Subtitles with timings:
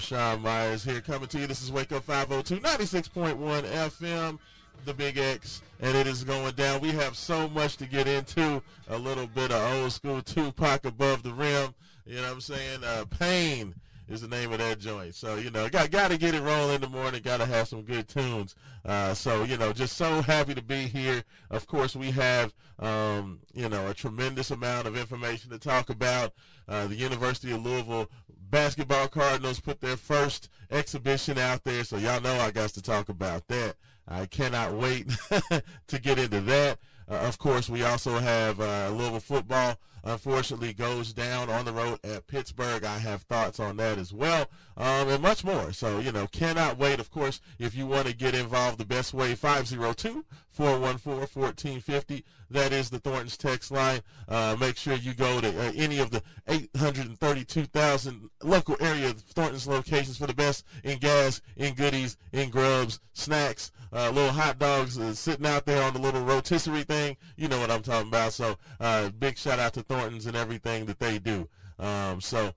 [0.00, 1.46] Raashaan Myers here coming to you.
[1.46, 4.38] This is Wake Up 502, 96.1 FM,
[4.86, 6.80] the Big X, and it is going down.
[6.80, 8.62] We have so much to get into.
[8.88, 11.74] A little bit of old school Tupac above the rim.
[12.06, 12.82] You know what I'm saying?
[12.82, 13.74] Uh, pain
[14.08, 15.14] is the name of that joint.
[15.14, 17.20] So, you know, got got to get it rolling in the morning.
[17.22, 18.54] Got to have some good tunes.
[18.86, 21.22] Uh, so, you know, just so happy to be here.
[21.50, 26.32] Of course, we have, um, you know, a tremendous amount of information to talk about.
[26.68, 28.08] Uh, the University of Louisville
[28.50, 31.84] basketball Cardinals put their first exhibition out there.
[31.84, 33.76] So, y'all know I got to talk about that.
[34.08, 35.08] I cannot wait
[35.86, 36.78] to get into that.
[37.08, 39.78] Uh, of course, we also have uh, Louisville football.
[40.04, 42.84] Unfortunately, goes down on the road at Pittsburgh.
[42.84, 44.46] I have thoughts on that as well,
[44.80, 45.74] um, and much more.
[45.74, 47.00] So, you know, cannot wait.
[47.00, 52.24] Of course, if you want to get involved, the best way 502 414 1450.
[52.50, 54.00] That is the Thornton's text line.
[54.26, 60.16] Uh, make sure you go to uh, any of the 832,000 local area Thornton's locations
[60.16, 65.12] for the best in gas, in goodies, in grubs, snacks, uh, little hot dogs uh,
[65.12, 67.18] sitting out there on the little rotisserie thing.
[67.36, 68.32] You know what I'm talking about.
[68.32, 71.50] So uh, big shout out to Thornton's and everything that they do.
[71.78, 72.54] Um, so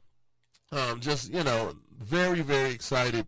[0.73, 3.27] um, just, you know, very, very excited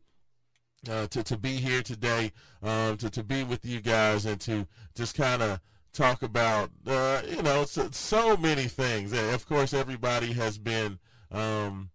[0.90, 2.32] uh, to, to be here today,
[2.62, 5.60] um, to, to be with you guys and to just kind of
[5.94, 9.14] talk about, uh, you know, so, so, many things.
[9.14, 11.00] And of course, everybody has been
[11.32, 11.90] um,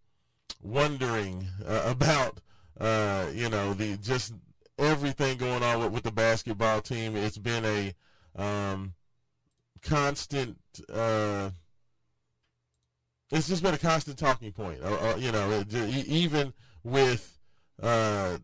[0.63, 2.41] wondering uh, about,
[2.81, 4.35] uh, you know, the just
[4.79, 7.15] everything going on with, with the basketball team.
[7.15, 7.95] It's been a
[8.43, 8.95] um,
[9.83, 10.59] constant.
[10.93, 11.51] Uh,
[13.31, 14.81] it's just been a constant talking point.
[14.83, 16.53] Uh, you know, even
[16.85, 17.39] with
[17.83, 18.39] uh,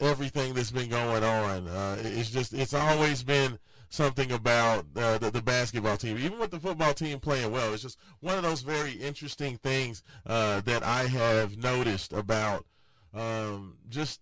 [0.00, 1.68] everything that's been going on.
[1.68, 3.58] Uh, it's just it's always been
[3.88, 7.72] something about uh, the, the, basketball team, even with the football team playing well.
[7.72, 12.66] It's just one of those very interesting things uh, that I have noticed about
[13.14, 14.20] um, just.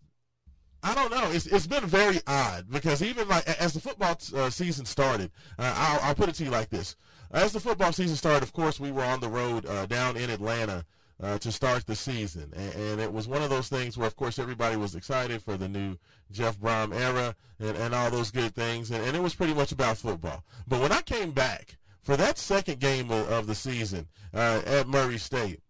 [0.85, 1.31] I don't know.
[1.31, 5.73] It's it's been very odd because even like as the football uh, season started, uh,
[5.77, 6.97] I'll, I'll put it to you like this:
[7.31, 10.29] as the football season started, of course, we were on the road uh, down in
[10.29, 10.85] Atlanta
[11.23, 12.53] uh, to start the season.
[12.55, 15.57] And, and, it was one of those things where, of course, everybody was excited for
[15.57, 15.97] the new
[16.31, 18.91] Jeff Brohm era and, and all those good things.
[18.91, 20.43] And, and, it was pretty much about football.
[20.67, 24.89] But when I came back for that second game of, of the season uh, at
[24.89, 25.61] Murray State,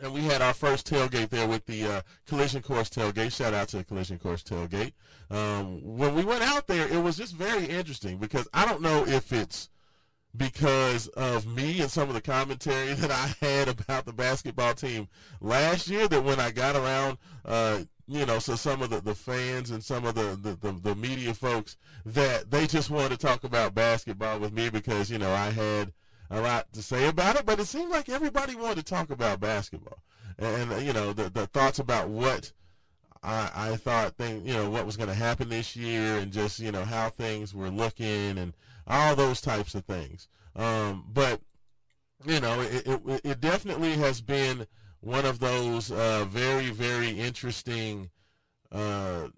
[0.00, 3.34] and we had our first tailgate there with the uh, Collision Course tailgate.
[3.34, 4.92] Shout out to the Collision Course tailgate.
[5.30, 9.06] Um, when we went out there, it was just very interesting because I don't know
[9.06, 9.70] if it's
[10.36, 15.08] because of me and some of the commentary that I had about the basketball team
[15.40, 16.08] last year.
[16.08, 19.82] That when I got around, uh, you know, so some of the, the fans and
[19.82, 23.74] some of the, the, the, the, media folks that they just wanted to talk about
[23.74, 25.92] basketball with me because, you know, I had
[26.30, 27.46] a lot to say about it.
[27.46, 29.98] But it seemed like everybody wanted to talk about basketball.
[30.38, 32.52] And, you know, the, the thoughts about what
[33.22, 36.58] I, I thought, thing, you know, what was going to happen this year and just,
[36.58, 38.52] you know, how things were looking and
[38.86, 40.28] all those types of things.
[40.56, 41.40] Um, but
[42.26, 44.66] you know, it, it, it, definitely has been
[45.00, 48.10] one of those uh, very, very interesting
[48.72, 49.28] uh,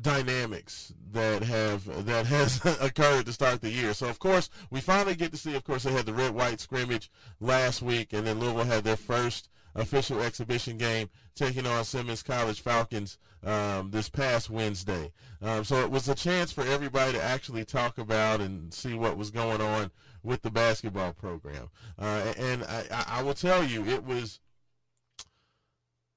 [0.00, 3.94] dynamics that have that has occurred to start the year.
[3.94, 5.54] So of course, we finally get to see.
[5.54, 7.10] Of course, they had the red white scrimmage
[7.40, 12.60] last week, and then Louisville had their first official exhibition game taking on Simmons College
[12.60, 15.12] Falcons um, this past Wednesday.
[15.42, 19.16] Um, so it was a chance for everybody to actually talk about and see what
[19.16, 19.90] was going on
[20.22, 21.68] with the basketball program.
[21.98, 24.40] Uh, and I, I, will tell you, it was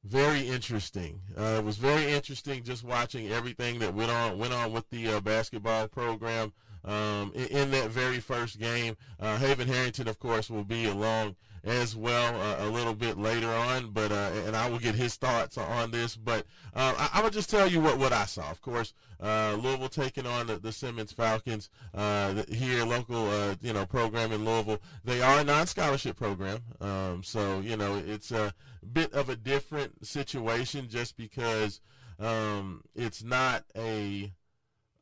[0.03, 1.21] very interesting.
[1.37, 5.09] Uh, it was very interesting just watching everything that went on went on with the
[5.09, 6.53] uh, basketball program.
[6.85, 8.95] um, in, in, that very first game.
[9.19, 13.49] Uh, Haven Harrington, of course, will be along as well uh, a little bit later
[13.49, 16.15] on, but uh, and I will get his thoughts on this.
[16.15, 18.49] But uh, I, I will just tell you what, what I saw.
[18.49, 23.73] Of course, uh, Louisville taking on the, the Simmons Falcons uh, here, local uh, you
[23.73, 24.81] know program in Louisville.
[25.03, 28.53] They are a non-scholarship program, um, so you know it's a
[28.93, 31.81] bit of a different situation just because
[32.19, 34.31] um, it's not a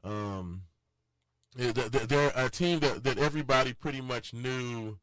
[0.04, 0.64] um,
[1.56, 5.00] they're a team that, that everybody pretty much knew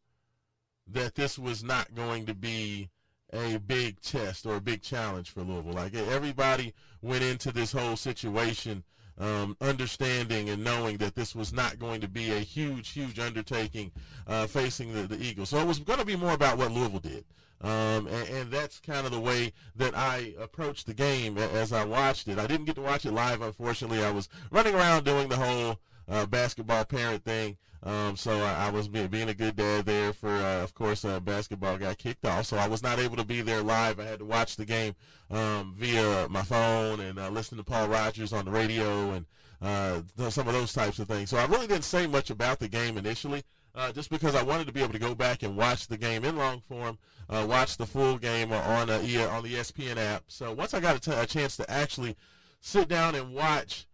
[0.89, 2.91] that this was not going to be
[3.33, 5.73] a big test or a big challenge for Louisville.
[5.73, 8.85] Like everybody went into this whole situation
[9.19, 13.93] um, understanding and knowing that this was not going to be a huge, huge undertaking
[14.27, 15.51] uh, facing the, the Eagles.
[15.51, 17.25] So it was going to be more about what Louisville did.
[17.61, 21.85] Um, and, and, that's kind of the way that I approached the game as I
[21.85, 22.39] watched it.
[22.39, 24.05] I didn't get to watch it live, unfortunately.
[24.05, 25.79] I was running around doing the whole
[26.09, 27.57] uh, basketball parent thing.
[27.83, 31.05] Um, so I, I was being, being, a good dad there for, uh, of course,
[31.05, 32.47] uh, basketball got kicked off.
[32.47, 34.01] So I was not able to be there live.
[34.01, 34.95] I had to watch the game
[35.31, 39.27] um, via my phone and uh, listen to Paul Rogers on the radio and
[39.61, 41.29] uh, some of those types of things.
[41.29, 43.45] So I really didn't say much about the game initially.
[43.77, 46.25] Uh, just because I wanted to be able to go back and watch the game
[46.25, 46.97] in long form,
[47.29, 50.23] uh, watch the full game on uh, on the ESPN app.
[50.29, 52.15] So once I got a, t- a chance to actually
[52.61, 53.89] sit down and watch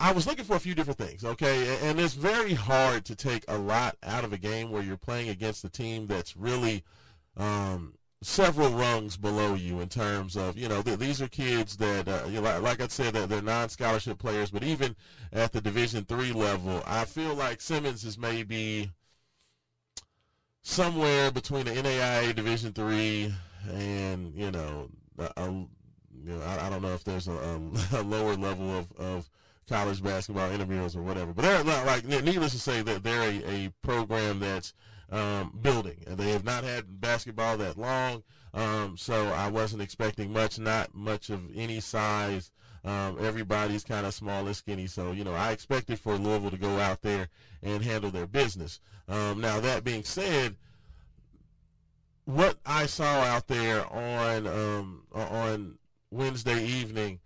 [0.00, 1.76] I was looking for a few different things, okay?
[1.82, 5.28] And it's very hard to take a lot out of a game where you're playing
[5.28, 6.82] against a team that's really
[7.36, 7.92] um,
[8.22, 12.40] several rungs below you in terms of, you know, these are kids that, uh, you
[12.40, 14.96] know, like I said, that they're non-scholarship players, but even
[15.34, 18.90] at the Division three level, I feel like Simmons is maybe
[20.62, 23.34] somewhere between the NAIA Division three
[23.70, 24.88] and, you know,
[25.18, 25.68] a, you
[26.24, 27.60] know I, I, don't know if there's a, a,
[28.00, 29.30] a lower level of, of
[29.70, 31.32] college basketball interviews or whatever.
[31.32, 34.74] But they're not like needless to say that they're a, a program that's
[35.10, 35.96] um, building.
[36.06, 38.22] They have not had basketball that long,
[38.52, 40.58] um, so I wasn't expecting much.
[40.58, 42.50] Not much of any size.
[42.84, 46.58] Um, everybody's kind of small and skinny, so you know I expected for Louisville to
[46.58, 47.28] go out there
[47.62, 48.80] and handle their business.
[49.08, 50.56] Um, now that being said,
[52.24, 55.78] what I saw out there on um, on
[56.10, 57.20] Wednesday evening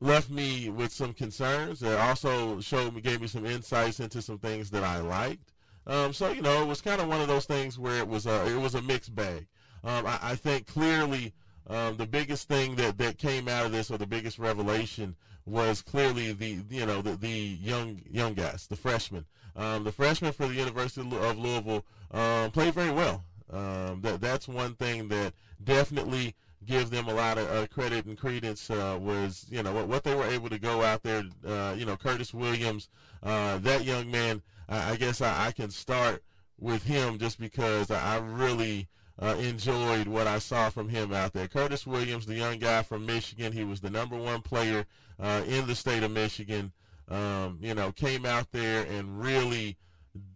[0.00, 1.82] left me with some concerns.
[1.82, 5.52] It also showed me, gave me some insights into some things that I liked.
[5.86, 8.26] Um, so you know, it was kind of one of those things where it was
[8.26, 9.46] a it was a mixed bag.
[9.82, 11.32] Um, I, I, think clearly
[11.66, 15.16] um, the biggest thing that, that came out of this, or the biggest revelation,
[15.46, 19.24] was clearly the you know the, the young young guys, the freshmen.
[19.56, 23.24] Um, the freshmen for the University of Louisville um, played very well.
[23.52, 25.32] Um, that that's one thing that
[25.62, 26.34] definitely
[26.66, 30.04] give them a lot of uh, credit and credence uh, was you know what, what
[30.04, 31.22] they were able to go out there.
[31.46, 32.88] Uh, you know Curtis Williams,
[33.22, 34.42] uh, that young man.
[34.68, 36.22] I, I guess I, I, can start
[36.58, 41.48] with him just because I, really uh, enjoyed what I saw from him out there.
[41.48, 44.84] Curtis Williams, the young guy from Michigan, he was the number one player
[45.18, 46.72] uh, in the state of Michigan.
[47.08, 49.76] Um, you know, came out there and really.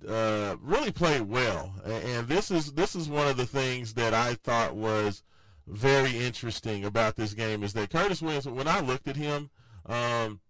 [0.07, 4.35] Really played well, and, and this is this is one of the things that I
[4.35, 5.25] thought was
[5.67, 9.51] very interesting about this game is that Curtis Williams, when I looked at him,
[9.87, 10.41] um,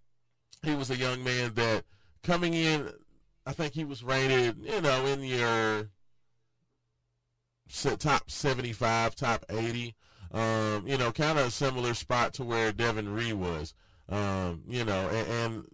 [0.63, 1.85] he was a young man that
[2.23, 2.91] coming in,
[3.47, 5.91] I think he was rated, you know, in your
[7.99, 9.95] top 75, top 80.
[10.33, 13.73] Um, you know, kind of a similar spot to where Devin Ree was.
[14.09, 15.65] Um, you know, and, and,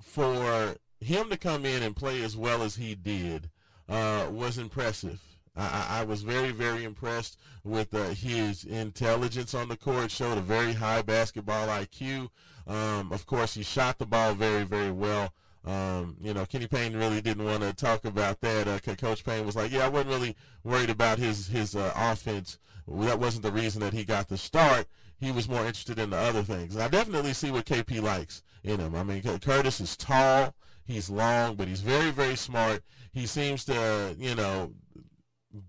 [0.00, 3.50] for him to come in and play as well as he did
[3.88, 5.20] uh, was impressive.
[5.54, 10.10] I, I was very, very impressed with uh, his intelligence on the court.
[10.10, 12.30] Showed a very high basketball IQ.
[12.66, 15.32] Um, of course, he shot the ball very, very well.
[15.64, 18.66] Um, you know, Kenny Payne really didn't want to talk about that.
[18.66, 22.58] Uh, Coach Payne was like, "Yeah, I wasn't really worried about his his uh, offense.
[22.88, 24.86] That wasn't the reason that he got the start.
[25.20, 28.42] He was more interested in the other things." And I definitely see what KP likes
[28.64, 28.94] in him.
[28.94, 30.54] I mean, Curtis is tall,
[30.84, 32.82] he's long, but he's very, very smart.
[33.12, 34.72] He seems to, you know,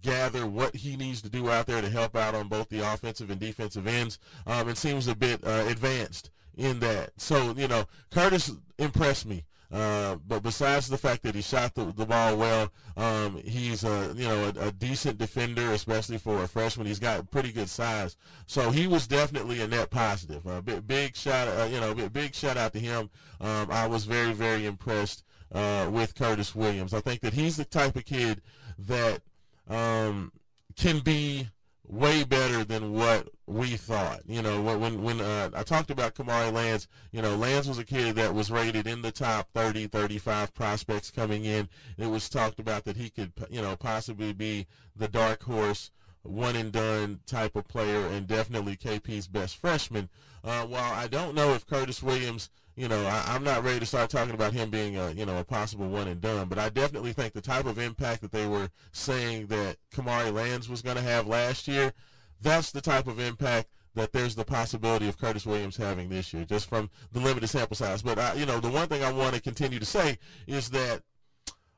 [0.01, 3.29] gather what he needs to do out there to help out on both the offensive
[3.29, 4.19] and defensive ends.
[4.47, 7.11] Um, it seems a bit uh, advanced in that.
[7.17, 9.45] So, you know, Curtis impressed me.
[9.73, 14.13] Uh, but besides the fact that he shot the, the ball well, um, he's a
[14.15, 16.85] you know a, a, decent defender, especially for a freshman.
[16.85, 20.45] He's got pretty good size, so he was definitely a net positive.
[20.45, 23.09] A big, big shout, uh, you know, big, shout out to him.
[23.41, 26.93] Um, I was very very impressed uh, with Curtis Williams.
[26.93, 28.43] I think that he's the type of kid
[28.77, 29.21] that
[29.69, 30.31] um,
[30.75, 31.49] can be
[31.87, 34.21] way better than what we thought.
[34.25, 37.83] You know, when when uh, I talked about Kamari Lands, you know, Lands was a
[37.83, 41.69] kid that was rated in the top 30, 35 prospects coming in.
[41.97, 45.91] It was talked about that he could, you know, possibly be the dark horse,
[46.23, 50.09] one and done type of player, and definitely KP's best freshman.
[50.43, 53.85] Uh, while I don't know if Curtis Williams you know, I, am not ready to
[53.85, 56.69] start talking about him being a, you know, a possible one and done, but I
[56.69, 60.97] definitely think the type of impact that they were saying that Kamari Lands was going
[60.97, 61.93] to have last year,
[62.41, 66.45] that's the type of impact that there's the possibility of Curtis Williams having this year,
[66.45, 68.01] just from the limited sample size.
[68.01, 71.03] But I, you know, the one thing I want to continue to say is that,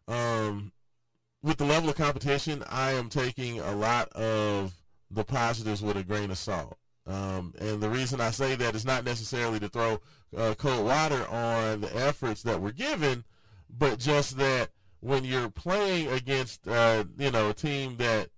[0.08, 0.72] um,
[1.44, 4.74] with the level of competition, I am taking a lot of
[5.12, 6.78] the positives with a grain of salt.
[7.08, 10.00] Um, and the reason I say that is not necessarily to throw
[10.36, 13.24] uh, cold water on the efforts that were given,
[13.70, 14.70] but just that
[15.02, 18.30] when you're playing against uh, you know a team that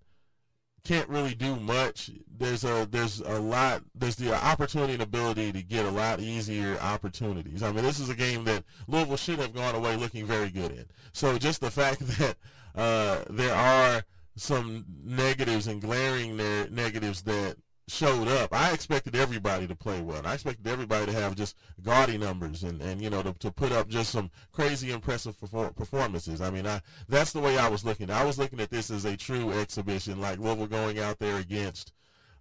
[0.84, 5.62] can't really do much, there's a there's a lot there's the opportunity and ability to
[5.62, 7.64] get a lot easier opportunities.
[7.64, 10.72] I mean, this is a game that Louisville should have gone away looking very good
[10.72, 10.86] in.
[11.14, 12.36] So just the fact that
[12.76, 14.04] uh, there are
[14.36, 17.58] some negatives and glaring ne- negatives that
[17.88, 18.54] showed up.
[18.54, 20.22] I expected everybody to play well.
[20.26, 23.72] I expected everybody to have just gaudy numbers and, and you know to, to put
[23.72, 26.42] up just some crazy impressive performances.
[26.42, 28.10] I mean, I that's the way I was looking.
[28.10, 31.94] I was looking at this as a true exhibition, like Louisville going out there against,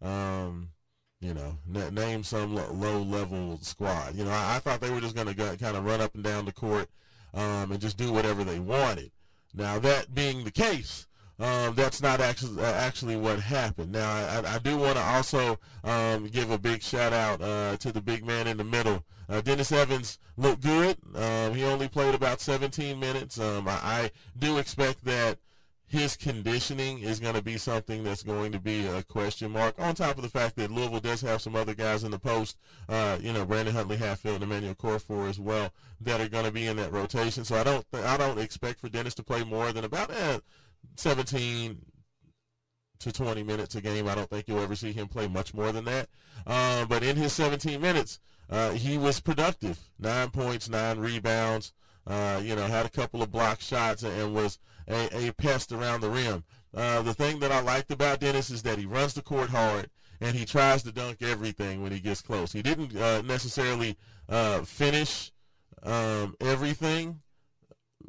[0.03, 0.71] um,
[1.21, 4.17] you know, n- name some low level squad.
[4.17, 6.25] You know, I, I thought they were just going to kind of run up and
[6.25, 6.89] down the court
[7.35, 9.13] um, and just do whatever they wanted.
[9.55, 11.06] Now that being the case
[11.39, 13.93] um, that's not actually uh, actually what happened.
[13.93, 17.93] Now, I, I do want to also um, give a big shout out uh, to
[17.93, 19.05] the big man in the middle.
[19.29, 20.97] Uh, Dennis Evans looked good.
[21.15, 23.39] Um, he only played about 17 minutes.
[23.39, 25.39] Um, I, I, do expect that
[25.89, 29.75] his conditioning is going to be something that's going to be a question mark.
[29.79, 32.59] On top of the fact that Louisville does have some other guys in the post,
[32.89, 36.51] uh, you know, Brandon Huntley, Hatfield, and Emmanuel Okorafor as well, that are going to
[36.51, 37.45] be in that rotation.
[37.45, 40.11] So I don't, I don't expect for Dennis to play more than about.
[40.11, 40.39] Eh,
[40.97, 41.79] 17
[43.01, 44.09] to 20 minutes a game.
[44.09, 46.09] I don't think you'll ever see him play much more than that.
[46.47, 49.79] Uh, but in his 17 minutes, uh, he was productive.
[49.99, 51.73] Nine points, nine rebounds.
[52.07, 56.01] Uh, you know, had a couple of block shots and was a, a pest around
[56.01, 56.45] the rim.
[56.73, 59.91] Uh, the thing that I liked about Dennis is that he runs the court hard
[60.21, 62.53] and he tries to dunk everything when he gets close.
[62.53, 63.97] He didn't uh, necessarily
[64.29, 65.33] uh, finish
[65.83, 67.21] um, everything,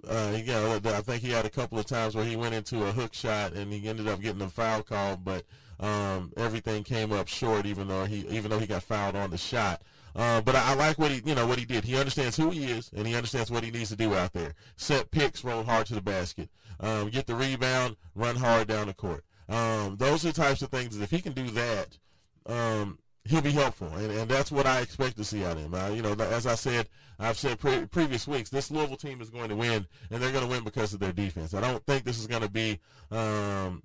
[0.08, 3.14] uh, I think he had a couple of times where he went into a hook
[3.14, 5.44] shot and he ended up getting a foul call, but
[5.80, 9.38] um, everything came up short, even though he even though he got fouled on the
[9.38, 9.82] shot.
[10.16, 11.84] Uh, but I, I, like what he, you know, what he did.
[11.84, 14.56] He understands who he is, and he understands what he needs to do out there.
[14.76, 16.50] Set picks, roll hard to the basket,
[16.80, 19.24] um, get the rebound, run hard down the court.
[19.48, 21.00] Um, those are the types of things.
[21.00, 22.00] If he can do that,
[22.48, 25.74] um, he'll be helpful, and, and that's what I expect to see out of him.
[25.76, 29.30] Uh, you know, as I said, I've said pre- previous weeks, this Louisville team is
[29.30, 31.54] going to win, and they're going to win because of their defense.
[31.54, 32.80] I don't think this is going to be
[33.12, 33.84] um,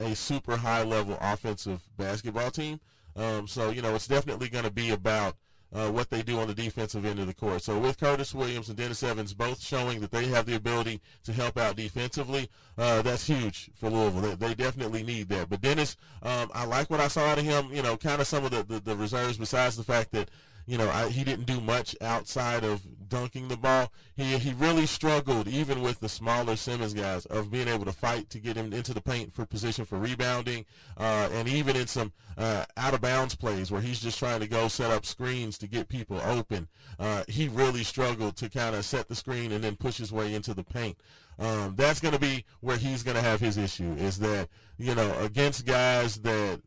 [0.00, 2.80] a super high level offensive basketball team.
[3.16, 5.36] Um, so you know, it's definitely going to be about
[5.72, 7.62] uh, what they do on the defensive end of the court.
[7.62, 11.32] So with Curtis Williams and Dennis Evans both showing that they have the ability to
[11.32, 14.22] help out defensively, uh, that's huge for Louisville.
[14.22, 15.50] They, they, definitely need that.
[15.50, 17.70] But Dennis, um, I like what I saw out of him.
[17.72, 20.30] You know, kind of some of the, the, the reserves besides the fact that
[20.68, 23.90] you know, I, he didn't do much outside of dunking the ball.
[24.14, 28.28] He he really struggled, even with the smaller Simmons guys, of being able to fight
[28.28, 30.66] to get him into the paint for position for rebounding,
[30.98, 34.46] uh, and even in some uh, out of bounds plays where he's just trying to
[34.46, 36.68] go set up screens to get people open.
[36.98, 40.34] Uh, he really struggled to kind of set the screen and then push his way
[40.34, 40.98] into the paint.
[41.38, 43.94] Um, that's going to be where he's going to have his issue.
[43.96, 46.60] Is that you know against guys that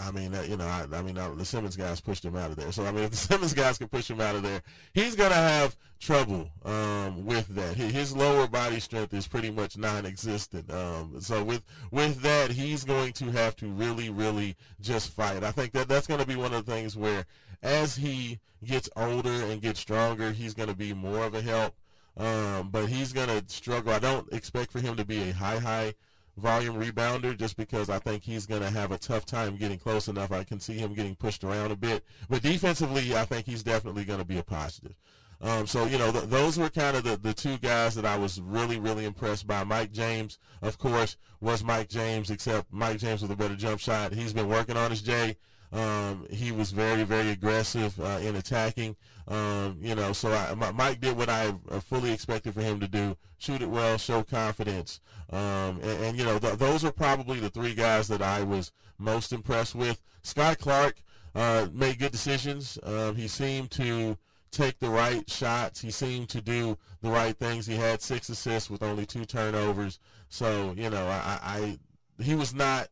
[0.00, 2.50] I mean, uh, you know, I, I mean, uh, the Simmons guys pushed him out
[2.50, 2.70] of there.
[2.70, 4.62] So, I mean, if the Simmons guys can push him out of there,
[4.94, 7.76] he's going to have trouble um, with that.
[7.76, 10.70] His lower body strength is pretty much non-existent.
[10.72, 15.42] Um, so, with with that, he's going to have to really, really just fight.
[15.42, 17.26] I think that that's going to be one of the things where,
[17.62, 21.74] as he gets older and gets stronger, he's going to be more of a help.
[22.16, 23.92] Um, but he's going to struggle.
[23.92, 25.94] I don't expect for him to be a high, high
[26.38, 30.08] volume rebounder just because I think he's going to have a tough time getting close
[30.08, 30.32] enough.
[30.32, 32.04] I can see him getting pushed around a bit.
[32.28, 34.94] But defensively, I think he's definitely going to be a positive.
[35.40, 38.16] Um, so, you know, th- those were kind of the, the two guys that I
[38.16, 39.62] was really, really impressed by.
[39.62, 44.12] Mike James, of course, was Mike James, except Mike James with a better jump shot.
[44.12, 45.36] He's been working on his J.
[45.72, 48.96] Um, he was very, very aggressive uh, in attacking.
[49.26, 53.16] Um, you know, so I, Mike did what I fully expected for him to do:
[53.36, 55.00] shoot it well, show confidence.
[55.30, 58.72] Um, and, and, you know, th- those are probably the three guys that I was
[58.98, 60.00] most impressed with.
[60.22, 61.02] Skyy Clark
[61.34, 62.78] uh, made good decisions.
[62.82, 64.16] Um, he seemed to
[64.50, 65.80] take the right shots.
[65.80, 67.66] He seemed to do the right things.
[67.66, 69.98] He had six assists with only two turnovers.
[70.28, 71.78] So you know, I, I
[72.22, 72.88] he was not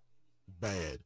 [0.60, 0.98] bad.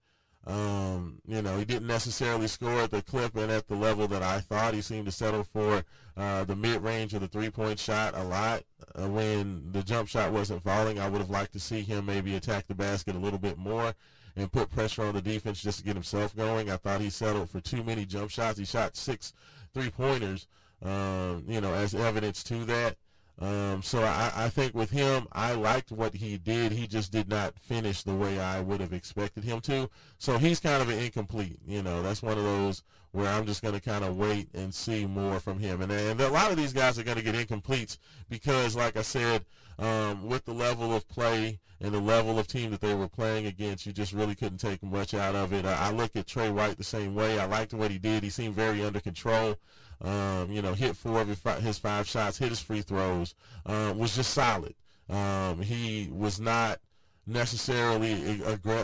[0.47, 4.23] Um, you know, he didn't necessarily score at the clip and at the level that
[4.23, 4.75] I thought.
[4.75, 5.85] He seemed to settle for
[6.17, 8.63] uh, the mid range of the three point shot a lot.
[8.95, 12.37] Uh, when the jump shot wasn't falling, I would have liked to see him maybe
[12.37, 13.95] attack the basket a little bit more
[14.37, 16.71] and put pressure on the defense just to get himself going.
[16.71, 18.59] I thought he settled for too many jump shots.
[18.59, 19.35] He shot six
[19.75, 20.47] three pointers,
[20.83, 22.97] um, you know, as evidence to that.
[23.41, 26.73] Um, so I, I think with him, I liked what he did.
[26.73, 29.89] He just did not finish the way I would have expected him to.
[30.19, 31.59] So he's kind of an incomplete.
[31.67, 32.83] You know, that's one of those
[33.13, 35.81] where I'm just going to kind of wait and see more from him.
[35.81, 37.97] And, and a lot of these guys are going to get incompletes
[38.29, 39.47] because, like I said,
[39.79, 43.47] um, with the level of play and the level of team that they were playing
[43.47, 45.65] against, you just really couldn't take much out of it.
[45.65, 47.39] I, I look at Tre White the same way.
[47.41, 48.23] I liked what he did.
[48.23, 49.57] He seemed very under control.
[50.03, 53.35] Um, you know, hit four of his five shots, hit his free throws,
[53.67, 54.75] uh, was just solid.
[55.09, 56.81] Um, he was not
[57.27, 58.41] necessarily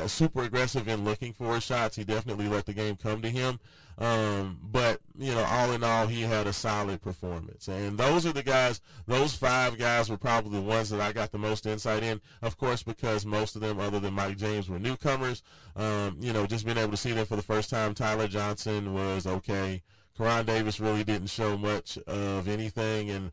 [0.08, 1.96] super aggressive in looking for his shots.
[1.96, 3.58] He definitely let the game come to him.
[3.99, 7.68] Um, but you know, all in all, he had a solid performance.
[7.68, 8.80] And those are the guys.
[9.06, 12.20] Those five guys were probably the ones that I got the most insight in.
[12.42, 15.42] Of course, because most of them, other than Mike James, were newcomers.
[15.76, 17.94] Um, you know, just being able to see them for the first time.
[17.94, 19.82] Ty-Laur Johnson was okay.
[20.18, 23.32] Koron Davis really didn't show much of anything, and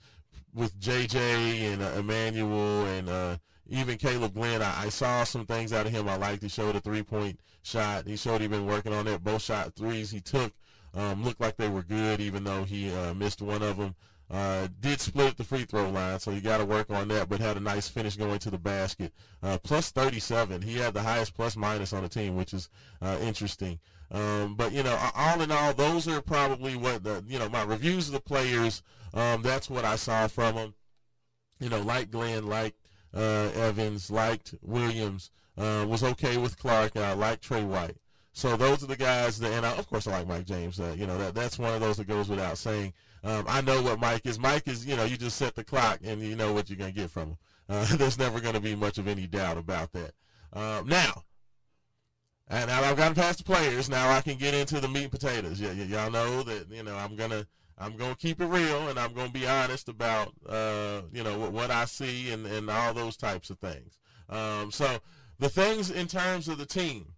[0.54, 3.38] with JJ and uh, Emmanuel and uh,
[3.68, 6.44] even Kaleb Glenn, I, I, saw some things out of him I liked.
[6.44, 8.06] He showed a three-point shot.
[8.06, 9.24] He showed he'd been working on it.
[9.24, 10.52] Both shot threes he took
[10.94, 13.96] um, looked like they were good, even though he uh, missed one of them.
[14.32, 17.30] Uh, did split the free throw line, so you got to work on that.
[17.30, 19.14] But had a nice finish going to the basket.
[19.42, 20.62] Uh, plus 37.
[20.62, 22.70] He had the highest plus minus on the team, which is
[23.02, 23.80] uh, interesting.
[24.14, 27.64] Um, but you know, all in all, those are probably what the you know my
[27.64, 28.84] reviews of the players.
[29.14, 30.74] Um, that's what I saw from them.
[31.60, 32.76] You know, like Glenn, like
[33.14, 37.98] uh, Evans, liked Williams, uh, was okay with Clark, and I like Tre White.
[38.34, 40.80] So those are the guys that, and I, of course I like Mike James.
[40.80, 42.94] Uh, you know, that that's one of those that goes without saying.
[43.24, 44.38] Um, I know what Mike is.
[44.38, 46.92] Mike is, you know, you just set the clock and you know what you're gonna
[46.92, 47.38] get from him.
[47.70, 50.12] Uh, there's never gonna be much of any doubt about that.
[50.52, 51.24] Um, now,
[52.50, 53.90] and now I've gotten past the players.
[53.90, 55.60] Now I can get into the meat and potatoes.
[55.60, 59.00] Yeah, y- y'all know that you know I'm gonna I'm gonna keep it real and
[59.00, 62.94] I'm gonna be honest about uh, you know what, what I see and, and all
[62.94, 63.98] those types of things.
[64.30, 65.00] Um, so
[65.40, 67.14] the things in terms of the team,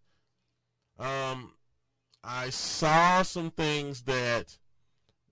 [1.00, 1.54] um,
[2.24, 4.58] I saw some things that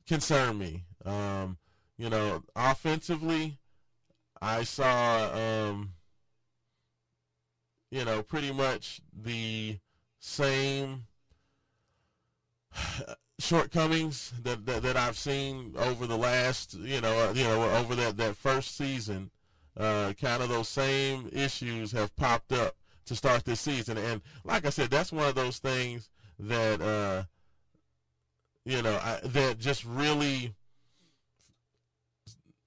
[0.08, 0.86] concern me.
[1.06, 1.58] Um,
[1.98, 3.60] you know, offensively,
[4.42, 5.94] I saw um,
[7.94, 9.78] you know, pretty much the
[10.24, 11.04] same
[13.40, 17.94] shortcomings that, that, that I've seen over the last, you know, uh, you know, over
[17.96, 19.30] that, that first season.
[19.76, 24.68] Uh, kind of those same issues have popped up to start this season, and like
[24.68, 27.24] I said, that's one of those things that uh,
[28.66, 30.54] you know I, that just really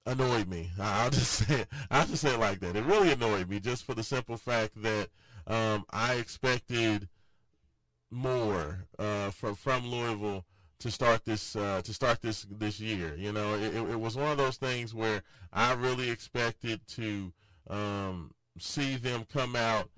[0.05, 0.69] annoyed me.
[0.77, 2.75] I'll just say it, I'll just say it like that.
[2.75, 5.07] It really annoyed me just for the simple fact that
[5.47, 7.07] um, I expected
[8.11, 10.45] more uh, from from Louisville
[10.79, 13.15] to start this uh, to start this this year.
[13.15, 17.33] You know, it, it, was one of those things where I really expected to
[17.69, 19.89] um, see them come out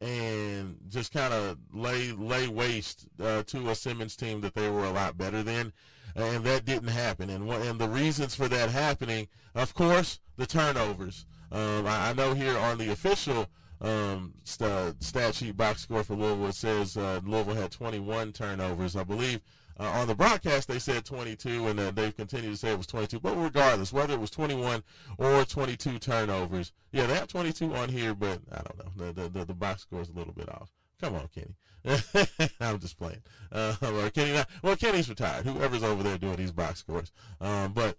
[0.00, 4.84] and just kind of lay lay waste uh, to a Simmons team that they were
[4.84, 5.72] a lot better than
[6.14, 7.30] and that didn't happen.
[7.30, 11.26] And and the reasons for that happening, of course, the turnovers.
[11.50, 13.46] Um, I, I, know here on the official
[13.82, 18.96] um, st- stat sheet box score for Louisville, it says uh, Louisville had 21 turnovers.
[18.96, 19.40] I believe
[19.78, 22.86] uh, on the broadcast they said 22, and uh, they've continued to say it was
[22.86, 23.20] 22.
[23.20, 24.82] But regardless, whether it was 21
[25.18, 29.12] or 22 turnovers, yeah, they have 22 on here, but I don't know.
[29.12, 30.70] The the, the box score is a little bit off.
[31.00, 31.56] Come on, Kenny.
[32.60, 33.22] I'm just playing.
[33.50, 35.44] Uh, or Kenny, well, Kenny's retired.
[35.44, 37.10] Whoever's over there doing these box scores.
[37.40, 37.96] Um, but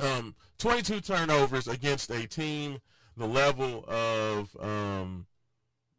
[0.00, 2.78] um, 22 turnovers against a team
[3.16, 5.26] the level of um,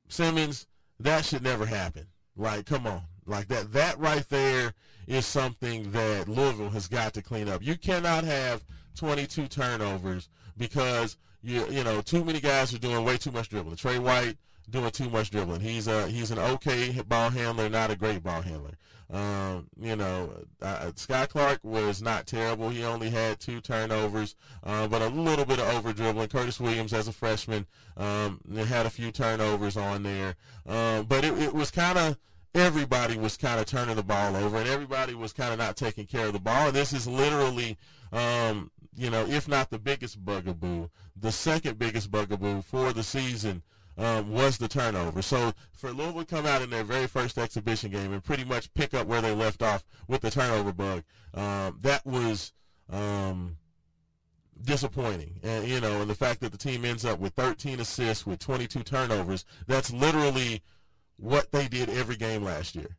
[0.07, 0.67] Simmons,
[0.99, 2.07] that should never happen.
[2.35, 3.01] Like, come on.
[3.25, 4.73] Like that, that right there
[5.05, 7.61] is something that Louisville has got to clean up.
[7.61, 8.63] You cannot have
[8.95, 13.75] 22 turnovers because you you know too many guys are doing way too much dribbling.
[13.75, 14.37] Tre White,
[14.69, 15.59] doing too much dribbling.
[15.59, 18.71] He's a he's an okay ball handler, not a great ball handler.
[19.09, 22.69] Um, you know, uh, Skyy Clark was not terrible.
[22.69, 26.27] He only had two turnovers, uh, but a little bit of over dribbling.
[26.27, 27.65] Curtis Williams, as a freshman,
[27.95, 32.17] um, had a few turnovers on there, um, but it, it was kind of
[32.53, 36.05] everybody was kind of turning the ball over, and everybody was kind of not taking
[36.05, 36.67] care of the ball.
[36.67, 37.77] And this is literally,
[38.11, 43.63] um, you know, if not the biggest bugaboo, the second biggest bugaboo for the season
[43.97, 45.21] um, was the turnover.
[45.21, 48.73] So for Louisville to come out in their very first exhibition game and pretty much
[48.73, 52.53] pick up where they left off with the turnover bug, um, that was
[52.89, 53.57] um,
[54.61, 55.39] disappointing.
[55.43, 58.39] And you know, and the fact that the team ends up with 13 assists with
[58.39, 60.61] 22 turnovers, that's literally
[61.17, 62.97] what they did every game last year.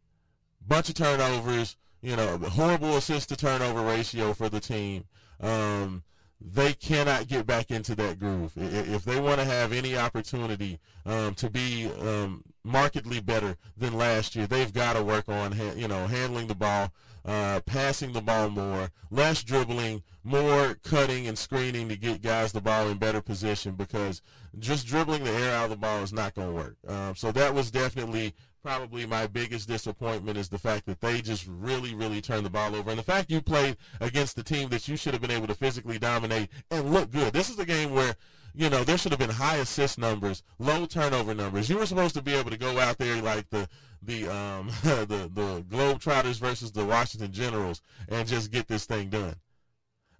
[0.66, 5.04] Bunch of turnovers, you know, horrible assist to turnover ratio for the team.
[5.40, 6.02] Um,
[6.40, 8.52] they cannot get back into that groove.
[8.56, 14.36] If they want to have any opportunity um, to be um, markedly better than last
[14.36, 16.92] year, they've got to work on you know handling the ball,
[17.24, 22.60] uh, passing the ball more, less dribbling, more cutting and screening to get guys the
[22.60, 24.22] ball in better position because
[24.58, 26.76] just dribbling the air out of the ball is not going to work.
[26.86, 28.34] Um, so that was definitely
[28.68, 32.76] probably my biggest disappointment is the fact that they just really, really turned the ball
[32.76, 32.90] over.
[32.90, 35.54] And the fact you played against the team that you should have been able to
[35.54, 37.32] physically dominate and look good.
[37.32, 38.14] This is a game where,
[38.52, 41.70] you know, there should have been high assist numbers, low turnover numbers.
[41.70, 43.70] You were supposed to be able to go out there like the
[44.02, 49.36] the um the the Globetrotters versus the Washington Generals and just get this thing done.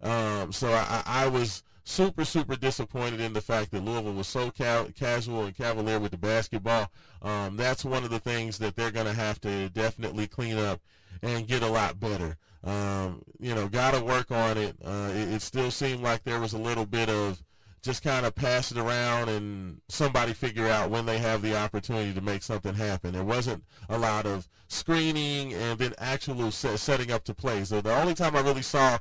[0.00, 4.50] Um, so I, I was super, super disappointed in the fact that Louisville was so
[4.50, 6.92] ca- casual and cavalier with the basketball.
[7.22, 10.80] Um, that's one of the things that they're going to have to definitely clean up
[11.22, 12.36] and get a lot better.
[12.62, 14.76] Um, you know, got to work on it.
[14.84, 15.32] Uh, it.
[15.32, 17.42] It still seemed like there was a little bit of
[17.82, 22.12] just kind of pass it around and somebody figure out when they have the opportunity
[22.12, 23.12] to make something happen.
[23.12, 27.64] There wasn't a lot of screening and then actual set, setting up to play.
[27.64, 28.98] So the only time I really saw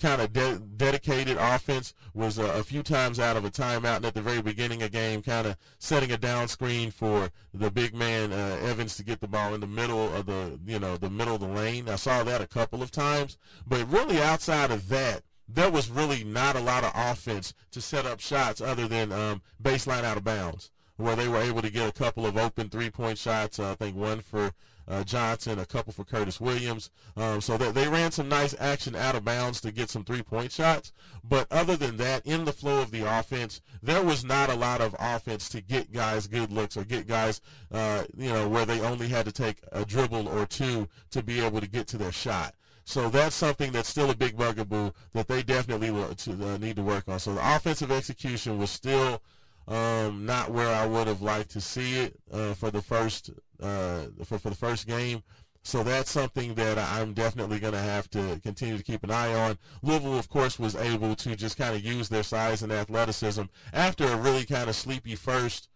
[0.00, 4.06] kind of de- dedicated offense was uh, a few times out of a timeout and
[4.06, 7.94] at the very beginning of game, kind of setting a down screen for the big
[7.94, 11.10] man uh, Evans to get the ball in the middle of the you know the
[11.10, 11.88] middle of the lane.
[11.88, 16.24] I saw that a couple of times, but really outside of that, there was really
[16.24, 20.24] not a lot of offense to set up shots other than um, baseline out of
[20.24, 23.58] bounds, where they were able to get a couple of open three point shots.
[23.58, 24.52] Uh, I think one for
[24.88, 26.90] uh, Johnson, a couple for Curtis Williams.
[27.16, 30.52] Um, so that they ran some nice action out of bounds to get some three-point
[30.52, 30.92] shots.
[31.22, 34.80] But other than that, in the flow of the offense, there was not a lot
[34.80, 38.80] of offense to get guys good looks or get guys, uh, you know, where they
[38.80, 42.12] only had to take a dribble or two to be able to get to their
[42.12, 42.54] shot.
[42.84, 47.06] So that's something that's still a big bugaboo that they definitely uh, need to work
[47.06, 47.18] on.
[47.18, 49.20] So the offensive execution was still
[49.68, 53.30] um, not where I would have liked to see it uh, for the first
[53.62, 55.22] uh, for, for the first game.
[55.62, 59.34] So that's something that I'm definitely going to have to continue to keep an eye
[59.34, 59.58] on.
[59.82, 64.06] Louisville, of course, was able to just kind of use their size and athleticism after
[64.06, 65.68] a really kind of sleepy first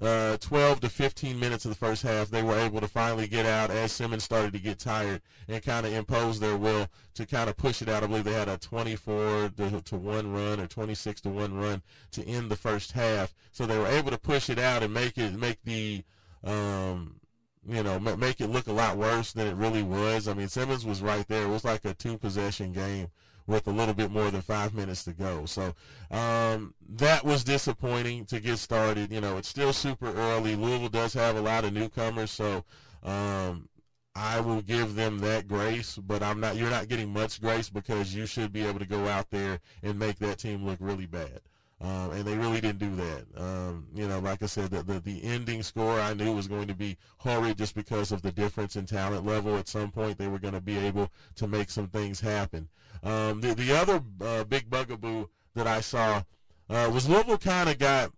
[0.00, 3.46] uh, 12 to 15 minutes of the first half, they were able to finally get
[3.46, 7.48] out as Simmons started to get tired and kind of impose their will to kind
[7.48, 8.02] of push it out.
[8.02, 11.82] I believe they had a 24 to, to 1 run or 26 to 1 run
[12.12, 13.34] to end the first half.
[13.52, 16.04] So they were able to push it out and make it make the
[16.44, 17.20] um,
[17.68, 20.28] you know, make it look a lot worse than it really was.
[20.28, 21.44] I mean, Simmons was right there.
[21.44, 23.08] It was like a two possession game
[23.46, 25.46] with a little bit more than five minutes to go.
[25.46, 25.74] So
[26.10, 29.12] um, that was disappointing to get started.
[29.12, 30.56] You know, it's still super early.
[30.56, 32.64] Louisville does have a lot of newcomers, so
[33.02, 33.68] um,
[34.14, 35.96] I will give them that grace.
[35.96, 36.56] But I'm not.
[36.56, 39.98] You're not getting much grace because you should be able to go out there and
[39.98, 41.40] make that team look really bad.
[41.78, 43.26] Um, and they really didn't do that.
[43.36, 46.68] Um, you know, like I said, the, the, the ending score I knew was going
[46.68, 49.56] to be horrid just because of the difference in talent level.
[49.56, 52.68] At some point, they were going to be able to make some things happen.
[53.02, 56.22] Um, the the other uh, big bugaboo that I saw
[56.68, 58.12] uh, was Louisville kind of got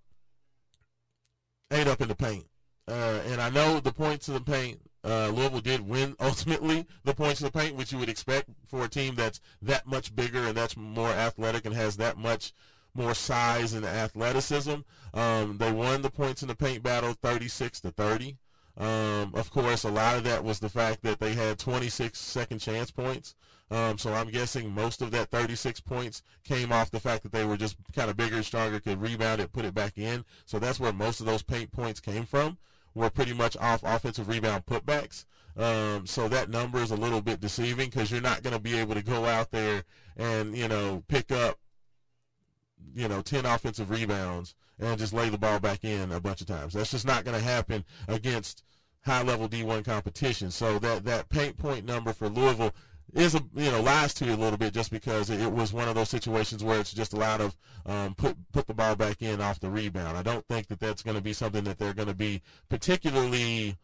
[1.70, 2.46] ate up in the paint,
[2.88, 4.80] uh, and I know the points in the paint.
[5.04, 8.84] Uh, Louisville did win ultimately the points in the paint, which you would expect for
[8.84, 12.52] a team that's that much bigger and that's more athletic and has that much
[12.94, 14.74] more size and athleticism.
[15.14, 18.36] Um, they won the points in the paint battle 36 to 30.
[18.76, 22.58] Um, of course, a lot of that was the fact that they had 26 second
[22.60, 23.34] chance points.
[23.70, 27.44] Um, so I'm guessing most of that 36 points came off the fact that they
[27.44, 30.24] were just kind of bigger stronger, could rebound it, put it back in.
[30.46, 32.58] So that's where most of those paint points came from.
[32.94, 35.26] Were pretty much off offensive rebound putbacks.
[35.56, 38.76] Um, so that number is a little bit deceiving because you're not going to be
[38.76, 39.82] able to go out there
[40.16, 41.58] and you know pick up
[42.94, 46.46] you know 10 offensive rebounds and just lay the ball back in a bunch of
[46.46, 46.74] times.
[46.74, 48.62] That's just not going to happen against
[49.04, 50.50] high level D1 competition.
[50.50, 52.74] So that that paint point number for Louisville
[53.14, 55.88] is a you know lies to you a little bit just because it was one
[55.88, 59.22] of those situations where it's just a lot of um, put put the ball back
[59.22, 60.16] in off the rebound.
[60.16, 63.76] I don't think that that's going to be something that they're going to be particularly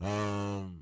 [0.00, 0.80] um,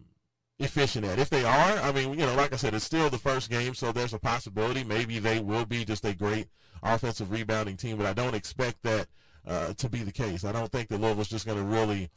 [0.58, 1.18] efficient at.
[1.18, 3.74] If they are, I mean, you know, like I said, it's still the first game,
[3.74, 6.46] so there's a possibility maybe they will be just a great
[6.82, 9.06] offensive rebounding team, but I don't expect that
[9.46, 10.44] uh, to be the case.
[10.44, 12.10] I don't think that Louisville's just going to really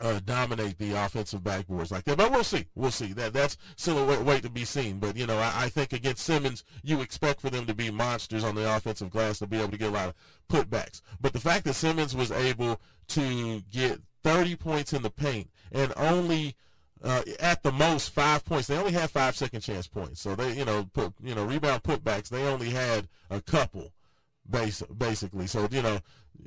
[0.00, 2.16] uh, dominate the offensive backboards like that.
[2.16, 2.66] But we'll see.
[2.74, 3.12] We'll see.
[3.12, 4.98] That that's still a wait, wait to be seen.
[4.98, 8.44] But you know, I, I, think against Simmons, you expect for them to be monsters
[8.44, 10.14] on the offensive glass to be able to get a lot of
[10.48, 11.00] putbacks.
[11.20, 15.92] But the fact that Simmons was able to get 30 points in the paint and
[15.96, 16.56] only
[17.04, 18.68] uh, at the most five points.
[18.68, 20.20] They only had five second chance points.
[20.20, 22.28] So they, you know, put you know rebound putbacks.
[22.28, 23.92] They only had a couple,
[24.48, 25.46] base, basically.
[25.46, 26.00] So you know,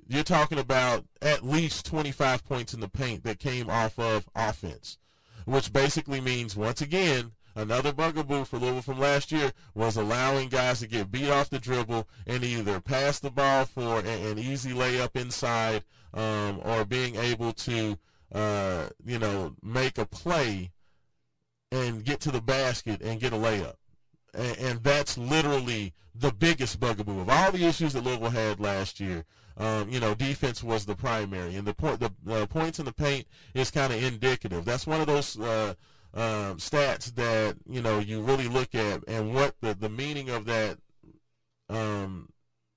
[0.07, 4.97] you're talking about at least 25 points in the paint that came off of offense,
[5.45, 10.79] which basically means once again another bugaboo for Louisville from last year was allowing guys
[10.79, 15.15] to get beat off the dribble and either pass the ball for an, easy layup
[15.15, 17.97] inside um, or being able to
[18.35, 20.71] uh, you know, make a play
[21.71, 23.75] and get to the basket and get a layup.
[24.33, 28.99] And, and, that's literally the biggest bugaboo of all the issues that Louisville had last
[28.99, 29.23] year.
[29.57, 32.93] Um, you know, defense was the primary, and the point, the uh, points in the
[32.93, 34.65] paint is kind of indicative.
[34.65, 35.75] That's one of those uh,
[36.13, 40.45] uh, stats that you know you really look at, and what the the meaning of
[40.45, 40.77] that
[41.69, 42.29] um,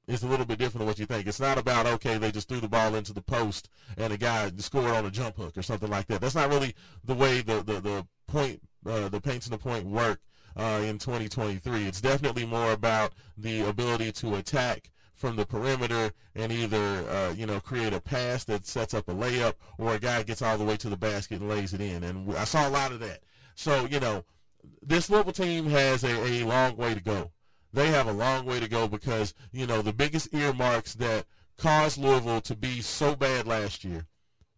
[0.06, 1.26] is a little bit different than what you think.
[1.26, 4.50] It's not about okay, they just threw the ball into the post and a guy
[4.56, 6.20] scored on a jump hook or something like that.
[6.20, 9.86] That's not really the way the the, the point uh, the paints in the point
[9.86, 10.20] work
[10.56, 11.86] uh, in 2023.
[11.86, 17.46] It's definitely more about the ability to attack from the perimeter and either uh, you
[17.46, 20.64] know create a pass that sets up a layup or a guy gets all the
[20.64, 22.04] way to the basket and lays it in.
[22.04, 23.20] And I saw a lot of that.
[23.54, 24.24] So you know
[24.82, 27.32] this Louisville team has a, a long way to go
[27.72, 31.26] they have a long way to go because, you know, the biggest earmarks that
[31.58, 34.06] caused Louisville to be so bad last year,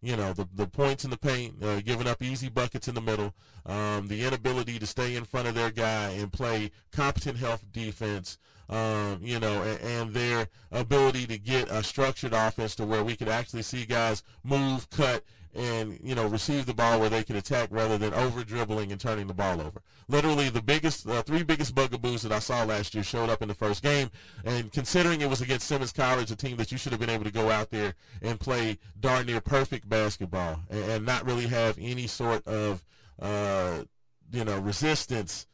[0.01, 3.01] you know, the, the points in the paint, uh, giving up easy buckets in the
[3.01, 3.33] middle,
[3.65, 8.37] um, the inability to stay in front of their guy and play competent health defense,
[8.69, 13.15] um, you know, and, and, their ability to get a structured offense to where we
[13.15, 17.35] could actually see guys move, cut, and you know receive the ball where they can
[17.35, 19.81] attack rather than over dribbling and turning the ball over.
[20.07, 23.47] Literally, the biggest, uh, three biggest bugaboos that I saw last year showed up in
[23.47, 24.09] the first game.
[24.43, 27.23] And considering it was against Simmons College, a team that you should have been able
[27.23, 31.77] to go out there and play darn near perfect basketball and, and not really have
[31.79, 32.83] any sort of
[33.21, 33.83] uh,
[34.31, 35.47] you know resistance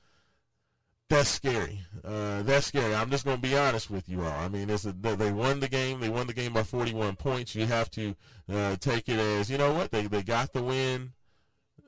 [1.10, 1.82] that's scary.
[2.04, 2.94] Uh, that's scary.
[2.94, 4.40] I'm just going to be honest with you all.
[4.40, 6.00] I mean, a, they won the game.
[6.00, 7.56] They won the game by 41 points.
[7.56, 8.16] You have to
[8.52, 11.14] uh, take it as you know what they they got the win.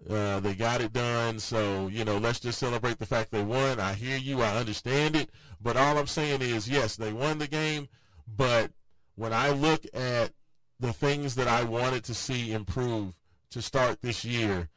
[0.10, 1.39] Uh, they got it done.
[1.39, 3.79] So you know, let's just celebrate the fact they won.
[3.79, 4.41] I hear you.
[4.41, 5.29] I understand it.
[5.62, 7.89] But all I'm saying is, yes, they won the game.
[8.25, 8.71] But
[9.15, 10.32] when I look at
[10.79, 13.13] the things that I wanted to see improve
[13.51, 14.69] to start this year,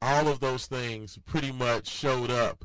[0.00, 2.64] all of those things pretty much showed up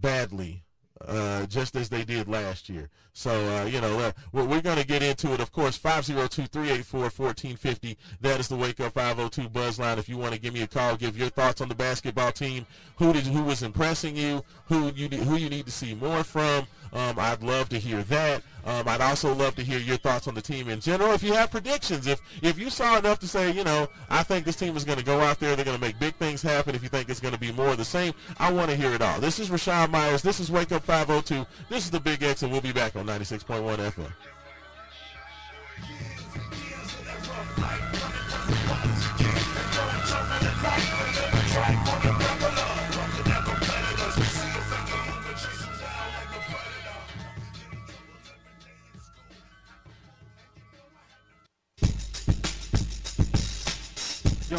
[0.00, 0.64] badly,
[1.06, 2.90] uh, just as they did last year.
[3.12, 5.40] So, uh, you know, uh, we're, we're going to get into it.
[5.40, 7.96] Of course, 502-384-1450.
[8.20, 9.98] That is the Wake Up 502 Buzz line.
[9.98, 12.66] If you want to give me a call, give your thoughts on the basketball team.
[12.96, 14.42] Who did who was impressing you?
[14.66, 16.66] Who you who you need to see more from?
[16.96, 18.42] Um, I'd love to hear that.
[18.64, 21.12] Um, I'd also love to hear your thoughts on the team in general.
[21.12, 24.46] If you have predictions, if if you saw enough to say, you know, I think
[24.46, 26.74] this team is going to go out there, they're going to make big things happen.
[26.74, 28.92] If you think it's going to be more of the same, I want to hear
[28.94, 29.20] it all.
[29.20, 30.22] This is Raashaan Myers.
[30.22, 31.46] This is Wake Up 502.
[31.68, 34.12] This is the Big X, and we'll be back on 96.1 FM.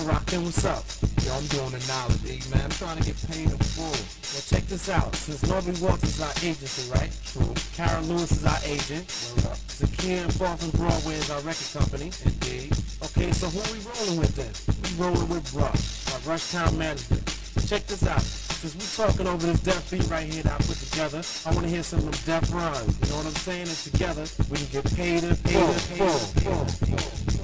[0.06, 0.84] Rockin', what's up?
[1.26, 2.62] Yo, I'm doing the knowledge, man.
[2.64, 3.90] I'm trying to get paid in full.
[3.90, 5.16] Well, check this out.
[5.16, 7.10] Since Norman Walters is our agency, right?
[7.26, 7.54] True.
[7.74, 9.08] Karen Lewis is our agent.
[9.36, 9.58] Word up.
[9.74, 12.12] Zakia and Boston Broadway is our record company.
[12.26, 12.76] Indeed.
[13.10, 14.54] Okay, so who we rolling with then?
[14.84, 17.18] We rolling with Brush, our Rush Rushtown manager.
[17.66, 18.22] Check this out.
[18.22, 21.64] Since we talking over this deaf beat right here that I put together, I want
[21.64, 22.98] to hear some of them deaf rhymes.
[23.02, 23.68] You know what I'm saying?
[23.68, 27.37] And together, we can get paid and paid and paid and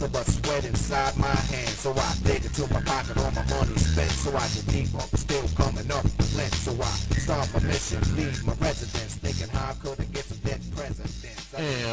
[0.00, 1.68] nothing but sweat inside my hand.
[1.68, 4.10] So I dig into my pocket, all my money spent.
[4.10, 6.54] So I get but still coming up with lint.
[6.54, 10.07] So I start my mission, leave my residence, thinking how could I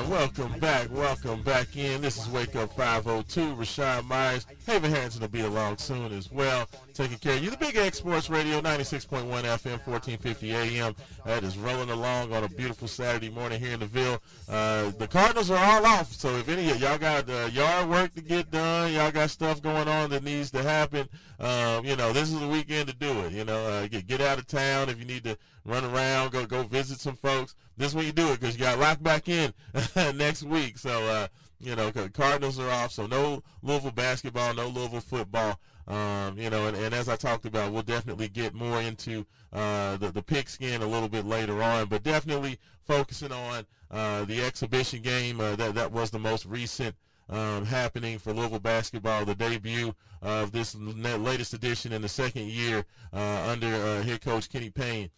[0.10, 2.02] welcome back, welcome back in.
[2.02, 3.56] This is Wake Up 502.
[3.56, 6.68] Raashaan Myers, Haven Harrington will be along soon as well.
[6.94, 7.50] Taking care of you.
[7.50, 10.96] The Big X Sports Radio, 96.1 FM, 1450 AM.
[11.26, 14.22] That is rolling along on a beautiful Saturday morning here in the Ville.
[14.48, 18.14] Uh, the Cardinals are all off, so if any of y'all got uh, yard work
[18.16, 22.14] to get done, y'all got stuff going on that needs to happen, um, you know,
[22.14, 23.34] this is the weekend to do it.
[23.34, 26.46] You know, uh, get, get out of town if you need to run around, go
[26.46, 27.56] go visit some folks.
[27.78, 29.54] This you do it because you got locked back in
[30.16, 30.78] next week.
[30.78, 31.28] So, uh,
[31.60, 35.60] you know, cause Cardinals are off, so no Louisville basketball, no Louisville football.
[35.88, 39.98] Um, you know, and, and, as I talked about, we'll definitely get more into uh,
[39.98, 45.04] the, the pigskin a little bit later on, but definitely focusing on uh, the exhibition
[45.04, 45.40] game.
[45.40, 46.96] Uh, that, that was the most recent
[47.30, 52.84] um, happening for Louisville basketball, the debut of this latest edition in the second year
[53.14, 55.10] uh, under uh, head coach Kenny Payne.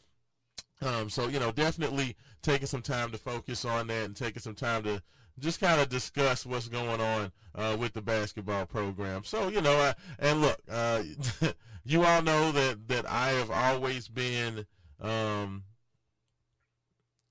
[0.82, 4.54] Um, so, you know, definitely taking some time to focus on that and taking some
[4.54, 5.02] time to
[5.40, 9.24] just kind of discuss what's going on uh, with the basketball program.
[9.24, 11.04] So you know, I, and look, uh,
[11.84, 14.66] you all know that that I have always been,
[15.02, 15.64] um,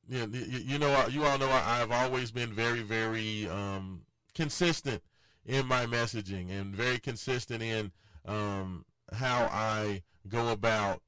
[0.08, 4.02] you, you know, you all know I, have always been very, very um,
[4.34, 5.02] consistent
[5.44, 7.90] in my messaging and very consistent in
[8.24, 11.02] um, how I go about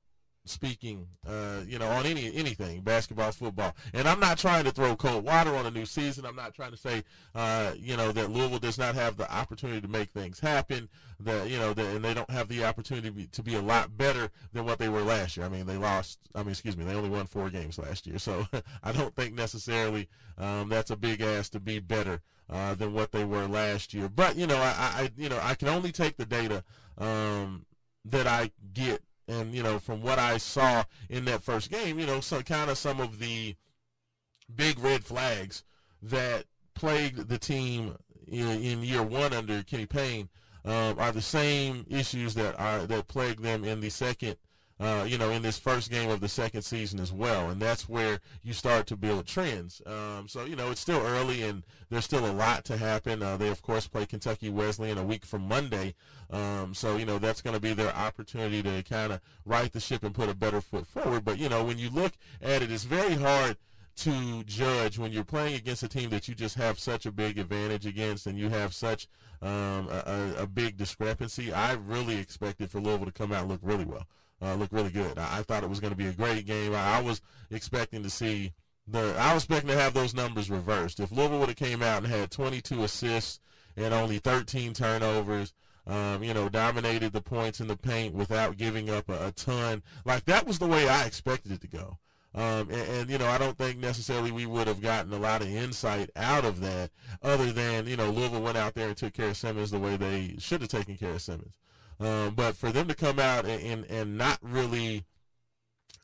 [0.48, 3.74] speaking, uh, you know, on any anything, basketball, football.
[3.92, 6.24] And I'm not trying to throw cold water on a new season.
[6.24, 9.80] I'm not trying to say, uh, you know, that Louisville does not have the opportunity
[9.80, 10.88] to make things happen.
[11.20, 13.62] That you know, that, and they don't have the opportunity to be, to be a
[13.62, 15.46] lot better than what they were last year.
[15.46, 16.18] I mean, they lost.
[16.34, 18.18] I mean, excuse me, they only won four games last year.
[18.18, 18.46] So
[18.82, 22.20] I don't think necessarily um, that's a big ask to be better.
[22.50, 25.54] Uh, than what they were last year, but you know, I, I, you know, I
[25.54, 26.64] can only take the data
[26.96, 27.66] um,
[28.06, 29.02] that I get
[29.48, 32.70] and you know from what I saw in that first game, you know, so kind
[32.70, 33.56] of some of the
[34.54, 35.64] big red flags
[36.02, 40.28] that plagued the team in, in year one under Kenny Payne
[40.64, 44.36] um, are the same issues that are that plague them in the second
[44.80, 47.50] uh, you know, in this first game of the second season as well.
[47.50, 49.82] And that's where you start to build trends.
[49.84, 53.22] Um, so, you know, it's still early and there's still a lot to happen.
[53.22, 55.94] Uh, they, of course, play Kentucky Wesleyan in a week from Monday.
[56.30, 59.80] Um, so, you know, that's going to be their opportunity to kind of right the
[59.80, 61.24] ship and put a better foot forward.
[61.24, 63.56] But, you know, when you look at it, it's very hard
[63.96, 67.36] to judge when you're playing against a team that you just have such a big
[67.36, 69.08] advantage against and you have such
[69.42, 71.52] um, a, a, big discrepancy.
[71.52, 74.06] I really expected for Louisville to come out and look really well
[74.42, 75.18] uh, looked really good.
[75.18, 76.74] I, I, thought it was going to be a great game.
[76.74, 77.20] I, I, was
[77.50, 78.52] expecting to see
[78.86, 79.14] the.
[79.18, 81.00] I was expecting to have those numbers reversed.
[81.00, 83.40] If Louisville would have came out and had 22 assists
[83.76, 85.52] and only 13 turnovers.
[85.86, 89.82] Um, you know, dominated the points in the paint without giving up a, a ton.
[90.04, 91.96] Like that was the way I expected it to go.
[92.34, 95.40] Um, and, and, you know, I don't think necessarily we would have gotten a lot
[95.40, 96.90] of insight out of that,
[97.22, 99.96] other than you know Louisville went out there and took care of Simmons the way
[99.96, 101.54] they should have taken care of Simmons.
[102.00, 105.04] Um, but for them to come out and, and, and not really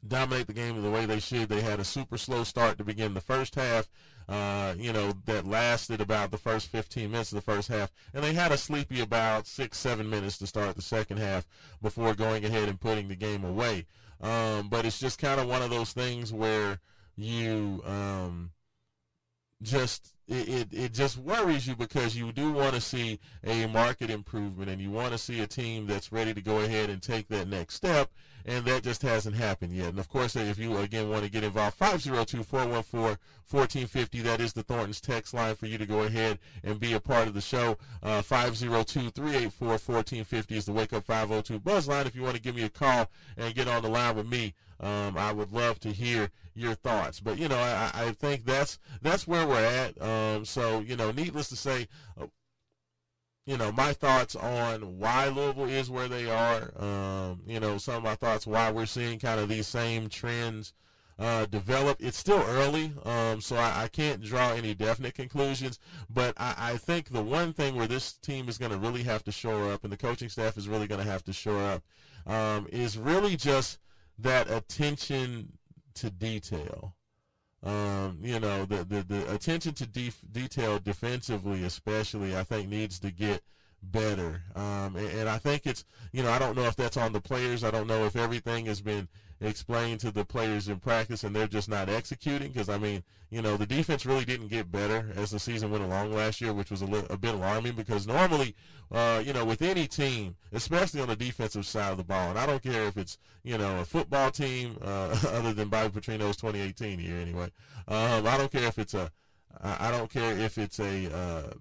[0.07, 3.15] dominate the game the way they should, they had a super slow start to begin
[3.15, 3.89] the first half.
[4.29, 7.93] Uh, you know, that lasted about the first 15 minutes of the first half.
[8.15, 11.47] And they had a sleepy about six, seven minutes to start the second half
[11.83, 13.87] before going ahead and putting the game away.
[14.21, 16.81] Um, but it's just kind of one of those things where
[17.17, 18.53] you um,
[19.61, 24.11] just it, it, it, just worries you because you do want to see a market
[24.11, 27.29] improvement and you want to see a team that's ready to go ahead and take
[27.29, 28.11] that next step
[28.45, 29.89] and that just hasn't happened yet.
[29.89, 35.01] And of course, if you again want to get involved, 502-414-1450, that is the Thornton's
[35.01, 37.79] text line for you to go ahead and be a part of the show.
[38.03, 42.65] Uh, 502-384-1450 is the Wake Up 502 buzz line if you want to give me
[42.65, 44.55] a call and get on the line with me.
[44.81, 47.21] Um, I would love to hear your thoughts.
[47.21, 50.03] But you know, I, I think that's that's where we're at.
[50.03, 51.89] Um, so you know, needless to say,
[52.21, 52.27] uh,
[53.47, 56.73] you know, my thoughts on why Louisville is where they are.
[56.83, 60.73] Um, you know, some of my thoughts why we're seeing kind of these same trends
[61.19, 61.99] uh, develop.
[62.01, 65.79] It's still early, um, so I, I, can't draw any definite conclusions.
[66.11, 69.23] But I, I, think the one thing where this team is going to really have
[69.25, 71.83] to shore up, and the coaching staff is really going to have to shore up,
[72.27, 73.79] um, is really just
[74.19, 75.53] that attention
[75.95, 76.95] to detail.
[77.65, 82.99] Um, you know, the, the, the attention to def- detail defensively, especially, I think needs
[83.01, 83.43] to get
[83.83, 84.43] better.
[84.55, 87.21] Um, and, and, I think it's, you know, I don't know if that's on the
[87.21, 87.65] players.
[87.65, 89.09] I don't know if everything has been
[89.45, 93.43] explain to the players in practice and they're just not executing because I mean you
[93.43, 96.71] know the defense really didn't get better as the season went along last year which
[96.71, 98.55] was a, li- a bit alarming because normally
[98.91, 102.39] uh, you know with any team especially on the defensive side of the ball and
[102.39, 106.37] I don't care if it's you know a football team uh, other than Bobby Petrino's
[106.37, 107.51] 2018 year anyway
[107.87, 109.11] um, I don't care if it's a
[109.63, 111.55] I don't care if it's a uh,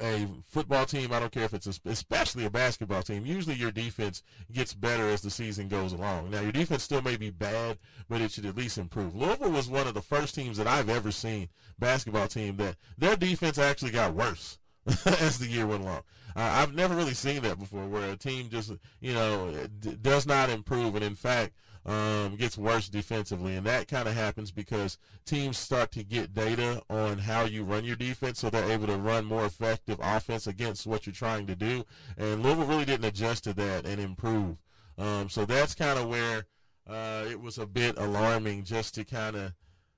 [0.00, 3.26] a football team, I don't care if it's a, especially a basketball team.
[3.26, 4.22] Usually your defense
[4.52, 6.30] gets better as the season goes along.
[6.30, 7.78] Now your defense still may be bad,
[8.08, 9.14] but it should at least improve.
[9.14, 13.16] Louisville was one of the first teams that I've ever seen basketball team that their
[13.16, 14.58] defense actually got worse
[15.06, 16.02] as the year went along.
[16.36, 20.50] I've never really seen that before, where a team just you know d- does not
[20.50, 21.52] improve, and in fact
[21.86, 23.56] um, gets worse defensively.
[23.56, 27.84] And that kind of happens because teams start to get data on how you run
[27.84, 31.54] your defense so they're able to run more effective offense against what you're trying to
[31.54, 31.84] do.
[32.16, 34.56] And Louisville really didn't adjust to that and improve.
[34.96, 36.46] Um, so that's kind of where
[36.88, 39.52] uh, it was a bit alarming just to kind of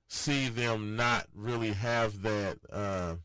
[0.09, 3.15] see them not really have that uh,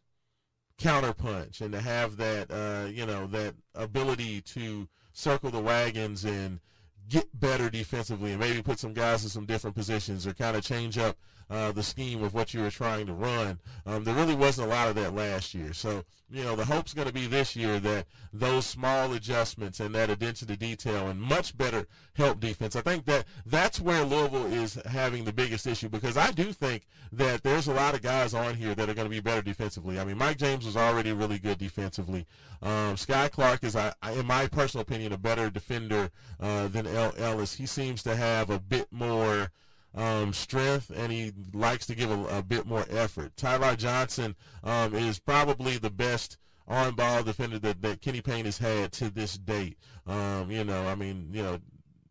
[0.79, 6.61] counterpunch and to have that, uh, you know, that ability to circle the wagons and–
[7.13, 10.65] get better defensively and maybe put some guys in some different positions or kind of
[10.65, 11.15] change up
[11.53, 13.61] uh, the scheme of what you were trying to run.
[13.85, 15.75] Um, there really wasn't a lot of that last year.
[15.75, 19.95] So, you know, the hope's going to be this year that those small adjustments and
[19.95, 22.75] that attention to detail and much better help defense.
[22.75, 26.87] I think that that's where Louisville is having the biggest issue because I do think
[27.13, 30.01] that there's a lot of guys on here that are going to be better defensively.
[30.01, 32.25] I mean, Mike James was already really good defensively.
[32.63, 37.13] Um, Skyy Clark is, I, in my personal opinion, a better defender uh, than El
[37.19, 37.57] Ellis.
[37.57, 39.51] He seems to have a bit more
[39.95, 43.37] um, strength, and he likes to give a, a bit more effort.
[43.37, 44.35] Ty-Laur Johnson
[44.65, 49.11] um, is probably the best on ball defender that, that Kenny Payne has had to
[49.11, 49.77] this date.
[50.07, 51.59] Um, you know, I mean, you know,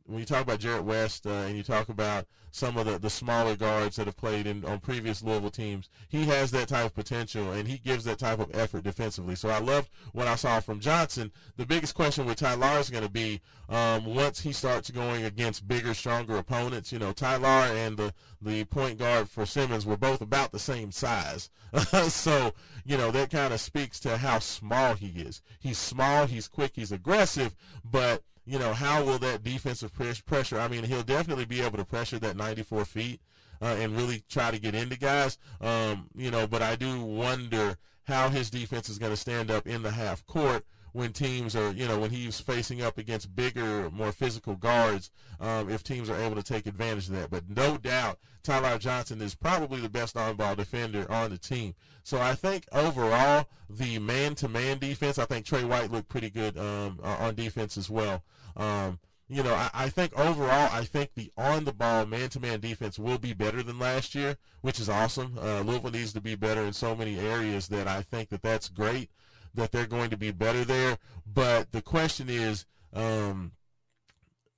[0.06, 3.10] when you talk about Jarrod West uh, and you talk about some of the, the
[3.10, 6.94] smaller guards that have played in on previous Louisville teams, he has that type of
[6.94, 9.36] potential and he gives that type of effort defensively.
[9.36, 11.32] So I loved what I saw from Johnson.
[11.56, 15.68] The biggest question with Ty-Laur is going to be um, once he starts going against
[15.68, 16.92] bigger, stronger opponents.
[16.92, 20.92] You know, Ty-Laur and the, the point guard for Simmons were both about the same
[20.92, 21.50] size.
[22.10, 22.52] so,
[22.84, 25.42] you know, that kind of speaks to how small he is.
[25.60, 27.56] He's small, he's quick, he's aggressive,
[27.90, 30.60] but you know, how will that defensive pressure?
[30.60, 33.22] I mean, he'll definitely be able to pressure that 94 feet
[33.62, 35.38] uh, and really try to get into guys.
[35.60, 39.68] Um, you know, but I do wonder how his defense is going to stand up
[39.68, 43.90] in the half court when teams are, you know, when he's facing up against bigger,
[43.92, 47.30] more physical guards, um, if teams are able to take advantage of that.
[47.30, 51.76] But no doubt, Ty-Laur Johnson is probably the best on-ball defender on the team.
[52.04, 57.00] So I think overall, the man-to-man defense, I think Tre White looked pretty good um,
[57.04, 58.24] on defense as well.
[58.58, 63.32] Um, you know, I, I, think overall, I think the on-the-ball man-to-man defense will be
[63.34, 65.38] better than last year, which is awesome.
[65.42, 68.68] Uh, Louisville needs to be better in so many areas that I think that that's
[68.68, 69.10] great
[69.56, 70.98] that they're going to be better there.
[71.26, 73.54] But the question is, um,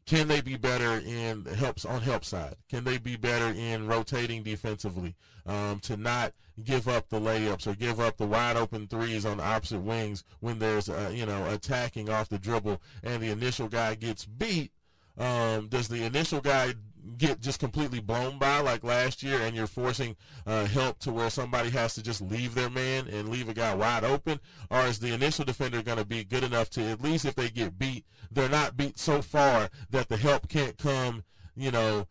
[0.06, 2.56] can they be better in helps on help side?
[2.70, 5.16] Can they be better in rotating defensively
[5.46, 9.38] um, to not give up the layups or give up the wide open threes on
[9.38, 13.96] the opposite wings when there's you know attacking off the dribble and the initial guy
[13.96, 14.72] gets beat?
[15.18, 16.74] Um, does the initial guy
[17.18, 21.30] get just completely blown by like last year and you're forcing uh, help to where
[21.30, 24.40] somebody has to just leave their man and leave a guy wide open?
[24.70, 27.50] Or is the initial defender going to be good enough to at least if they
[27.50, 31.24] get beat, they're not beat so far that the help can't come,
[31.56, 32.08] you know,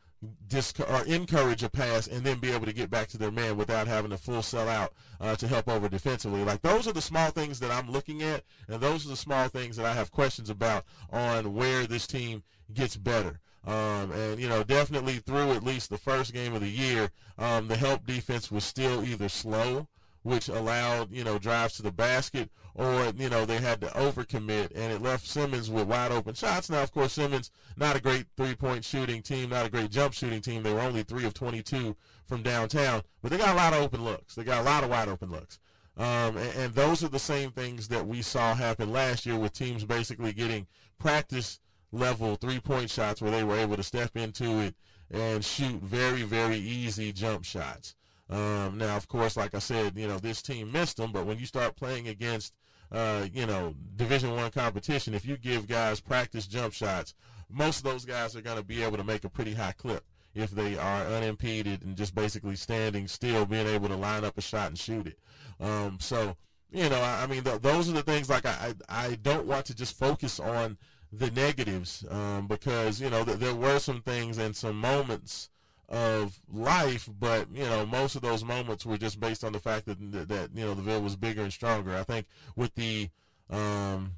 [0.48, 3.56] disc- or encourage a pass and then be able to get back to their man
[3.56, 6.44] without having to full sell out uh, to help over defensively.
[6.44, 9.48] Like those are the small things that I'm looking at, and those are the small
[9.48, 13.40] things that I have questions about on where this team gets better.
[13.64, 17.68] Um, and you know, definitely through at least the first game of the year, um,
[17.68, 19.86] the help defense was still either slow,
[20.22, 24.72] which allowed you know drives to the basket, or you know they had to overcommit,
[24.74, 26.70] and it left Simmons with wide open shots.
[26.70, 30.40] Now, of course, Simmons not a great three-point shooting team, not a great jump shooting
[30.40, 30.64] team.
[30.64, 31.96] They were only three of 22
[32.26, 34.34] from downtown, but they got a lot of open looks.
[34.34, 35.60] They got a lot of wide open looks.
[35.96, 39.52] Um, and, and those are the same things that we saw happen last year with
[39.52, 40.66] teams basically getting
[40.98, 41.60] practice
[41.92, 44.74] level three point shots where they were able to step into it
[45.10, 47.94] and shoot very, very easy jump shots.
[48.30, 51.38] Um, now, of course, like I said, you know, this team missed them, but when
[51.38, 52.54] you start playing against,
[52.90, 57.14] uh, you know, Division One competition, if you give guys practice jump shots,
[57.50, 60.04] most of those guys are going to be able to make a pretty high clip
[60.34, 64.40] if they are unimpeded and just basically standing still, being able to line up a
[64.40, 65.18] shot and shoot it.
[65.60, 66.36] Um, so,
[66.70, 69.46] you know, I, I mean, th- those are the things like I, I, I don't
[69.46, 70.78] want to just focus on
[71.12, 75.50] the negatives um, because you know th- there were some things and some moments
[75.88, 79.86] of life, but you know most of those moments were just based on the fact
[79.86, 79.98] that
[80.28, 81.94] that you know the Ville was bigger and stronger.
[81.94, 83.10] I think with the
[83.50, 84.12] um,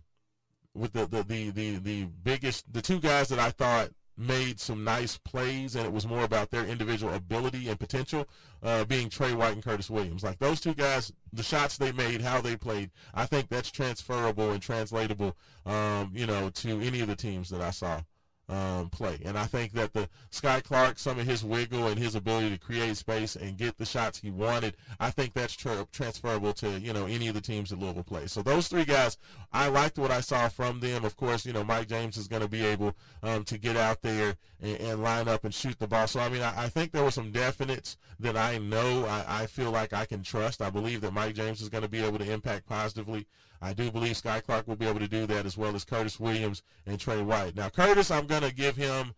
[0.73, 4.85] with the, the the the the biggest the two guys that I thought made some
[4.85, 8.27] nice plays, and it was more about their individual ability and potential,
[8.63, 10.23] uh, being Tre White and Curtis Williams.
[10.23, 14.53] Like those two guys, the shots they made, how they played, I think that's transferable
[14.53, 15.37] and translatable,
[15.67, 18.01] um, you know, to any of the teams that I saw
[18.49, 19.19] um, play.
[19.25, 22.59] And I think that the Skyy Clark, some of his wiggle and his ability to
[22.59, 26.93] create space and get the shots he wanted, I think that's tra- transferable to you
[26.93, 28.33] know any of the teams that Louisville plays.
[28.33, 29.17] So those three guys,
[29.53, 31.05] I liked what I saw from them.
[31.05, 34.03] Of course, you know Mike James is going to be able um, to get out
[34.03, 36.07] there and, and, line up and shoot the ball.
[36.07, 39.47] So I mean, I, I think there were some definites that I know I, I
[39.47, 40.61] feel like I can trust.
[40.61, 43.27] I believe that Mike James is going to be able to impact positively
[43.61, 46.21] I do believe Skyy Clark will be able to do that as well as Curtis
[46.21, 47.57] Williams and Tre White.
[47.57, 49.15] Now, Curtis, I'm going to give him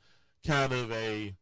[0.46, 1.34] kind of a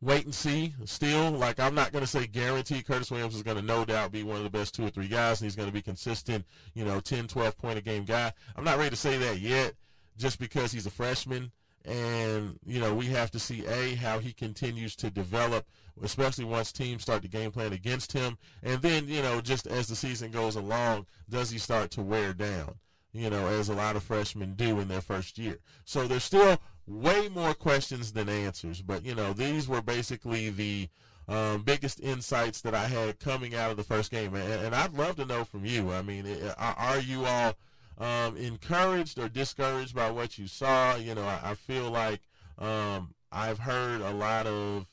[0.00, 1.30] wait and see still.
[1.30, 4.22] Like, I'm not going to say guarantee Curtis Williams is going to no doubt be
[4.22, 6.44] one of the best two or three guys, and he's going to be consistent,
[6.74, 8.32] you know, 10, 12 point a game guy.
[8.56, 9.74] I'm not ready to say that yet
[10.16, 11.52] just because he's a freshman.
[11.84, 15.66] And, you know, we have to see, A, how he continues to develop
[16.02, 18.38] especially once teams start the game plan against him.
[18.62, 22.32] And then, you know, just as the season goes along, does he start to wear
[22.32, 22.74] down?
[23.12, 25.58] You know, as a lot of freshmen do in their first year.
[25.84, 28.82] So there's still way more questions than answers.
[28.82, 30.88] But, you know, these were basically the
[31.28, 34.34] um, biggest insights that I had coming out of the first game.
[34.34, 35.92] And, and I'd love to know from you.
[35.92, 36.26] I mean,
[36.58, 37.54] are you all
[37.98, 40.96] um, encouraged or discouraged by what you saw?
[40.96, 42.20] You know, I, I feel like
[42.58, 44.86] um, I've heard a lot of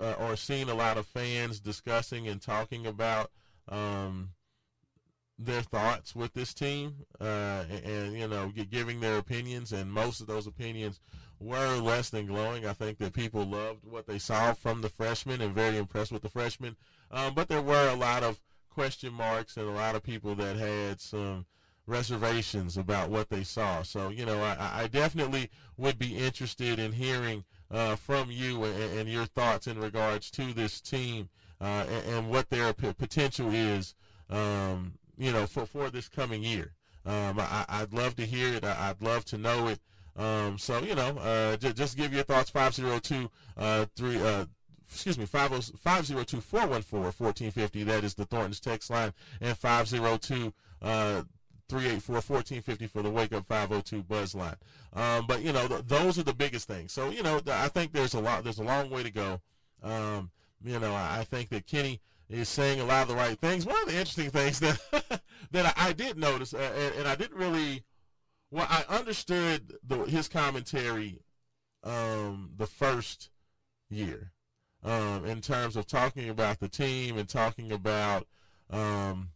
[0.00, 3.30] uh, or seen a lot of fans discussing and talking about
[3.68, 4.30] um,
[5.38, 10.20] their thoughts with this team uh, and, and, you know giving their opinions and most
[10.20, 11.00] of those opinions
[11.40, 12.66] were less than glowing.
[12.66, 16.22] I think that people loved what they saw from the freshmen and very impressed with
[16.22, 16.76] the freshmen.
[17.12, 20.56] Um, but there were a lot of question marks and a lot of people that
[20.56, 21.46] had some
[21.86, 23.82] reservations about what they saw.
[23.82, 28.98] So you know i, I definitely would be interested in hearing uh, from you and,
[28.98, 31.28] and, your thoughts in regards to this team
[31.60, 33.94] uh, and, and, what their p- potential is,
[34.30, 36.72] um, you know, for, for this coming year.
[37.04, 38.64] Um, I, would love to hear it.
[38.64, 39.80] I, would love to know it.
[40.16, 44.44] Um, so, you know, uh, j- just give your thoughts, 502 uh, 3, uh,
[44.90, 47.82] excuse me, 502 414 1450.
[47.84, 49.12] That is the Thornton's text line.
[49.40, 50.52] And 502
[50.82, 51.22] uh,
[51.68, 54.56] 384-1450 for the Wake Up 502 Buzz line.
[54.94, 56.92] Um, but, you know, th- those are the biggest things.
[56.92, 59.40] So, you know, th- I think there's a lot, there's a long way to go.
[59.82, 60.30] Um,
[60.64, 63.64] you know, I, I, think that Kenny is saying a lot of the right things.
[63.64, 67.14] One of the interesting things that, that I, I, did notice, uh, and, and, I
[67.14, 67.84] didn't really,
[68.50, 71.20] well, I understood the, his commentary
[71.84, 73.30] um, the first
[73.88, 74.32] year
[74.84, 78.26] um, in terms of talking about the team and talking about,
[78.70, 79.30] um,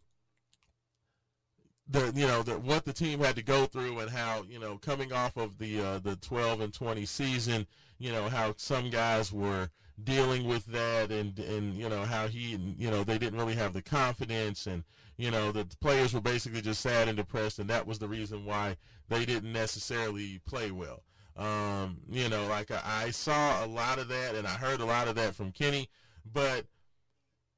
[1.88, 4.78] the you know the, what the team had to go through and how you know
[4.78, 7.66] coming off of the uh, the 12 and 20 season,
[7.98, 9.68] you know how some guys were
[10.02, 13.72] dealing with that and and you know how he you know they didn't really have
[13.72, 14.84] the confidence and
[15.16, 18.44] you know the players were basically just sad and depressed and that was the reason
[18.44, 18.76] why
[19.08, 21.02] they didn't necessarily play well.
[21.36, 24.84] Um, you know, like I, I saw a lot of that and I heard a
[24.84, 25.88] lot of that from Kenny,
[26.30, 26.66] but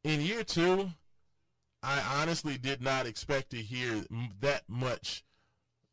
[0.05, 0.91] in year two,
[1.85, 4.05] I honestly did not expect to hear
[4.41, 5.25] that much.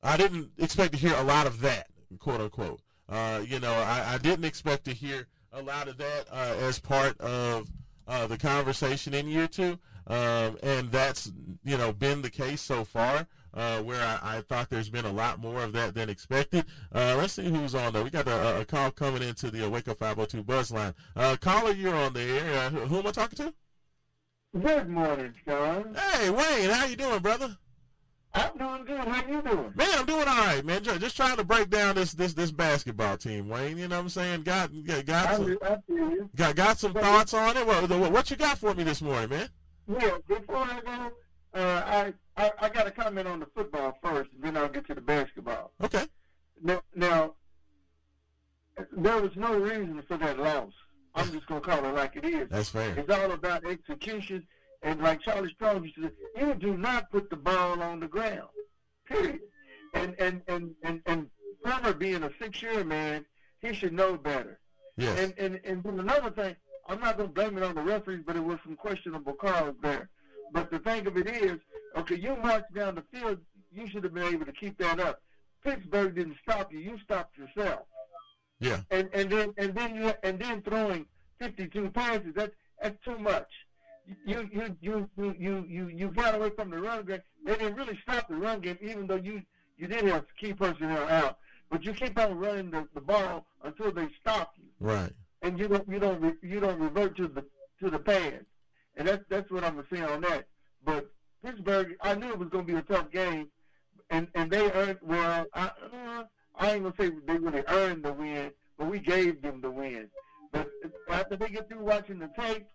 [0.02, 1.88] I didn't expect to hear a lot of that,
[2.20, 2.82] quote unquote.
[3.10, 6.80] Uh, you know, I, I, didn't expect to hear a lot of that uh, as
[6.80, 7.68] part of
[8.08, 9.78] uh, the conversation in year two.
[10.08, 11.32] Um, and that's,
[11.64, 13.28] you know, been the case so far.
[13.54, 16.64] Uh, where I, I, thought there's been a lot more of that than expected.
[16.96, 18.02] Uh, let's see who's on there.
[18.02, 20.94] We got a, a call coming into the Wake Up 502 buzz line.
[21.18, 22.70] Uh, caller, you're on the air.
[22.70, 23.54] Who, who am I talking to?
[24.60, 25.96] Good morning, Sean.
[25.96, 27.58] Hey, Wayne, how you doing, brother?
[28.34, 29.08] I'm doing good.
[29.08, 29.72] How you doing?
[29.76, 30.84] Man, I'm doing all right, man.
[30.84, 33.78] Just trying to break down this this this basketball team, Wayne.
[33.78, 34.44] You know what I'm saying?
[34.44, 35.58] Got got, got some
[36.36, 37.66] got got some thoughts on it.
[37.66, 39.50] What, what you got for me this morning, man?
[39.88, 41.12] Yeah, before I go,
[41.54, 44.86] uh, I, I I got to comment on the football first, and then I'll get
[44.88, 45.72] to the basketball.
[45.82, 46.06] Okay.
[46.62, 47.36] Now, now
[48.92, 50.74] there was no reason for that loss.
[51.16, 52.50] I'm just gonna call it like it is.
[52.50, 52.98] That's fair.
[52.98, 54.48] It's all about execution,
[54.82, 58.08] and like Charlie Strong used to say, you do not put the ball on the
[58.08, 58.50] ground.
[59.06, 59.40] Period.
[59.94, 61.30] And and and and and
[61.64, 63.26] Plummer being a six-year man,
[63.60, 64.60] he should know better.
[64.98, 65.20] Yes.
[65.20, 66.56] And and and then another thing,
[66.88, 70.10] I'm not gonna blame it on the referees, but it was some questionable calls there.
[70.54, 71.60] But the thing of it is,
[71.98, 73.40] okay, you marched down the field,
[73.72, 75.22] you should have been able to keep that up.
[75.64, 76.80] Pittsburgh didn't stop you.
[76.80, 77.82] You stopped yourself.
[78.62, 78.82] Yeah.
[78.92, 81.06] And and then and then you and then throwing
[81.40, 82.34] 52 passes.
[82.36, 83.50] That's that's too much.
[84.26, 87.22] You you you you you you, you got away from the run game.
[87.46, 89.42] They didn't really stop the run game, even though you
[89.78, 91.38] you did have key personnel out.
[91.72, 94.66] But you keep on running the, the ball until they stop you.
[94.80, 95.12] Right.
[95.42, 97.44] And you don't you don't re, you don't revert to the
[97.80, 98.34] to the pass.
[98.96, 100.46] And that's that's what I'm saying on that.
[100.86, 101.10] But
[101.44, 103.48] Pittsburgh, I knew it was going to be a tough game,
[104.12, 105.46] and and they earned well.
[105.56, 106.24] I uh,
[106.62, 110.08] I ain't gonna say they really earned the win, but we gave them the win.
[110.54, 110.70] But
[111.10, 112.68] after they get through watching the tape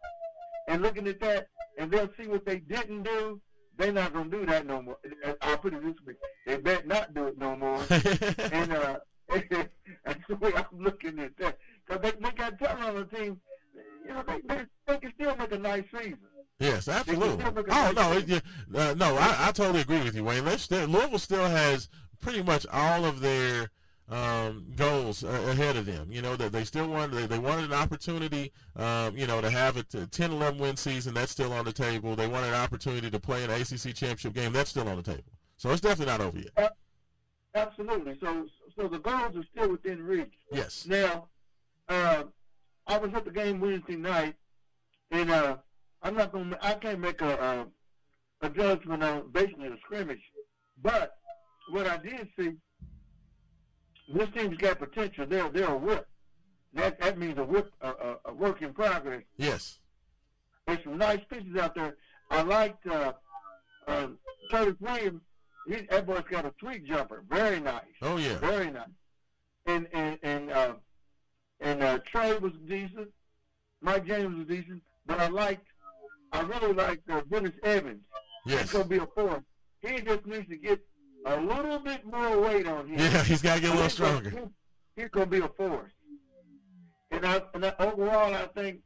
[0.66, 1.46] and looking at that,
[1.78, 3.40] and they'll see what they didn't do,
[3.78, 4.96] they're not gonna do that no more.
[5.40, 6.14] I'll put it this way:
[6.46, 7.80] they better not do it no more.
[7.90, 11.58] and uh, that's the way I'm looking at that.
[11.86, 13.40] Because they, they got talent on the team.
[14.04, 16.18] You know, they, they, they can still make a nice season.
[16.58, 17.44] Yes, absolutely.
[17.70, 18.40] Oh no, it, yeah,
[18.74, 20.46] uh, no, I, I totally agree with you, Wayne.
[20.58, 21.88] Still, Louisville still has
[22.20, 23.70] pretty much all of their
[24.08, 26.08] um, goals uh, ahead of them.
[26.10, 29.50] You know that they still wanted they, they wanted an opportunity, um, you know, to
[29.50, 31.14] have a 10, 11 win season.
[31.14, 32.14] That's still on the table.
[32.14, 34.52] They wanted an opportunity to play an ACC championship game.
[34.52, 35.24] That's still on the table.
[35.56, 36.52] So it's definitely not over yet.
[36.56, 36.68] Uh,
[37.54, 38.16] absolutely.
[38.20, 38.46] So
[38.78, 40.34] so the goals are still within reach.
[40.52, 40.86] Yes.
[40.86, 41.28] Now,
[41.88, 42.24] uh,
[42.86, 44.34] I was at the game Wednesday night,
[45.10, 45.56] and uh,
[46.02, 46.58] I'm not gonna.
[46.62, 47.66] I can't make a
[48.42, 50.22] a, a judgment on basically the scrimmage,
[50.82, 51.16] but
[51.70, 52.52] what I did see,
[54.08, 55.26] this team's got potential.
[55.26, 56.06] They're they're a whip.
[56.74, 59.22] That that means a whip, a, a, a work in progress.
[59.36, 59.78] Yes.
[60.66, 61.96] There's some nice pieces out there.
[62.30, 63.12] I liked uh,
[63.86, 64.08] uh,
[64.50, 65.22] Curtis Williams.
[65.68, 67.24] He, that boy's got a sweet jumper.
[67.28, 67.82] Very nice.
[68.02, 68.38] Oh yeah.
[68.38, 68.88] Very nice.
[69.66, 70.74] And and and uh,
[71.60, 73.08] and uh, Tre was decent.
[73.80, 74.82] Mike James was decent.
[75.06, 75.66] But I liked
[76.32, 78.04] I really like uh, Dennis Evans.
[78.44, 78.62] Yes.
[78.62, 79.42] He's gonna be a force.
[79.80, 80.80] He just needs to get
[81.26, 82.98] a little bit more weight on him.
[82.98, 84.30] Yeah, he's got to get a little stronger.
[84.30, 84.50] Gonna,
[84.94, 85.90] he's gonna be a force.
[87.10, 88.80] And I, and I, overall, I think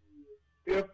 [0.66, 0.86] if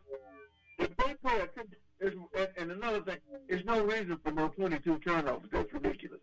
[0.78, 3.16] if they play attention, there's, and, and another thing,
[3.48, 5.48] there's no reason for no 22 turnovers.
[5.50, 6.20] That's ridiculous.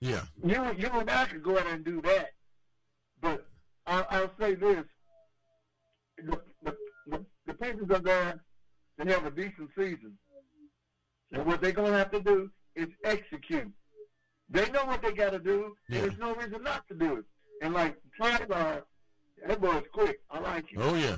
[0.00, 0.22] Yeah.
[0.44, 2.30] You you and I could go out and do that,
[3.20, 3.46] but
[3.86, 4.84] I, I'll say this:
[6.18, 6.76] the the,
[7.06, 8.40] the, the Pacers are going
[8.98, 10.18] to have a decent season,
[11.32, 13.72] and what they're going to have to do is execute.
[14.52, 16.00] They know what they got to do, and Yeah.
[16.02, 17.24] there's no reason not to do it.
[17.62, 18.84] And like Ty-Laur,
[19.46, 20.18] that boy's quick.
[20.30, 20.82] I like him.
[20.82, 21.16] Oh yeah.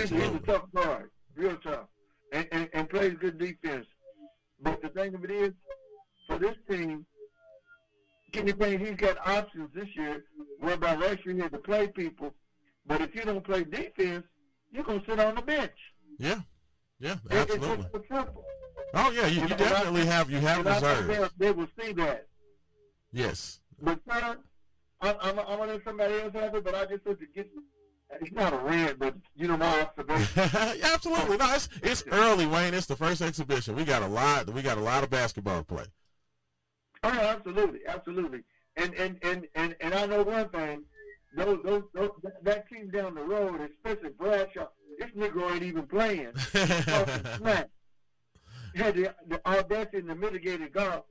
[0.00, 0.38] He's, he's a Absolutely.
[0.46, 1.88] tough guard, real tough,
[2.32, 3.86] and, and, and plays good defense.
[4.60, 5.52] But the thing of it is,
[6.28, 7.04] for this team,
[8.32, 10.24] Kenny Payne, he's got options this year,
[10.60, 12.32] whereby last year he had to play people.
[12.86, 14.24] But if you don't play defense,
[14.72, 15.72] you're going to sit on the bench.
[16.18, 16.40] Yeah.
[17.00, 17.12] Yeah.
[17.30, 17.76] It- it's Absolutely.
[17.92, 18.44] just simple.
[18.94, 19.26] Oh yeah.
[19.26, 21.30] You, you And I- definitely have you have reserves.
[21.36, 22.26] they will see that.
[23.14, 23.60] Yes.
[23.80, 24.38] But son,
[25.00, 27.26] I'm, I'm, I'm going to let somebody else have it, but I just want to
[27.26, 27.48] get,
[28.20, 30.26] it's not a rant, but you know my observation.
[30.82, 31.36] Absolutely.
[31.36, 32.74] No, it's it's early, Wayne.
[32.74, 33.76] It's the first exhibition.
[33.76, 34.52] We got a lot.
[34.52, 35.84] We got a lot of basketball to play.
[37.02, 38.42] Oh, absolutely, absolutely.
[38.76, 40.84] And and and and, and I know one thing.
[41.36, 42.10] Those, those, those
[42.42, 44.68] that team down the road, especially Bradshaw,
[45.00, 46.32] this nigga ain't even playing.
[48.76, 51.04] Had the, the audacity and the mitigated golf.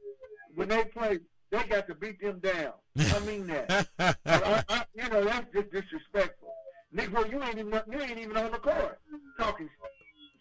[0.56, 1.20] When they play,
[1.54, 2.74] they got to beat them down.
[2.98, 3.88] I mean that.
[4.00, 6.52] I, I, you know, that's just disrespectful.
[6.96, 9.00] Negro, you ain't even you ain't even on the court
[9.40, 9.70] talking.
[9.80, 9.92] what?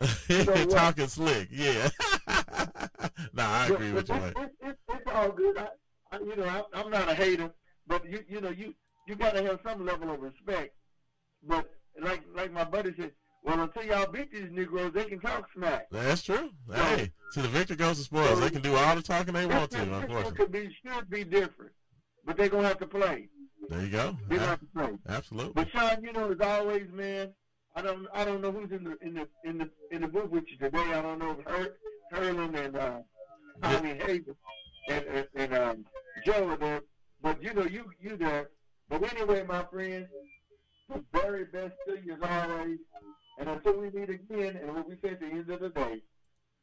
[0.31, 1.49] Uh, talking slick.
[1.53, 1.89] Yeah.
[3.33, 5.57] nah, I agree with you, it's, it's, it's all good.
[5.59, 5.69] I,
[6.11, 7.53] I, you know, I, I'm not a hater,
[7.87, 8.75] but you, you know, you,
[9.07, 10.75] you got to have some level of respect.
[11.47, 13.13] But like, like my buddy said,
[13.43, 15.89] well, until y'all beat these Negroes, they can talk smack.
[15.91, 16.51] That's true.
[16.73, 18.41] Hey, see, the victor goes to spoils.
[18.41, 20.33] They can do all the talking they want to, unfortunately.
[20.33, 21.73] could be should be different,
[22.25, 23.29] but they're gonna have to play.
[23.69, 24.17] There you go.
[24.29, 24.99] They're gonna have to play.
[25.09, 25.53] Absolutely.
[25.55, 27.33] But Sean, you know, as always, man,
[27.75, 30.31] I don't, I don't know who's in the in the in the in the booth
[30.31, 30.93] with you today.
[30.93, 31.77] I don't know if Her,
[32.13, 32.99] Herlin and uh,
[33.63, 34.37] Tommy Hazel
[34.89, 35.85] and and, and um,
[36.25, 36.83] Joe are there,
[37.23, 38.51] but you know, you you there.
[38.89, 40.07] But anyway, my friend,
[40.89, 42.79] the very best to you as always.
[43.39, 46.03] And until we meet again, and what we say at the end of the day,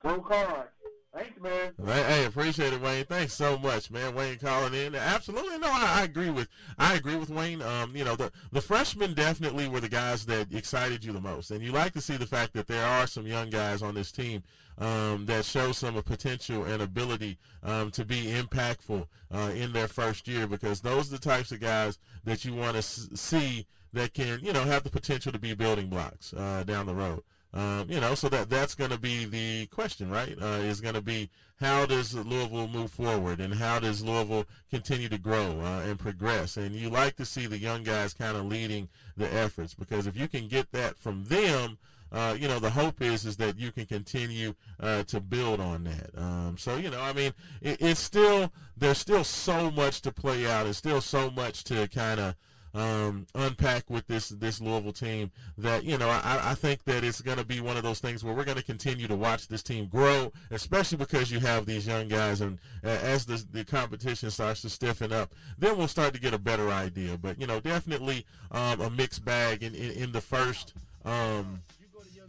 [0.03, 0.70] go Cards.
[1.11, 1.74] Thanks, man.
[1.84, 3.03] Hey, appreciate it, Wayne.
[3.03, 4.13] Thanks so much, man.
[4.13, 4.93] Wayne calling in.
[4.93, 6.47] Absolutely, no, I, I agree with
[6.78, 7.63] I agree with Wayne.
[7.63, 11.49] Um, you know, the the freshmen definitely were the guys that excited you the most,
[11.49, 14.11] and you like to see the fact that there are some young guys on this
[14.11, 14.43] team
[14.78, 20.28] um, that show some potential and ability um, to be impactful uh, in their first
[20.28, 24.14] year, because those are the types of guys that you want to s- see that
[24.14, 27.24] can, you know, have the potential to be building blocks uh, down the road.
[27.52, 30.36] Um, you know, so that that's going to be the question, right?
[30.40, 31.30] Uh, is going to be
[31.60, 36.58] how does Louisville move forward and how does Louisville continue to grow uh, and progress?
[36.58, 38.88] And you like to see the young guys kind of leading
[39.18, 41.80] the efforts because if you can get that from them,
[42.12, 45.84] uh, you know, the hope is is that you can continue uh, to build on
[45.84, 46.12] that.
[46.18, 50.48] Um, so, you know, I mean, it, it's still there's still so much to play
[50.48, 50.64] out.
[50.64, 52.36] There's still so much to kind of
[52.74, 57.22] um, unpack with this this Louisville team that you know I, I think that it's
[57.22, 59.63] going to be one of those things where we're going to continue to watch this
[59.63, 64.30] team grow, especially because you have these young guys, and uh, as the the competition
[64.30, 67.17] starts to stiffen up, then we'll start to get a better idea.
[67.17, 70.74] But you know, definitely um, a mixed bag in in, in the first.
[71.05, 71.61] Um,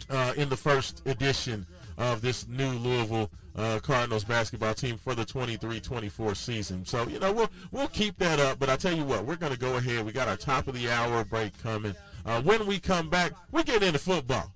[0.08, 1.66] uh, in the first edition
[1.98, 6.84] of this new Louisville uh, Cardinals basketball team for the 23-24 season.
[6.84, 8.58] So, you know, we'll, we'll keep that up.
[8.58, 10.04] But I tell you what, we're going to go ahead.
[10.04, 11.94] We got our top of the hour break coming.
[12.24, 14.52] Uh, when we come back, we get into football.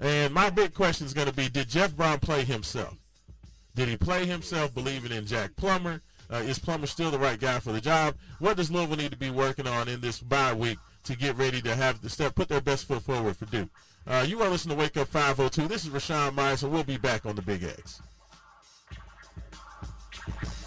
[0.00, 2.96] And my big question is going to be, did Jeff Brohm play himself?
[3.74, 6.00] Did he play himself believing in Jack Plummer?
[6.30, 8.14] Uh, is Plummer still the right guy for the job?
[8.38, 11.60] What does Louisville need to be working on in this bye week to get ready
[11.62, 13.68] to have the step, put their best foot forward for Duke?
[14.06, 15.68] Uh, you are listening to Wake Up 502.
[15.68, 18.00] This is Raashaan Myers, and we'll be back on the Big X.
[20.26, 20.63] And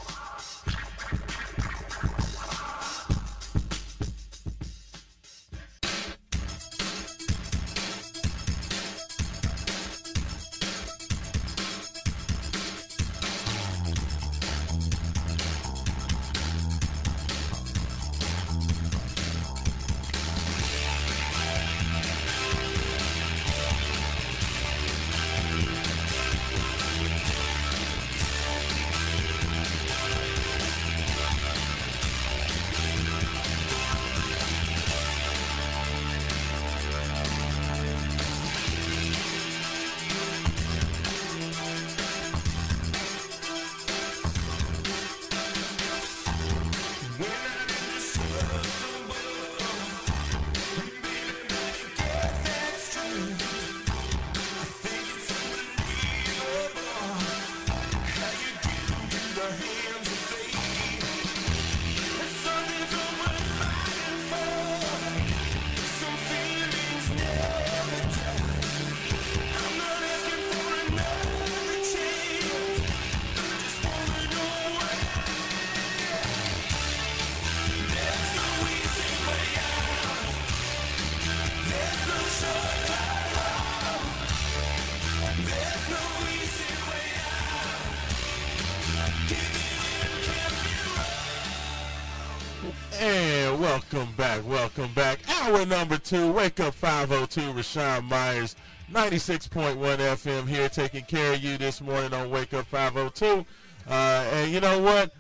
[94.46, 95.20] welcome back.
[95.30, 98.56] Hour number two, Wake Up 502, Raashaan Myers,
[98.92, 103.46] 96.1 FM here taking care of you this morning on Wake Up 502.
[103.90, 103.94] Uh,
[104.34, 105.14] and you know what?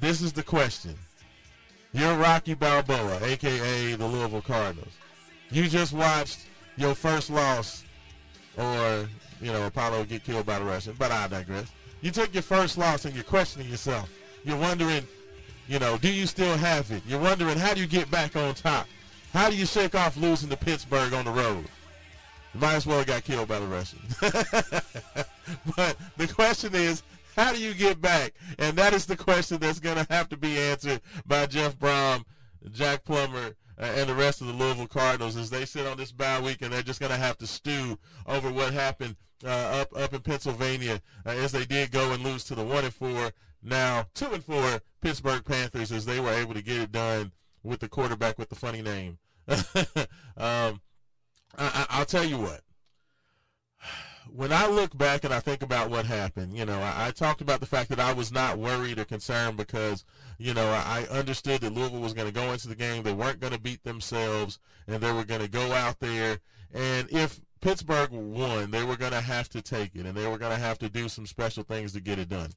[0.00, 0.94] This is the question.
[1.92, 3.96] You're Rocky Balboa, a.k.a.
[3.96, 4.92] the Louisville Cardinals.
[5.50, 7.84] You just watched your first loss,
[8.56, 9.08] or,
[9.40, 11.70] you know, Apollo get killed by the Russian, but I digress.
[12.00, 14.10] You took your first loss and you're questioning yourself.
[14.44, 15.06] You're wondering,
[15.68, 17.02] you know, do you still have it?
[17.06, 18.86] You're wondering how do you get back on top?
[19.32, 21.64] How do you shake off losing to Pittsburgh on the road?
[22.54, 24.16] You might as well have got killed by the Russians.
[25.76, 27.02] but the question is,
[27.36, 28.34] how do you get back?
[28.58, 32.24] And that is the question that's going to have to be answered by Jeff Brohm,
[32.70, 36.12] Jack Plummer, uh, and the rest of the Louisville Cardinals as they sit on this
[36.12, 39.96] bye week and they're just going to have to stew over what happened uh, up
[39.96, 43.32] up in Pennsylvania uh, as they did go and lose to the one and four
[43.62, 47.30] now two and four Pittsburgh Panthers as they were able to get it done
[47.62, 49.18] with the quarterback with the funny name.
[50.38, 50.80] um,
[51.58, 52.62] I, I, will tell you what.
[54.34, 57.42] When I look back and I think about what happened, you know, I, I, talked
[57.42, 60.06] about the fact that I was not worried or concerned because,
[60.38, 63.02] you know, I, I understood that Louisville was going to go into the game.
[63.02, 66.38] They weren't going to beat themselves, and they were going to go out there.
[66.72, 70.38] And if Pittsburgh won, they were going to have to take it, and they were
[70.38, 72.52] going to have to do some special things to get it done.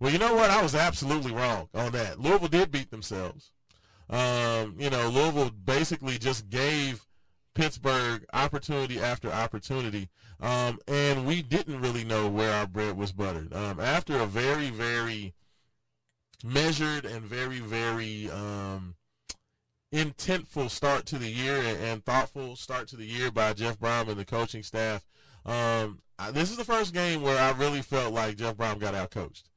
[0.00, 0.50] Well, you know what?
[0.50, 2.20] I was absolutely wrong on that.
[2.20, 3.50] Louisville did beat themselves.
[4.08, 7.06] Um, you know, Louisville basically just gave
[7.54, 10.08] Pittsburgh opportunity after opportunity,
[10.40, 13.52] um, and we didn't really know where our bread was buttered.
[13.52, 15.34] Um, after a very, very
[16.44, 18.94] measured and very, very um,
[19.92, 24.18] intentful start to the year and, thoughtful start to the year by Jeff Brohm and
[24.18, 25.04] the coaching staff,
[25.44, 26.00] um,
[26.32, 29.47] this is the first game where I really felt like Jeff Brohm got out coached.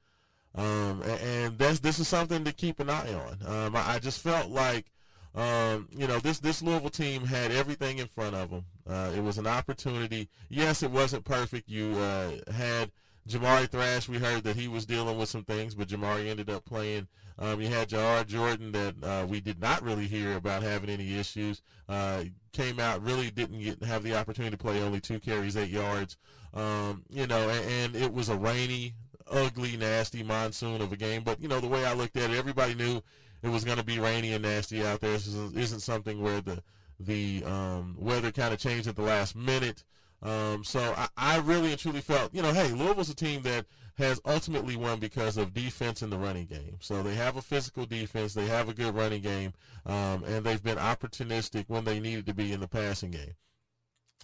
[0.56, 3.38] Um, and, and that's this is something to keep an eye on.
[3.46, 4.86] Um, I, I, just felt like
[5.34, 8.66] um, you know, this this Louisville team had everything in front of them.
[8.88, 10.28] Uh, it was an opportunity.
[10.50, 11.70] Yes, it wasn't perfect.
[11.70, 12.92] You uh, had
[13.30, 14.10] Jamari Thrash.
[14.10, 17.08] We heard that he was dealing with some things, but Jamari ended up playing.
[17.40, 21.18] Um, you had Jawhar Jordan that uh, we did not really hear about having any
[21.18, 21.62] issues.
[21.88, 24.82] Uh, came out really didn't get have the opportunity to play.
[24.82, 26.18] Only two carries, eight yards.
[26.54, 28.96] Um, you know, and, and it was a rainy,
[29.32, 31.24] ugly, nasty monsoon of a game.
[31.24, 33.02] But you know, the way I looked at it, everybody knew
[33.42, 35.14] it was going to be rainy and nasty out there.
[35.14, 36.62] This isn't something where the
[37.00, 39.84] the um, weather kind of changed at the last minute.
[40.22, 43.66] Um, so I, I, really and truly felt, you know, hey, Louisville's a team that
[43.98, 46.78] has ultimately won because of defense in the running game.
[46.80, 49.54] So they have a physical defense, they have a good running game,
[49.86, 53.34] um, and they've been opportunistic when they needed to be in the passing game.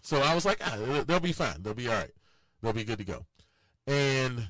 [0.04, 1.64] So I was like, ah, they'll be fine.
[1.64, 2.14] They'll be all right.
[2.62, 3.26] They'll be good to go.
[3.88, 4.50] And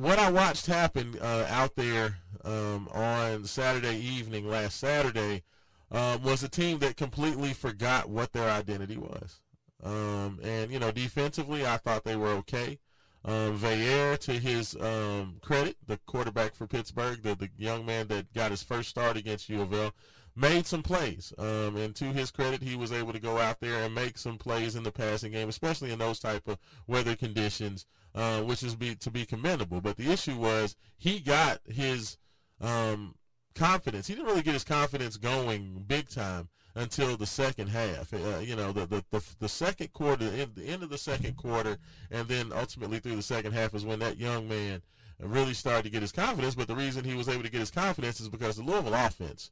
[0.00, 5.42] what I watched happen uh, out there um, on Saturday evening, last Saturday,
[5.90, 9.40] um, was a team that completely forgot what their identity was.
[9.82, 12.78] Um, and, you know, defensively, I thought they were okay.
[13.26, 18.32] Um, Veilleux, to his um, credit, the quarterback for Pittsburgh, the, the young man that
[18.32, 19.92] got his first start against U of L,
[20.34, 21.34] made some plays.
[21.36, 24.38] Um, and to his credit, he was able to go out there and make some
[24.38, 27.84] plays in the passing game, especially in those type of weather conditions,
[28.14, 29.80] uh, which is be, to be commendable.
[29.80, 32.18] But the issue was he got his
[32.60, 33.14] um,
[33.54, 34.06] confidence.
[34.06, 38.12] He didn't really get his confidence going big time until the second half.
[38.12, 41.78] Uh, you know, the, the, the the second quarter, the end of the second quarter,
[42.10, 44.82] and then ultimately through the second half is when that young man
[45.18, 46.54] really started to get his confidence.
[46.54, 49.50] But the reason he was able to get his confidence is because the Louisville offense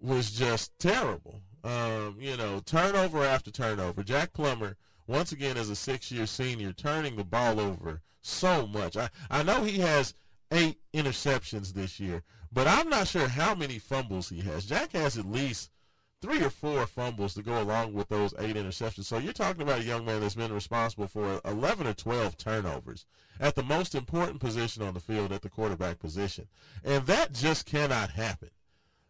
[0.00, 1.40] was just terrible.
[1.62, 4.02] Um, you know, turnover after turnover.
[4.02, 4.76] Jack Plummer,
[5.06, 8.96] once again as a six-year senior, turning the ball over so much.
[8.96, 10.14] I, I know he has
[10.50, 14.64] eight interceptions this year, but I'm not sure how many fumbles he has.
[14.64, 15.70] Jack has at least
[16.24, 19.04] three or four fumbles to go along with those eight interceptions.
[19.04, 23.04] So you're talking about a young man that's been responsible for 11 or 12 turnovers
[23.38, 26.46] at the most important position on the field at the quarterback position.
[26.82, 28.50] And that just cannot happen.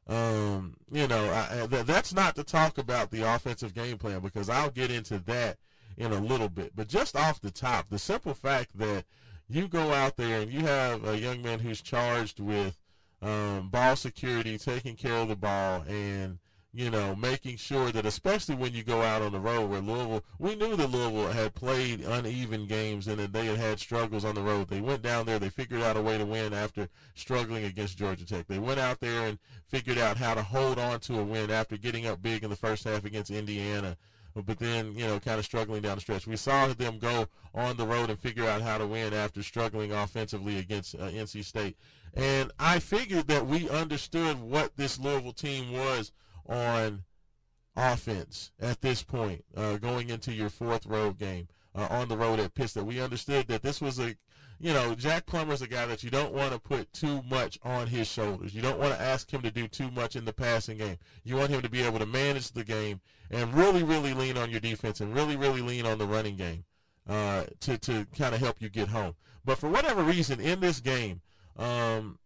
[0.08, 4.48] Um, you know, I, th- that's not to talk about the offensive game plan because
[4.48, 5.58] I'll get into that
[5.96, 6.72] in a little bit.
[6.74, 9.04] But just off the top, the simple fact that
[9.48, 12.78] you go out there and you have a young man who's charged with
[13.22, 16.38] um, ball security, taking care of the ball, and
[16.76, 20.24] you know, making sure that especially when you go out on the road where Louisville,
[20.40, 24.34] we knew that Louisville had played uneven games and that they had had struggles on
[24.34, 24.68] the road.
[24.68, 28.26] They went down there, they figured out a way to win after struggling against Georgia
[28.26, 28.48] Tech.
[28.48, 29.38] They went out there and
[29.68, 32.56] figured out how to hold on to a win after getting up big in the
[32.56, 33.96] first half against Indiana
[34.42, 36.26] but then you know kind of struggling down the stretch.
[36.26, 39.92] We saw them go on the road and figure out how to win after struggling
[39.92, 41.76] offensively against uh, NC State.
[42.14, 46.12] And I figured that we understood what this Louisville team was
[46.48, 47.04] on
[47.76, 52.38] offense at this point, uh, going into your fourth road game uh, on the road
[52.40, 52.86] at Pittsburgh.
[52.86, 54.14] We understood that this was a,
[54.60, 57.86] you know, Jack Plummer's a guy that you don't want to put too much on
[57.86, 58.54] his shoulders.
[58.54, 60.96] You don't want to ask him to do too much in the passing game.
[61.24, 63.00] You want him to be able to manage the game
[63.30, 66.64] and really, really lean on your defense and really, really lean on the running game
[67.08, 69.14] uh, to to kind of help you get home.
[69.44, 71.20] But for whatever reason, in this game,
[71.56, 72.18] um,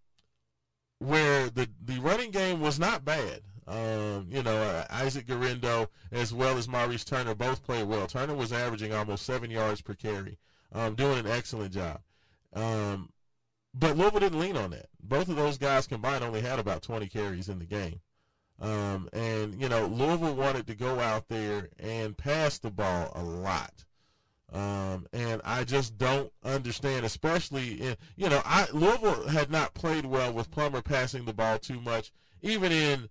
[0.99, 3.41] where the the running game was not bad.
[3.67, 8.07] Um, you know, uh, Isaac Guerendo as well as Maurice Turner both played well.
[8.07, 10.39] Turner was averaging almost seven yards per carry,
[10.73, 12.01] um, doing an excellent job.
[12.53, 13.11] Um,
[13.75, 14.89] but Louisville didn't lean on that.
[15.01, 18.01] Both of those guys combined only had about 20 carries in the game.
[18.61, 23.23] Um, and, you know, Louisville wanted to go out there and pass the ball a
[23.23, 23.85] lot.
[24.53, 30.07] Um, and I just don't understand, especially in, you know, I Louisville had not played
[30.07, 33.11] well with Plummer passing the ball too much, even in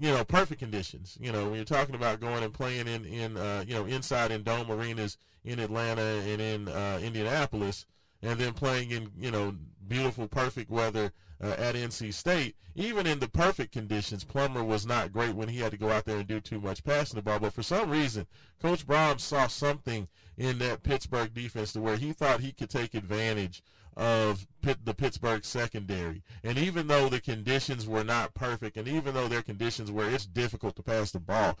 [0.00, 1.18] you know, perfect conditions.
[1.20, 4.30] You know, when you're talking about going and playing in, in uh, you know, inside
[4.30, 7.84] in dome arenas in Atlanta and in uh, Indianapolis,
[8.22, 9.54] and then playing in, you know,
[9.86, 11.12] beautiful, perfect weather
[11.42, 15.58] uh, at NC State, even in the perfect conditions, Plummer was not great when he
[15.58, 17.38] had to go out there and do too much passing the ball.
[17.40, 18.26] But for some reason,
[18.60, 22.94] Coach Brohm saw something in that Pittsburgh defense to where he thought he could take
[22.94, 23.62] advantage
[23.96, 26.22] of Pitt, the Pittsburgh secondary.
[26.44, 30.08] And even though the conditions were not perfect, and even though there are conditions where
[30.08, 31.58] it's difficult to pass the ball,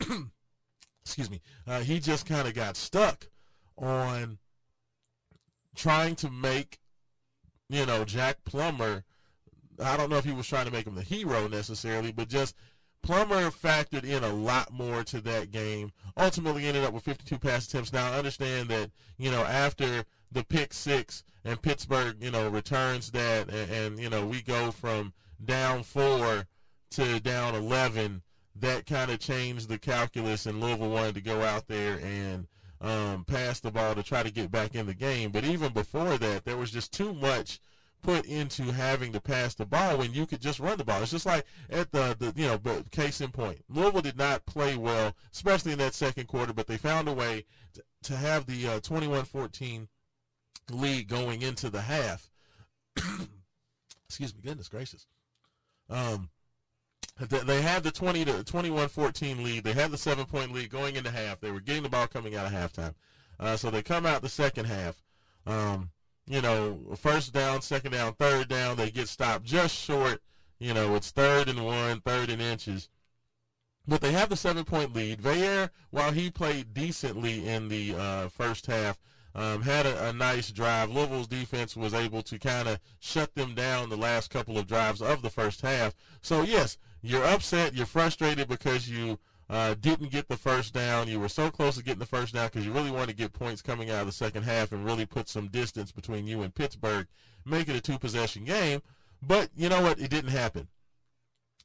[1.02, 3.28] excuse me, uh, he just kind of got stuck
[3.78, 4.38] on
[5.78, 6.78] trying to make,
[7.70, 9.04] you know, Jack Plummer.
[9.82, 12.56] I don't know if he was trying to make him the hero necessarily, but just
[13.00, 15.92] Plummer factored in a lot more to that game.
[16.16, 17.92] Ultimately ended up with 52 pass attempts.
[17.92, 23.12] Now I understand that, you know, after the pick six and Pittsburgh, you know, returns
[23.12, 25.12] that and, and you know, we go from
[25.44, 26.46] down four
[26.90, 28.22] to down 11,
[28.56, 32.48] that kind of changed the calculus, and Louisville wanted to go out there and
[32.80, 35.30] um, pass the ball to try to get back in the game.
[35.30, 37.60] But even before that, there was just too much
[38.02, 41.02] put into having to pass the ball when you could just run the ball.
[41.02, 44.46] It's just like at the, the you know, but case in point, Louisville did not
[44.46, 48.46] play well, especially in that second quarter, but they found a way to, to have
[48.46, 49.88] the uh, 21-14
[50.70, 52.30] lead going into the half.
[54.08, 55.06] Excuse me, goodness gracious.
[55.90, 56.30] Um,
[57.18, 59.64] they had the 20 to 21-14 lead.
[59.64, 61.40] They had the seven point lead going into half.
[61.40, 62.94] They were getting the ball coming out of halftime.
[63.40, 65.02] Uh, so they come out the second half.
[65.46, 65.90] Um,
[66.26, 68.76] you know, first down, second down, third down.
[68.76, 70.22] They get stopped just short.
[70.58, 72.88] You know, it's third and one, third and inches.
[73.86, 75.20] But they have the seven point lead.
[75.20, 78.98] Veilleux, while he played decently in the uh, first half,
[79.34, 80.90] um, had a, a, nice drive.
[80.90, 85.00] Louisville's defense was able to kind of shut them down the last couple of drives
[85.00, 85.94] of the first half.
[86.20, 89.18] So, yes, you're upset, you're frustrated because you
[89.50, 91.08] uh, didn't get the first down.
[91.08, 93.32] You were so close to getting the first down because you really wanted to get
[93.32, 96.54] points coming out of the second half and really put some distance between you and
[96.54, 97.06] Pittsburgh,
[97.44, 98.82] make it a two possession game.
[99.22, 99.98] But you know what?
[99.98, 100.68] It didn't happen.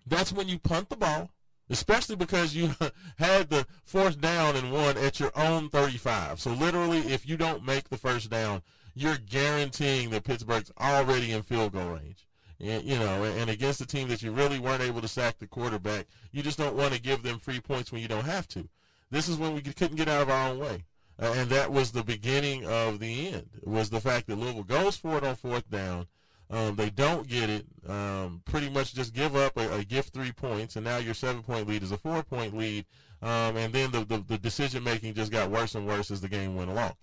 [0.06, 1.32] That's when you punt the ball,
[1.70, 2.72] especially because you
[3.18, 6.40] had the fourth down and one at your own 35.
[6.40, 8.62] So literally, if you don't make the first down,
[8.96, 12.28] you're guaranteeing that Pittsburgh's already in field goal range
[12.60, 16.08] you know, and against a team that you really weren't able to sack the quarterback,
[16.32, 18.68] you just don't want to give them free points when you don't have to.
[19.12, 20.84] This is when we couldn't get out of our own way.
[21.22, 23.50] Uh, and that was the beginning of the end.
[23.64, 26.08] Was the fact that Louisville goes for it on fourth down.
[26.50, 27.66] Um, they don't get it.
[27.88, 31.42] Um, pretty much just give up a, a, gift three points, and now your seven
[31.42, 32.86] point lead is a four point lead.
[33.22, 36.28] Um, and then the, the, the decision making just got worse and worse as the
[36.28, 36.94] game went along.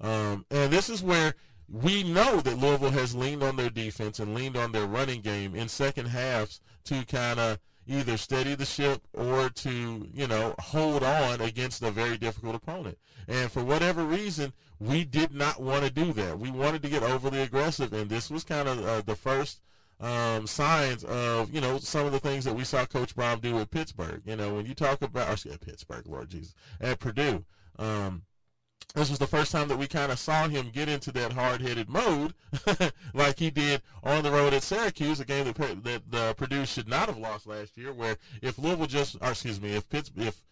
[0.00, 1.34] Um, and this is where
[1.72, 5.54] we know that Louisville has leaned on their defense and leaned on their running game
[5.54, 11.02] in second halves to kind of either steady the ship or to, you know, hold
[11.02, 12.98] on against a very difficult opponent.
[13.26, 16.38] And for whatever reason, we did not want to do that.
[16.38, 19.62] We wanted to get overly aggressive, and this was kind of uh, the first
[19.98, 23.58] um, signs of, you know, some of the things that we saw Coach Brohm do
[23.58, 24.20] at Pittsburgh.
[24.26, 27.44] You know, when you talk about, or, at Pittsburgh, Lord Jesus, at Purdue,
[27.78, 28.22] um,
[28.94, 31.88] this was the first time that we kind of saw him get into that hard-headed
[31.88, 32.34] mode,
[33.14, 36.88] like he did on the road at Syracuse, a game that that uh, Purdue should
[36.88, 37.92] not have lost last year.
[37.92, 40.42] Where if Louisville just, or excuse me, if Pitts, if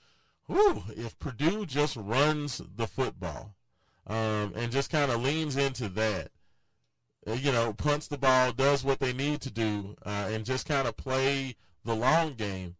[0.47, 3.55] whew, if Purdue just runs the football
[4.07, 6.31] um, and just kind of leans into that,
[7.27, 10.67] uh, you know, punts the ball, does what they need to do, uh, and just
[10.67, 12.77] kind of play the long game,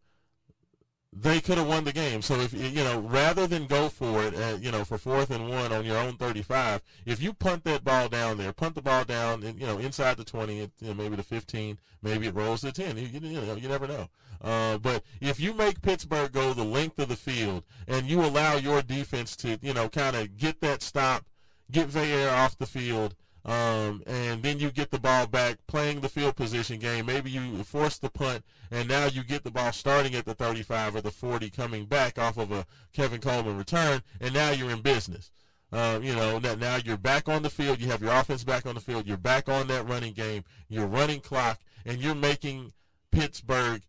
[1.13, 2.23] they could have won the game.
[2.23, 5.49] So if you know, rather than go for it, at, you know, for fourth and
[5.49, 9.05] one on your own 35, if you punt that ball down there, punt the ball
[9.05, 12.71] down, you know, inside the 20, you know, maybe the 15, maybe it rolls to
[12.71, 12.97] 10.
[12.97, 14.09] You, you know, you never know.
[14.41, 18.57] Uh, but if you make Pittsburgh go the length of the field and you allow
[18.57, 21.25] your defense to, you know, kind of get that stop,
[21.71, 26.09] get Veilleux off the field, um, and then you get the ball back playing the
[26.09, 27.07] field position game.
[27.07, 30.97] Maybe you force the punt, and now you get the ball starting at the 35
[30.97, 34.83] or the 40 coming back off of a Kevin Coleman return, and now you're in
[34.83, 35.31] business.
[35.73, 37.81] Uh, you know, now, you're back on the field.
[37.81, 39.07] You have your offense back on the field.
[39.07, 40.43] You're back on that running game.
[40.69, 42.73] You're running clock, and you're making
[43.13, 43.83] Pittsburgh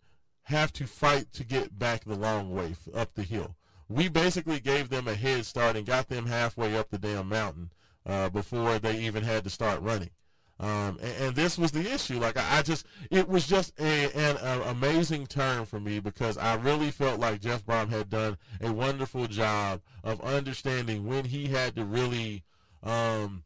[0.44, 3.56] have to fight to get back the long way up the hill.
[3.90, 7.72] We basically gave them a head start and got them halfway up the damn mountain
[8.06, 10.12] uh, before they even had to start running.
[10.60, 12.20] Um, and, and, this was the issue.
[12.20, 16.38] Like I, I just, it was just a, an a amazing turn for me because
[16.38, 21.48] I really felt like Jeff Brohm had done a wonderful job of understanding when he
[21.48, 22.44] had to really
[22.84, 23.44] um,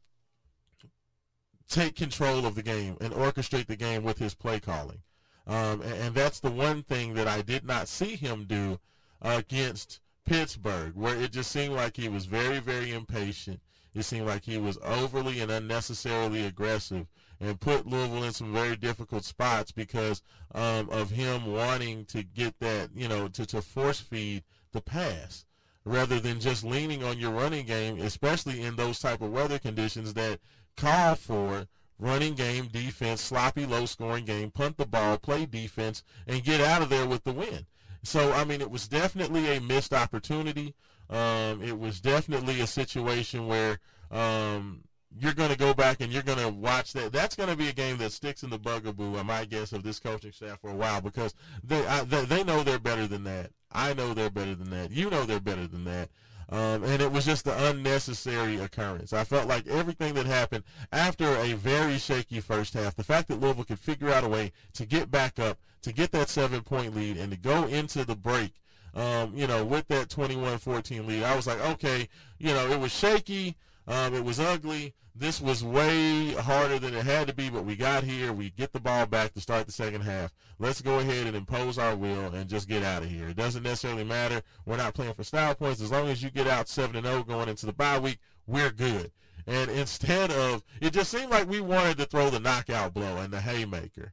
[1.70, 5.00] take control of the game and orchestrate the game with his play calling.
[5.48, 8.80] Um, and, and, that's the one thing that I did not see him do
[9.22, 13.62] against Pittsburgh, where it just seemed like he was very, very impatient.
[13.96, 17.08] It seemed like he was overly and unnecessarily aggressive
[17.40, 20.22] and put Louisville in some very difficult spots because
[20.54, 24.44] um, of him wanting to get that, you know, to, to force feed
[24.74, 25.46] the pass
[25.86, 30.14] rather than just leaning on your running game, especially in those type of weather conditions
[30.14, 30.40] that
[30.76, 31.68] call for
[31.98, 36.90] running game, defense, sloppy, low-scoring game, punt the ball, play defense, and get out of
[36.90, 37.66] there with the win.
[38.04, 40.76] So, I mean, it was definitely a missed opportunity.
[41.10, 43.80] Um, it was definitely a situation where
[44.12, 44.84] um,
[45.18, 47.12] you're going to go back and you're going to watch that.
[47.12, 49.84] That's going to be a game that sticks in the bugaboo, I might guess, of
[49.84, 51.34] this coaching staff for a while because
[51.64, 53.52] they I, they, they know they're better than that.
[53.72, 54.92] I know they're better than that.
[54.92, 56.10] You know they're better than that.
[56.48, 59.14] Um, and it was just an unnecessary occurrence.
[59.14, 63.40] I felt like everything that happened after a very shaky first half, the fact that
[63.40, 66.96] Louisville could figure out a way to get back up, to get that seven point
[66.96, 68.54] lead, and to go into the break,
[68.96, 72.08] um, you know, with that 21 14 lead, I was like, okay,
[72.40, 73.56] you know, it was shaky,
[73.88, 74.94] um, it was ugly.
[75.18, 78.34] This was way harder than it had to be, but we got here.
[78.34, 80.34] We get the ball back to start the second half.
[80.60, 83.30] Let's go ahead and impose our will and just get out of here.
[83.30, 84.42] It doesn't necessarily matter.
[84.66, 85.82] We're not playing for style points.
[85.82, 89.12] As long as you get out 7 0 going into the bye week, we're good.
[89.48, 93.32] And instead of, it just seemed like we wanted to throw the knockout blow and
[93.32, 94.12] the haymaker.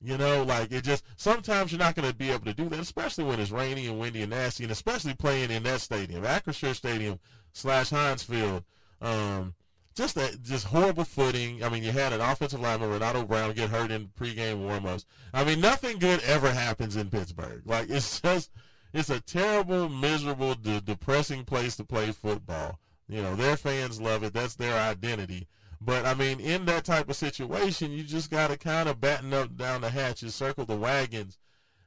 [0.00, 2.78] You know, like it just, sometimes you're not going to be able to do that,
[2.78, 6.74] especially when it's rainy and windy and nasty, and especially playing in that stadium, Acrisure
[6.74, 7.18] Stadium
[7.52, 8.62] slash Heinz Field.
[9.00, 9.54] Um,
[9.96, 11.64] just that just horrible footing.
[11.64, 15.04] I mean, you had an offensive lineman, Renato Brown, get hurt in pregame warmups.
[15.34, 17.62] I mean, nothing good ever happens in Pittsburgh.
[17.64, 18.52] Like it's just
[18.92, 22.78] it's a terrible, miserable, de- depressing place to play football.
[23.08, 24.32] You know, their fans love it.
[24.32, 25.48] That's their identity.
[25.80, 29.32] But I mean, in that type of situation, you just got to kind of batten
[29.32, 31.38] up down the hatches, circle the wagons,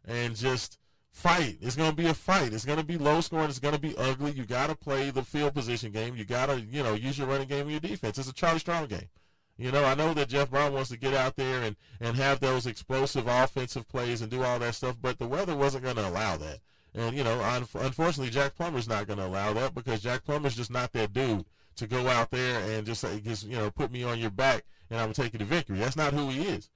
[0.06, 0.78] and just
[1.12, 1.58] fight.
[1.62, 2.54] It's going to be a fight.
[2.54, 3.50] It's going to be low scoring.
[3.50, 4.32] It's going to be ugly.
[4.32, 6.16] You got to play the field position game.
[6.16, 8.18] You got to, you know, use your running game and your defense.
[8.18, 9.10] It's a Charlie Strong game.
[9.58, 12.40] You know, I know that Jeff Brohm wants to get out there and, and have
[12.40, 16.08] those explosive offensive plays and do all that stuff, but the weather wasn't going to
[16.08, 16.60] allow that.
[16.96, 20.56] And, you know, un- unfortunately, Jack Plummer's not going to allow that because Jack Plummer's
[20.56, 21.46] just not that dude
[21.82, 24.64] to go out there and just, say, just, you know, put me on your back
[24.90, 25.80] and I'm going to take you to victory.
[25.80, 26.70] That's not who he is.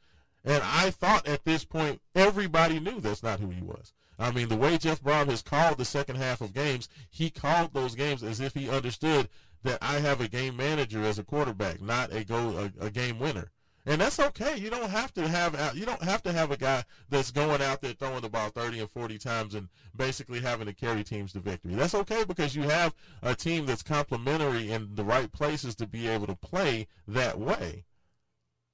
[0.43, 3.93] And I thought at this point everybody knew that's not who he was.
[4.17, 7.73] I mean, the way Jeff Brohm has called the second half of games, he called
[7.73, 9.29] those games as if he understood
[9.63, 13.19] that I have a game manager as a quarterback, not a go a, a game
[13.19, 13.51] winner.
[13.88, 14.57] And that's okay.
[14.57, 17.81] You don't have to have you don't have to have a guy that's going out
[17.81, 21.39] there throwing the ball 30 and 40 times and basically having to carry teams to
[21.39, 21.75] victory.
[21.75, 26.07] That's okay because you have a team that's complementary in the right places to be
[26.07, 27.86] able to play that way.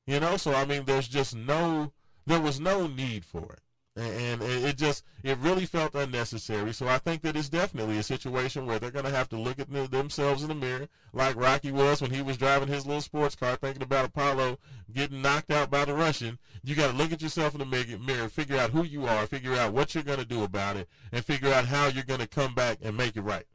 [0.07, 1.91] You know, so I mean there's just no
[2.25, 3.61] there was no need for it
[3.97, 6.73] and it just it really felt unnecessary.
[6.73, 9.59] So I think that it's definitely a situation where they're going to have to look
[9.59, 13.35] at themselves in the mirror, like Rocky was when he was driving his little sports
[13.35, 14.59] car, thinking about Apollo
[14.93, 16.39] getting knocked out by the Russian.
[16.63, 19.55] You got to look at yourself in the mirror, figure out who you are, figure
[19.55, 22.27] out what you're going to do about it, and figure out how you're going to
[22.27, 23.45] come back and make it right.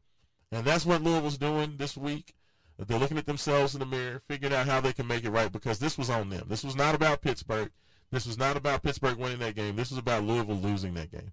[0.52, 2.34] And that's what Louisville's doing this week.
[2.78, 5.50] They're looking at themselves in the mirror, figuring out how they can make it right
[5.50, 6.46] because this was on them.
[6.48, 7.70] This was not about Pittsburgh.
[8.10, 9.76] This was not about Pittsburgh winning that game.
[9.76, 11.32] This was about Louisville losing that game.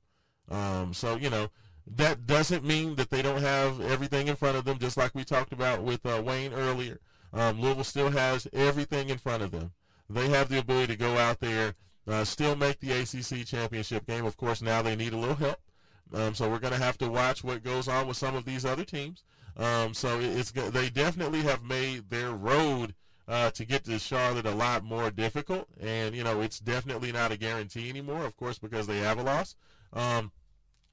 [0.49, 1.49] Um, so, you know,
[1.87, 5.23] that doesn't mean that they don't have everything in front of them, just like we
[5.23, 6.99] talked about with uh, Wayne earlier.
[7.33, 9.71] Um, Louisville still has everything in front of them.
[10.09, 11.75] They have the ability to go out there,
[12.07, 14.25] uh, still make the ACC championship game.
[14.25, 15.59] Of course, now they need a little help.
[16.13, 18.65] Um, so we're going to have to watch what goes on with some of these
[18.65, 19.23] other teams.
[19.57, 22.95] Um, so it's they definitely have made their road
[23.27, 25.67] uh, to get to Charlotte a lot more difficult.
[25.79, 29.23] And, you know, it's definitely not a guarantee anymore, of course, because they have a
[29.23, 29.55] loss.
[29.93, 30.31] Um,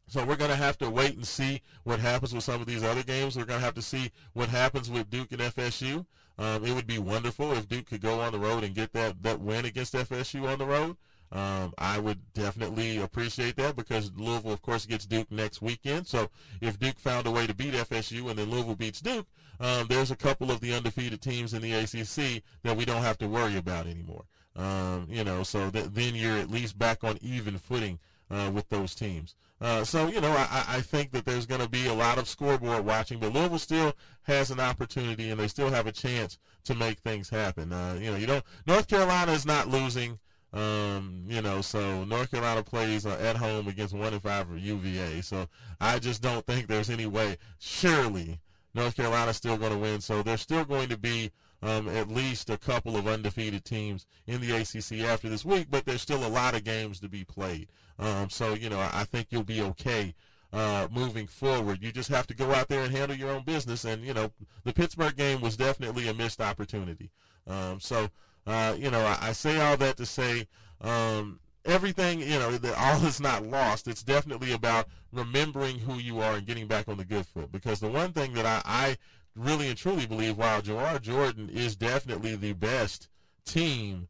[0.06, 2.82] so we're going to have to wait and see what happens with some of these
[2.82, 3.36] other games.
[3.36, 6.04] We're going to have to see what happens with Duke and FSU.
[6.38, 9.22] Um, it would be wonderful if Duke could go on the road and get that,
[9.22, 10.96] that win against FSU on the road.
[11.32, 16.08] Um, I would definitely appreciate that because Louisville, of course, gets Duke next weekend.
[16.08, 16.28] So
[16.60, 19.26] if Duke found a way to beat FSU and then Louisville beats Duke,
[19.60, 23.18] um, there's a couple of the undefeated teams in the ACC that we don't have
[23.18, 24.24] to worry about anymore.
[24.56, 27.98] Um, you know, so th- then you're at least back on even footing
[28.30, 29.34] uh, with those teams.
[29.60, 32.26] Uh, so, you know, I, I think that there's going to be a lot of
[32.26, 33.92] scoreboard watching, but Louisville still
[34.22, 37.70] has an opportunity and they still have a chance to make things happen.
[37.72, 40.18] Uh, you know, you don't, North Carolina is not losing.
[40.52, 45.20] Um, you know, so North Carolina plays uh, at home against one and five UVA.
[45.20, 45.46] So
[45.80, 47.36] I just don't think there's any way.
[47.58, 48.40] Surely
[48.74, 50.00] North Carolina's still going to win.
[50.00, 51.30] So there's still going to be
[51.62, 55.84] um, at least a couple of undefeated teams in the ACC after this week, but
[55.84, 57.68] there's still a lot of games to be played.
[57.98, 60.14] Um, so you know, I think you'll be okay.
[60.52, 63.84] Uh, moving forward, you just have to go out there and handle your own business.
[63.84, 64.32] And you know,
[64.64, 67.10] the Pittsburgh game was definitely a missed opportunity.
[67.46, 68.08] Um, so
[68.46, 70.48] uh, you know, I, I, say all that to say
[70.80, 71.38] um,
[71.70, 73.88] everything, you know, the, all is not lost.
[73.88, 77.52] It's definitely about remembering who you are and getting back on the good foot.
[77.52, 78.96] Because the one thing that I, I
[79.34, 83.08] really and truly believe, while Jawhar Jordan is definitely the best
[83.44, 84.08] team,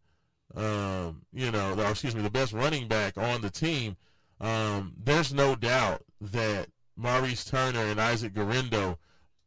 [0.56, 3.96] um, you know, or excuse me, the best running back on the team,
[4.40, 8.98] um, there's no doubt that Maurice Turner and Isaac Guerendo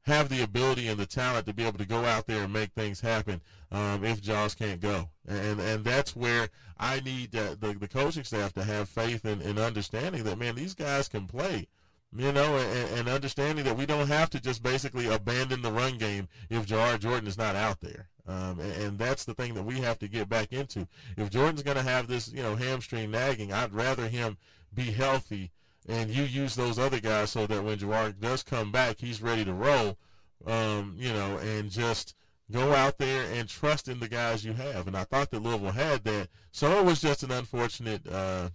[0.03, 2.73] have the ability and the talent to be able to go out there and make
[2.73, 3.41] things happen
[3.71, 5.09] um, if Jaws can't go.
[5.27, 6.49] And and that's where
[6.83, 10.55] I need uh, the, the coaching staff to have faith and, and understanding that, man,
[10.55, 11.67] these guys can play.
[12.15, 15.97] you know, and, and, understanding that we don't have to just basically abandon the run
[15.97, 18.09] game if Jawhar Jordan is not out there.
[18.27, 20.87] Um, and, and, that's the thing that we have to get back into.
[21.17, 24.37] If Jordan's going to have this, you know, hamstring nagging, I'd rather him
[24.73, 25.51] be healthy
[25.87, 29.43] and you use those other guys so that when Jawhar does come back, he's ready
[29.43, 29.97] to roll,
[30.45, 32.15] um, you know, and just
[32.51, 34.87] go out there and trust in the guys you have.
[34.87, 36.29] And I thought that Louisville had that.
[36.51, 38.49] So it was just an unfortunate uh,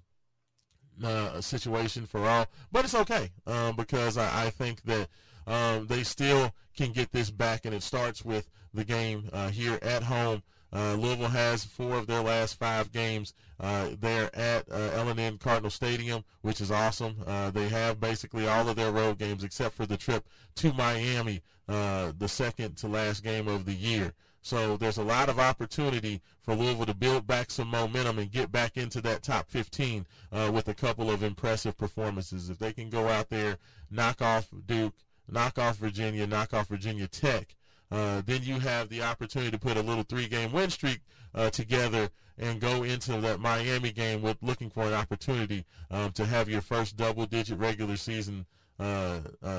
[1.03, 5.09] uh, situation for all, but it's okay um, because I, I, think that
[5.47, 9.79] um, they still can get this back, and it starts with the game uh, here
[9.83, 10.43] at home.
[10.73, 15.71] Uh, Louisville has four of their last five games uh, there at uh, L&N Cardinal
[15.71, 17.17] Stadium, which is awesome.
[17.27, 21.41] Uh, they have basically all of their road games except for the trip to Miami,
[21.69, 24.15] uh, the second to last game of the year.
[24.41, 28.51] So there's a lot of opportunity for Louisville to build back some momentum and get
[28.51, 32.49] back into that top 15 uh, with a couple of impressive performances.
[32.49, 33.59] If they can go out there,
[33.91, 34.95] knock off Duke,
[35.31, 37.57] knock off Virginia, knock off Virginia Tech,
[37.91, 41.01] uh, then you have the opportunity to put a little three-game win streak
[41.35, 42.09] uh, together
[42.39, 46.61] and go into that Miami game with looking for an opportunity um, to have your
[46.61, 48.47] first double-digit regular season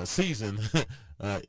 [0.06, 0.60] season
[1.20, 1.40] uh,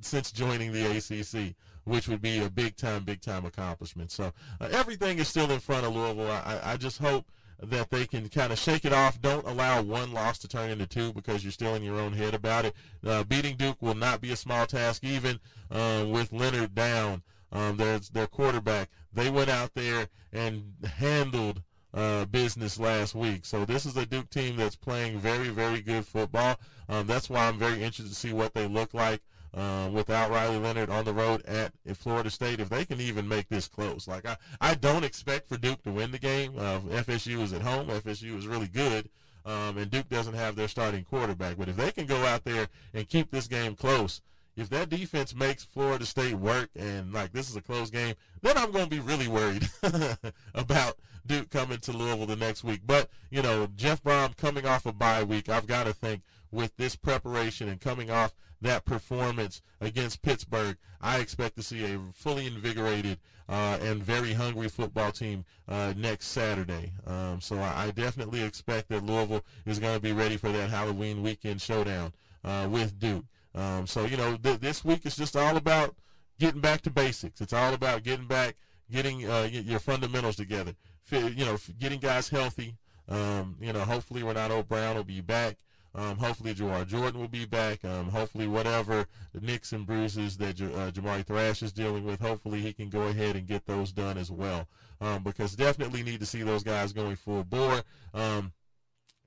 [0.00, 4.10] since joining the ACC which would be a big time, big time accomplishment.
[4.10, 6.30] So uh, everything is still in front of Louisville.
[6.30, 7.26] I, I just hope
[7.62, 9.20] that they can kind of shake it off.
[9.20, 12.34] Don't allow one loss to turn into two because you're still in your own head
[12.34, 12.74] about it.
[13.06, 15.38] Uh, beating Duke will not be a small task, even
[15.70, 17.22] uh, with Leonard down.
[17.52, 18.88] Um, their their quarterback.
[19.12, 21.62] They went out there and handled
[21.94, 23.44] uh, business last week.
[23.44, 26.58] So this is a Duke team that's playing very, very good football.
[26.88, 29.20] Um, that's why I'm very interested to see what they look like
[29.54, 33.48] uh, without Riley Leonard on the road at Florida State, if they can even make
[33.48, 34.08] this close.
[34.08, 36.54] Like I, I don't expect for Duke to win the game.
[36.58, 37.86] Uh, FSU is at home.
[37.88, 39.08] FSU is really good.
[39.46, 41.58] Um, and Duke doesn't have their starting quarterback.
[41.58, 44.22] But if they can go out there and keep this game close,
[44.56, 48.56] if that defense makes Florida State work and like this is a close game, then
[48.56, 49.68] I'm going to be really worried
[50.54, 50.96] about
[51.26, 52.82] Duke coming to Louisville the next week.
[52.86, 56.76] But, you know, Jeff Brohm coming off a bye week, I've got to think with
[56.76, 62.46] this preparation and coming off that performance against Pittsburgh, I expect to see a fully
[62.46, 63.18] invigorated
[63.48, 66.92] uh, and very hungry football team uh, next Saturday.
[67.06, 70.70] Um, so I, I, definitely expect that Louisville is going to be ready for that
[70.70, 73.24] Halloween weekend showdown uh, with Duke.
[73.54, 75.94] Um, so you know th- this week is just all about
[76.38, 77.40] getting back to basics.
[77.40, 78.56] It's all about getting back,
[78.90, 80.74] getting uh, your fundamentals together.
[81.10, 82.76] You know, getting guys healthy.
[83.08, 85.58] Um, you know, hopefully Renato Brown will be back.
[85.96, 87.84] Um, hopefully, Jawhar Jordan will be back.
[87.84, 92.60] Um, hopefully, whatever the nicks and bruises that uh, Jamari Thrash is dealing with, hopefully
[92.60, 94.66] he can go ahead and get those done as well.
[95.00, 97.82] Um, because definitely need to see those guys going full bore.
[98.12, 98.52] Um,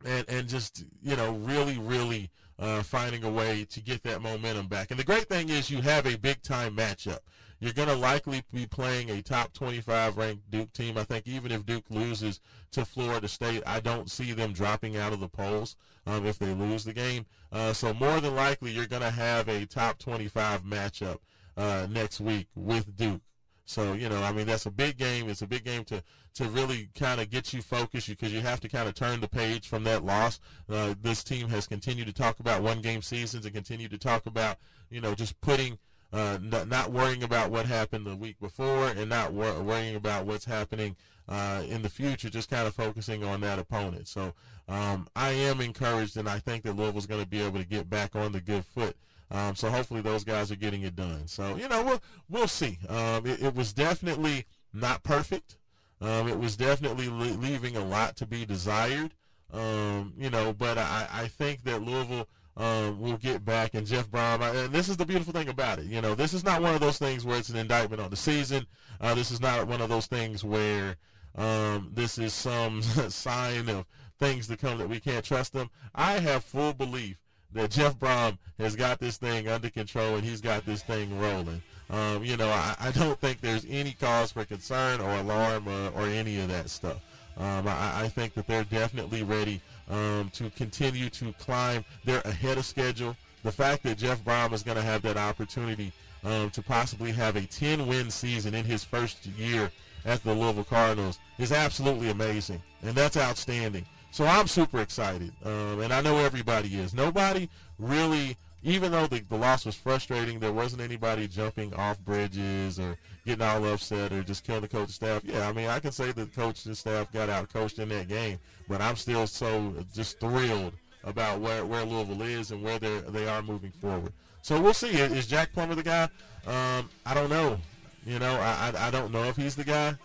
[0.06, 2.30] and and just you know really really
[2.60, 4.92] uh, finding a way to get that momentum back.
[4.92, 7.20] And the great thing is you have a big time matchup.
[7.60, 10.98] You're going to likely be playing a top 25 ranked Duke team.
[10.98, 12.40] I think even if Duke loses
[12.72, 15.76] to Florida State, I don't see them dropping out of the polls
[16.06, 17.26] um, if they lose the game.
[17.52, 21.18] Uh, so more than likely, you're going to have a top 25 matchup
[21.56, 23.22] uh, next week with Duke.
[23.66, 25.30] So, you know, I mean, that's a big game.
[25.30, 26.02] It's a big game to,
[26.36, 29.28] to really kind of get you focused because you have to kind of turn the
[29.28, 30.40] page from that loss.
[30.70, 34.26] Uh, this team has continued to talk about one game seasons and continue to talk
[34.26, 34.56] about,
[34.90, 35.78] you know, just putting
[36.14, 40.26] uh, not, not, worrying about what happened the week before and not wor- worrying about
[40.26, 40.96] what's happening
[41.28, 44.08] uh, in the future, just kind of focusing on that opponent.
[44.08, 44.34] So
[44.70, 47.90] um, I am encouraged, and I think that Louisville's going to be able to get
[47.90, 48.96] back on the good foot.
[49.30, 51.28] Um, so hopefully those guys are getting it done.
[51.28, 52.80] So you know we'll we'll see.
[52.88, 55.58] Um, it, it, was definitely not perfect.
[56.00, 59.14] Um, it was definitely le- leaving a lot to be desired.
[59.52, 62.28] Um, you know, but I, I think that Louisville
[62.58, 63.74] um, we'll get back.
[63.74, 65.86] And Jeff Brohm, and this is the beautiful thing about it.
[65.86, 68.18] You know, this is not one of those things where it's an indictment on the
[68.18, 68.66] season.
[69.00, 70.98] Uh, this is not one of those things where
[71.36, 73.86] um, this is some sign of
[74.20, 75.70] things to come that we can't trust them.
[75.94, 77.18] I have full belief
[77.54, 81.62] that Jeff Brohm has got this thing under control and he's got this thing rolling.
[81.90, 85.90] Um, you know, I, I, don't think there's any cause for concern or alarm or,
[85.96, 86.98] or any of that stuff.
[87.38, 91.86] Um, I, I, think that they're definitely ready um, to continue to climb.
[92.06, 93.16] They're ahead of schedule.
[93.44, 95.94] The fact that Jeff Brohm is going to have that opportunity
[96.24, 99.72] um, to possibly have a 10-win season in his first year
[100.06, 103.86] at the Louisville Cardinals is absolutely amazing, and that's outstanding.
[104.12, 106.94] So I'm super excited, um, and I know everybody is.
[106.94, 108.38] Nobody really
[108.68, 113.42] even though the, the loss was frustrating, there wasn't anybody jumping off bridges or getting
[113.42, 115.24] all upset or just killing the coaching staff.
[115.24, 118.40] Yeah, I mean, I can say the coaching staff got out coached in that game,
[118.68, 120.74] but I'm still so just thrilled
[121.06, 124.12] about where, where Louisville is and where they they are moving forward.
[124.42, 124.90] So we'll see.
[124.90, 126.04] Is Jack Plummer the guy?
[126.46, 127.58] Um, I don't know.
[128.06, 129.96] You know, I, I, I don't know if he's the guy.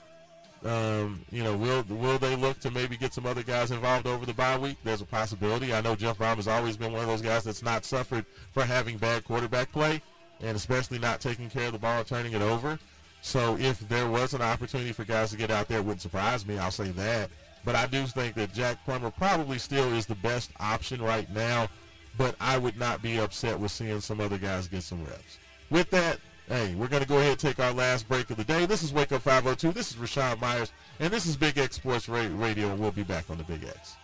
[0.64, 4.24] Um, you know, will will they look to maybe get some other guys involved over
[4.24, 4.76] the bye week?
[4.84, 5.74] There's a possibility.
[5.74, 8.64] I know Jeff Brohm has always been one of those guys that's not suffered for
[8.64, 10.00] having bad quarterback play,
[10.40, 12.78] and especially not taking care of the ball, turning it over.
[13.22, 16.46] So if there was an opportunity for guys to get out there, it wouldn't surprise
[16.46, 16.58] me.
[16.58, 17.30] I'll say that.
[17.64, 21.68] But I do think that Jack Plummer probably still is the best option right now.
[22.18, 25.38] But I would not be upset with seeing some other guys get some reps.
[25.70, 26.18] With that,
[26.52, 28.66] hey, we're going to go ahead and take our last break of the day.
[28.66, 29.72] This is Wake Up 502.
[29.72, 30.70] This is Raashaan Myers,
[31.00, 33.96] and this is Big X Sports Radio, we'll be back on the Big X.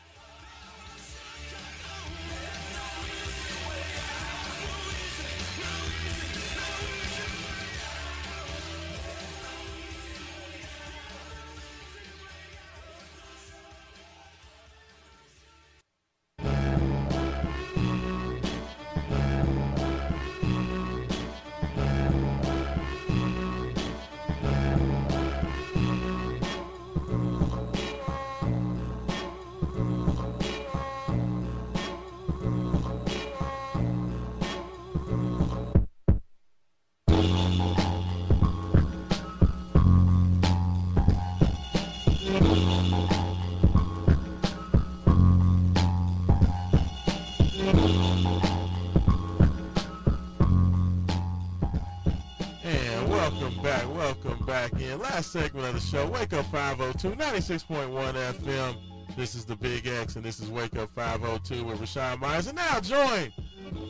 [55.19, 59.17] Last segment of the show, Wake Up 502, 96.1 FM.
[59.17, 62.47] This is the Big X, and this is Wake Up 502 with Raashaan Myers.
[62.47, 63.33] And now joined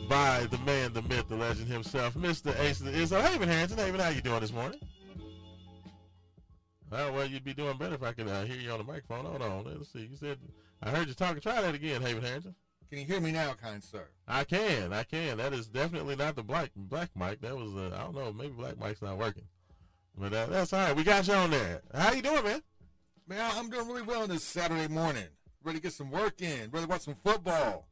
[0.09, 2.59] by the man, the myth, the legend himself, Mr.
[2.61, 3.21] Ace of the Izzo.
[3.21, 3.77] Haven Harrington.
[3.77, 4.79] Haven, how you doing this morning?
[6.91, 9.25] Oh, well, you'd be doing better if I could uh, hear you on the microphone.
[9.25, 9.65] Hold on.
[9.65, 10.07] Let's see.
[10.09, 10.39] You said,
[10.81, 11.41] I heard you talking.
[11.41, 12.55] Try that again, Haven Harrington.
[12.89, 14.07] Can you hear me now, kind sir?
[14.27, 15.37] I can, I can.
[15.37, 17.39] That is definitely not the black black mic.
[17.41, 19.43] That was uh, I don't know, maybe black mic's not working,
[20.19, 20.95] but uh, that's all right.
[20.95, 21.81] We got you on there.
[21.93, 22.61] How you doing, man?
[23.27, 25.27] Man, I'm doing really well on this Saturday morning.
[25.63, 26.69] Ready to get some work in.
[26.71, 27.87] Ready to watch some football.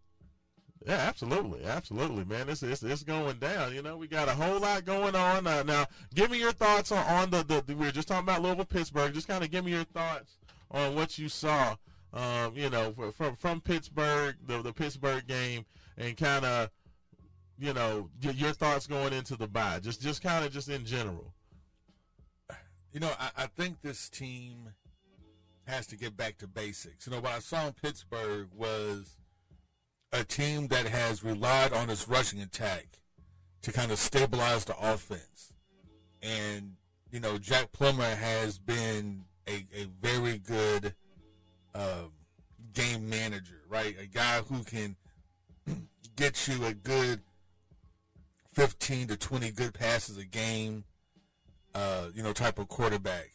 [0.86, 2.50] Yeah, absolutely, absolutely, man.
[2.50, 3.74] It's it's, it's going down.
[3.74, 5.86] You know, we got a whole lot going on uh, now.
[6.14, 8.66] Give me your thoughts on, on the, the, the we were just talking about Louisville,
[8.66, 9.14] Pittsburgh.
[9.14, 10.38] Just kind of give me your thoughts
[10.72, 11.76] on what you saw.
[12.14, 15.66] Um, you know, from from Pittsburgh, the the Pittsburgh game,
[15.98, 16.70] and kind of,
[17.60, 19.80] you know, your, your thoughts going into the bye.
[19.80, 21.34] Just just kind of just in general.
[22.98, 24.70] You know, I, I think this team
[25.68, 27.06] has to get back to basics.
[27.06, 29.18] You know, what I saw in Pittsburgh was
[30.12, 32.88] a team that has relied on its rushing attack
[33.62, 35.54] to kind of stabilize the offense.
[36.24, 36.74] And,
[37.12, 40.96] you know, Jack Plummer has been a, a very good
[41.76, 42.14] um,
[42.74, 43.96] game manager, right?
[44.02, 44.96] A guy who can
[46.16, 47.22] get you a good
[48.56, 50.84] 15 to 20 good passes a game,
[51.78, 53.34] uh, you know, type of quarterback.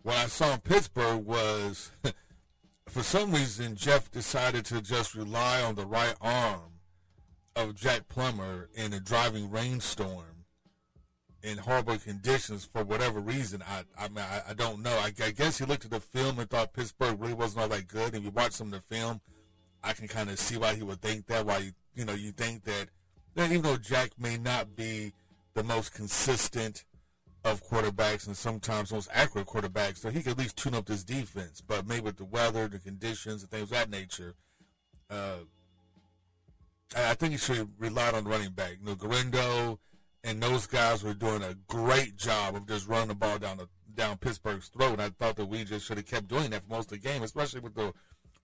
[0.00, 1.90] What I saw in Pittsburgh was,
[2.88, 6.80] for some reason, Jeff decided to just rely on the right arm
[7.54, 10.46] of Jack Plummer in a driving rainstorm
[11.42, 13.62] in horrible conditions for whatever reason.
[13.68, 14.96] I I mean I, I don't know.
[14.98, 17.88] I, I, guess he looked at the film and thought Pittsburgh really wasn't all that
[17.88, 18.14] good.
[18.14, 19.20] And you watch some of the film,
[19.82, 21.44] I can kind of see why he would think that.
[21.44, 22.86] Why you you know you think that
[23.34, 25.12] that even though Jack may not be
[25.52, 26.84] the most consistent
[27.44, 31.04] of quarterbacks and sometimes most accurate quarterbacks, so he could at least tune up this
[31.04, 31.60] defense.
[31.60, 34.34] But maybe with the weather, the conditions, and things of that nature.
[35.10, 35.38] Uh,
[36.96, 38.76] I think he should relied on the running back.
[38.80, 39.78] You know, Guerendo
[40.24, 43.68] and those guys were doing a great job of just running the ball down the,
[43.94, 44.92] down Pittsburgh's throat.
[44.92, 47.08] And I thought that we just should have kept doing that for most of the
[47.08, 47.92] game, especially with the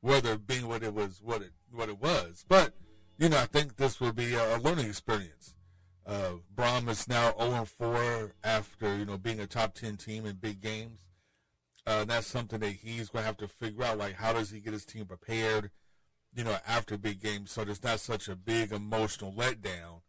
[0.02, 2.44] weather being what it was, what it what it was.
[2.48, 2.74] But
[3.18, 5.54] you know, I think this will be a learning experience.
[6.08, 10.36] Uh, Brohm is now 0 4 after you know being a top 10 team in
[10.36, 11.00] big games.
[11.86, 13.98] Uh, that's something that he's going to have to figure out.
[13.98, 15.70] Like, how does he get his team prepared?
[16.34, 20.00] You know, after big games, so there's not such a big emotional letdown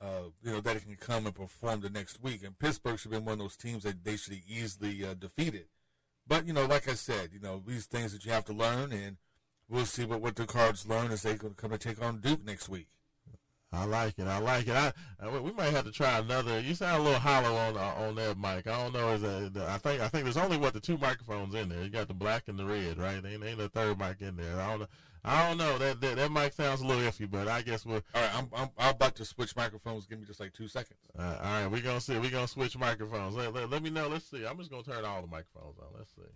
[0.00, 2.44] uh, you know, that it can come and perform the next week.
[2.44, 5.66] And Pittsburgh should be one of those teams that they should easily uh, defeated.
[6.26, 8.92] But, you know, like I said, you know, these things that you have to learn,
[8.92, 9.16] and
[9.68, 12.68] we'll see what, what the Cards learn as they come to take on Duke next
[12.68, 12.88] week.
[13.70, 14.26] I like it.
[14.26, 14.74] I like it.
[14.74, 16.58] I, I, we might have to try another.
[16.58, 18.66] You sound a little hollow on uh, on that mic.
[18.66, 19.10] I don't know.
[19.10, 21.82] Is that, I think I think there's only what the two microphones in there.
[21.82, 23.22] You got the black and the red, right?
[23.24, 24.58] Ain't ain't a third mic in there.
[24.58, 24.86] I don't know.
[25.22, 25.76] I don't know.
[25.76, 28.00] That, that that mic sounds a little iffy, but I guess we'll.
[28.14, 30.06] All right, I'm I'm, I'm about to switch microphones.
[30.06, 30.98] Give me just like two seconds.
[31.18, 32.18] Uh, all right, we're gonna see.
[32.18, 33.34] We're gonna switch microphones.
[33.34, 34.08] Let, let, let me know.
[34.08, 34.46] Let's see.
[34.46, 35.88] I'm just gonna turn all the microphones on.
[35.94, 36.22] Let's see.
[36.22, 36.28] We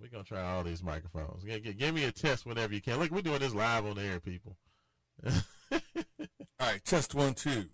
[0.00, 1.44] We're gonna try all these microphones.
[1.44, 2.98] G- g- give me a test whenever you can.
[2.98, 4.56] Look, we're doing this live on the air, people.
[5.26, 5.80] All
[6.60, 7.64] right, test one, two.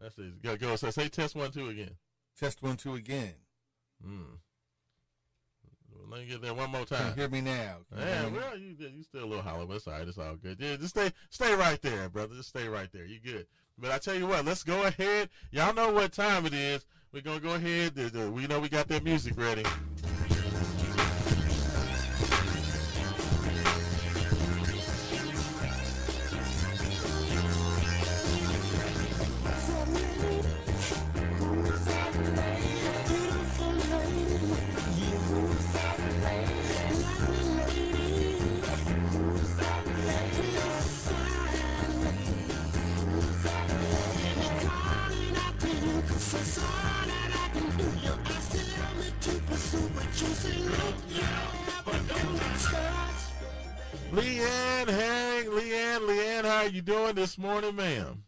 [0.00, 0.42] That's it.
[0.42, 0.76] Go, go.
[0.76, 1.96] So say test one, two again.
[2.38, 3.34] Test one, two again.
[4.04, 4.22] Hmm.
[6.10, 7.08] Let me get there one more time.
[7.08, 7.76] you hear me now?
[7.96, 8.38] You Yeah, me?
[8.38, 10.06] well, you you still a little hollow, but it's all right.
[10.06, 10.58] It's all good.
[10.60, 12.34] Yeah, just stay stay right there, brother.
[12.34, 13.04] Just stay right there.
[13.06, 13.46] You good.
[13.78, 15.30] But I tell you what, let's go ahead.
[15.50, 16.84] Y'all know what time it is.
[17.12, 17.94] We're gonna go ahead.
[18.32, 19.64] We know we got that music ready.
[54.12, 58.22] Lee Ann, hey, Lee Ann, Leanne, how are you doing this morning, ma'am?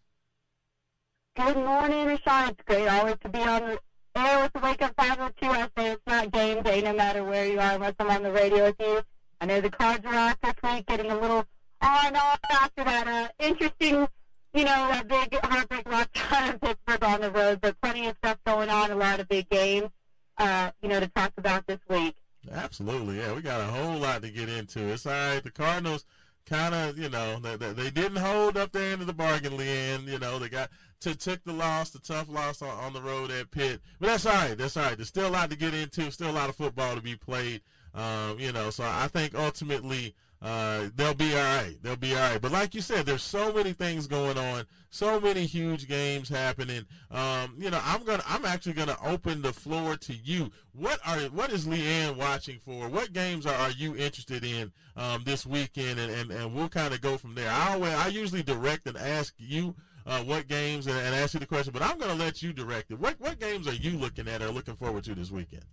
[1.36, 2.52] Good morning, Raashaan.
[2.52, 3.78] It's great always to be on the
[4.16, 5.46] air with the Wake Up 502.
[5.46, 8.32] I say it's not game day no matter where you are unless I'm on the
[8.32, 9.02] radio with you.
[9.42, 11.44] I know the cards are off this week, getting a little
[11.82, 14.08] on off after that uh, interesting,
[14.54, 18.16] you know, that big heartbreak loss time in Pittsburgh on the road, but plenty of
[18.16, 19.90] stuff going on, a lot of big games,
[20.38, 22.14] uh, you know, to talk about this week.
[22.52, 23.32] Absolutely, yeah.
[23.32, 24.80] We got a whole lot to get into.
[24.88, 25.42] It's all right.
[25.42, 26.04] The Cardinals
[26.46, 29.68] kind of, you know, they, they, didn't hold up their end of the bargain, Lee
[29.68, 30.04] Ann.
[30.06, 30.70] You know, they got
[31.00, 33.80] to took the loss, the tough loss on, on the road at Pitt.
[33.98, 34.56] But that's all right.
[34.56, 34.96] That's all right.
[34.96, 36.10] There's still a lot to get into.
[36.10, 37.62] Still a lot of football to be played.
[37.94, 41.76] Um, you know, so I think ultimately uh, they'll be all right.
[41.82, 42.40] They'll be all right.
[42.40, 46.84] But like you said, there's so many things going on, so many huge games happening.
[47.10, 50.50] Um, you know, I'm gonna, I'm actually gonna open the floor to you.
[50.72, 52.88] What are, what is Lee Ann watching for?
[52.88, 55.98] What games are, are you interested in um, this weekend?
[55.98, 57.50] And, and, and we'll kind of go from there.
[57.50, 59.74] I always, I usually direct and ask you.
[60.06, 62.52] Uh, what games and, and ask you the question, but I'm going to let you
[62.52, 63.00] direct it.
[63.00, 65.64] What what games are you looking at or looking forward to this weekend?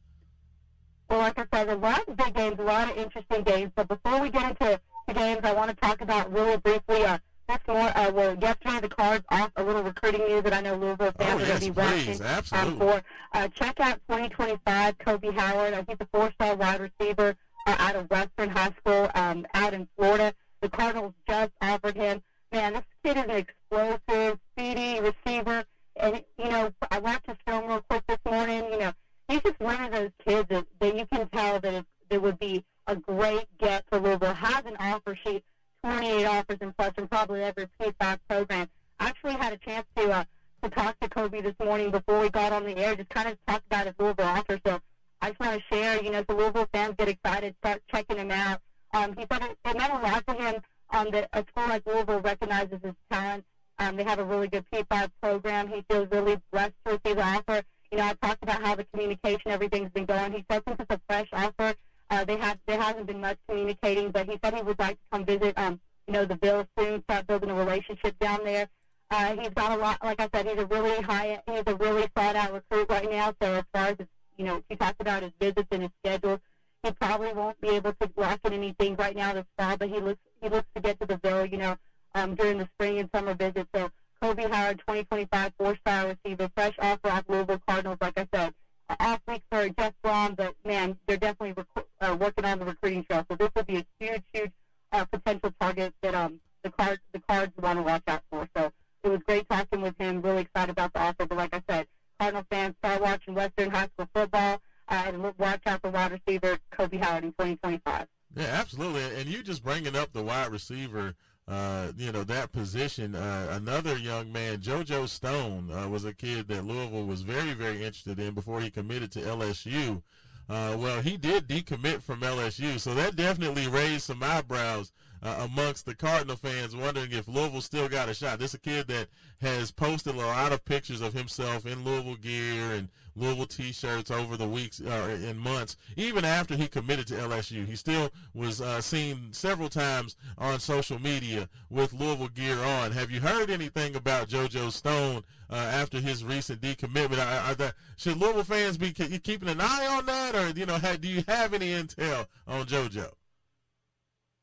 [1.12, 3.70] Well, like I said, a lot of big games, a lot of interesting games.
[3.76, 4.80] But before we get into
[5.10, 7.04] the games, I want to talk about really briefly.
[7.04, 7.18] Uh,
[7.50, 10.76] this more, uh, well, yesterday the cards off a little recruiting news that I know
[10.76, 11.76] Louisville fans Oh, are going to be please.
[12.20, 12.72] watching Absolutely.
[12.72, 13.04] um, for.
[13.34, 15.74] Uh, check out 2025 Kobe Howard.
[15.74, 17.36] Uh, he's a four-star wide receiver
[17.68, 20.34] uh, out of Western High School um, out in Florida.
[20.62, 22.24] The Cardinals just offered him.
[22.54, 25.66] Man, this kid is an explosive, speedy receiver.
[25.98, 28.64] And, you know, I watched his film real quick this morning.
[28.72, 28.92] You know,
[29.32, 32.38] he's just one of those kids that, that you can tell that it, it would
[32.40, 34.34] be a great get for Louisville.
[34.34, 35.44] Has an offer sheet,
[35.86, 38.68] 28 offers in plus, and probably every P5 program.
[39.00, 40.24] I actually had a chance to uh,
[40.64, 43.38] to talk to Kobe this morning before we got on the air, just kind of
[43.48, 44.60] talk about his Louisville offer.
[44.66, 44.80] So
[45.20, 48.30] I just want to share, you know, so Louisville fans get excited, start checking him
[48.30, 48.60] out.
[48.94, 51.82] Um, he said it, it meant a lot to him um, that a school like
[51.88, 53.44] Louisville recognizes his talent.
[53.80, 55.68] Um, they have a really good P5 program.
[55.68, 57.64] He feels really blessed to receive the offer.
[57.92, 60.32] You know, I talked about how the communication, everything's been going.
[60.32, 61.74] He said since it's a fresh offer,
[62.10, 65.06] uh, they have there hasn't been much communicating, but he said he would like to
[65.12, 65.78] come visit, um,
[66.08, 68.66] you know, the Bills soon, start building a relationship down there.
[69.10, 72.08] Uh, he's got a lot, like I said, he's a really high, he's a really
[72.16, 73.34] thought out recruit right now.
[73.42, 74.08] So as far as his,
[74.38, 76.38] you know, he talked about his visits and his schedule,
[76.84, 80.00] he probably won't be able to lock in anything right now this fall, but he
[80.00, 81.76] looks he looks to get to the Ville, you know,
[82.16, 83.70] um, during the spring and summer visits.
[83.76, 83.90] So
[84.22, 87.98] Kobe Howard, 2025 four-star receiver, fresh off Louisville Cardinals.
[88.00, 88.52] Like I said,
[88.90, 92.66] uh, off week for Jeff Brohm, but man, they're definitely rec- uh, working on the
[92.66, 93.24] recruiting trail.
[93.30, 94.52] So this will be a huge, huge
[94.92, 98.46] uh, potential target that um the cards the cards want to watch out for.
[98.56, 98.70] So
[99.04, 100.22] it was great talking with him.
[100.22, 101.26] Really excited about the offer.
[101.26, 101.88] But like I said,
[102.20, 104.58] Cardinal fans start watching Western High School football
[104.88, 108.06] uh, and watch out for wide receiver Kobe Howard in 2025.
[108.36, 109.20] Yeah, absolutely.
[109.20, 111.16] And you just bringing up the wide receiver,
[111.48, 113.16] uh, you know, that position.
[113.16, 117.78] Uh, another young man, JoJo Stone, uh, was a kid that Louisville was very, very
[117.78, 120.02] interested in before he committed to LSU.
[120.50, 124.92] Uh, well, he did decommit from LSU, so that definitely raised some eyebrows
[125.24, 128.40] uh, amongst the Cardinal fans, wondering if Louisville still got a shot.
[128.40, 129.08] This is a kid that
[129.42, 134.38] has posted a lot of pictures of himself in Louisville gear and Louisville T-shirts over
[134.38, 135.76] the weeks uh, and months.
[135.96, 141.00] Even after he committed to LSU, he still was uh, seen several times on social
[141.00, 142.92] media with Louisville gear on.
[142.92, 147.20] Have you heard anything about JoJo Stone uh, after his recent decommitment?
[147.20, 151.02] Are, are should Louisville fans be keeping an eye on that, or you know, have,
[151.02, 153.12] do you have any intel on JoJo?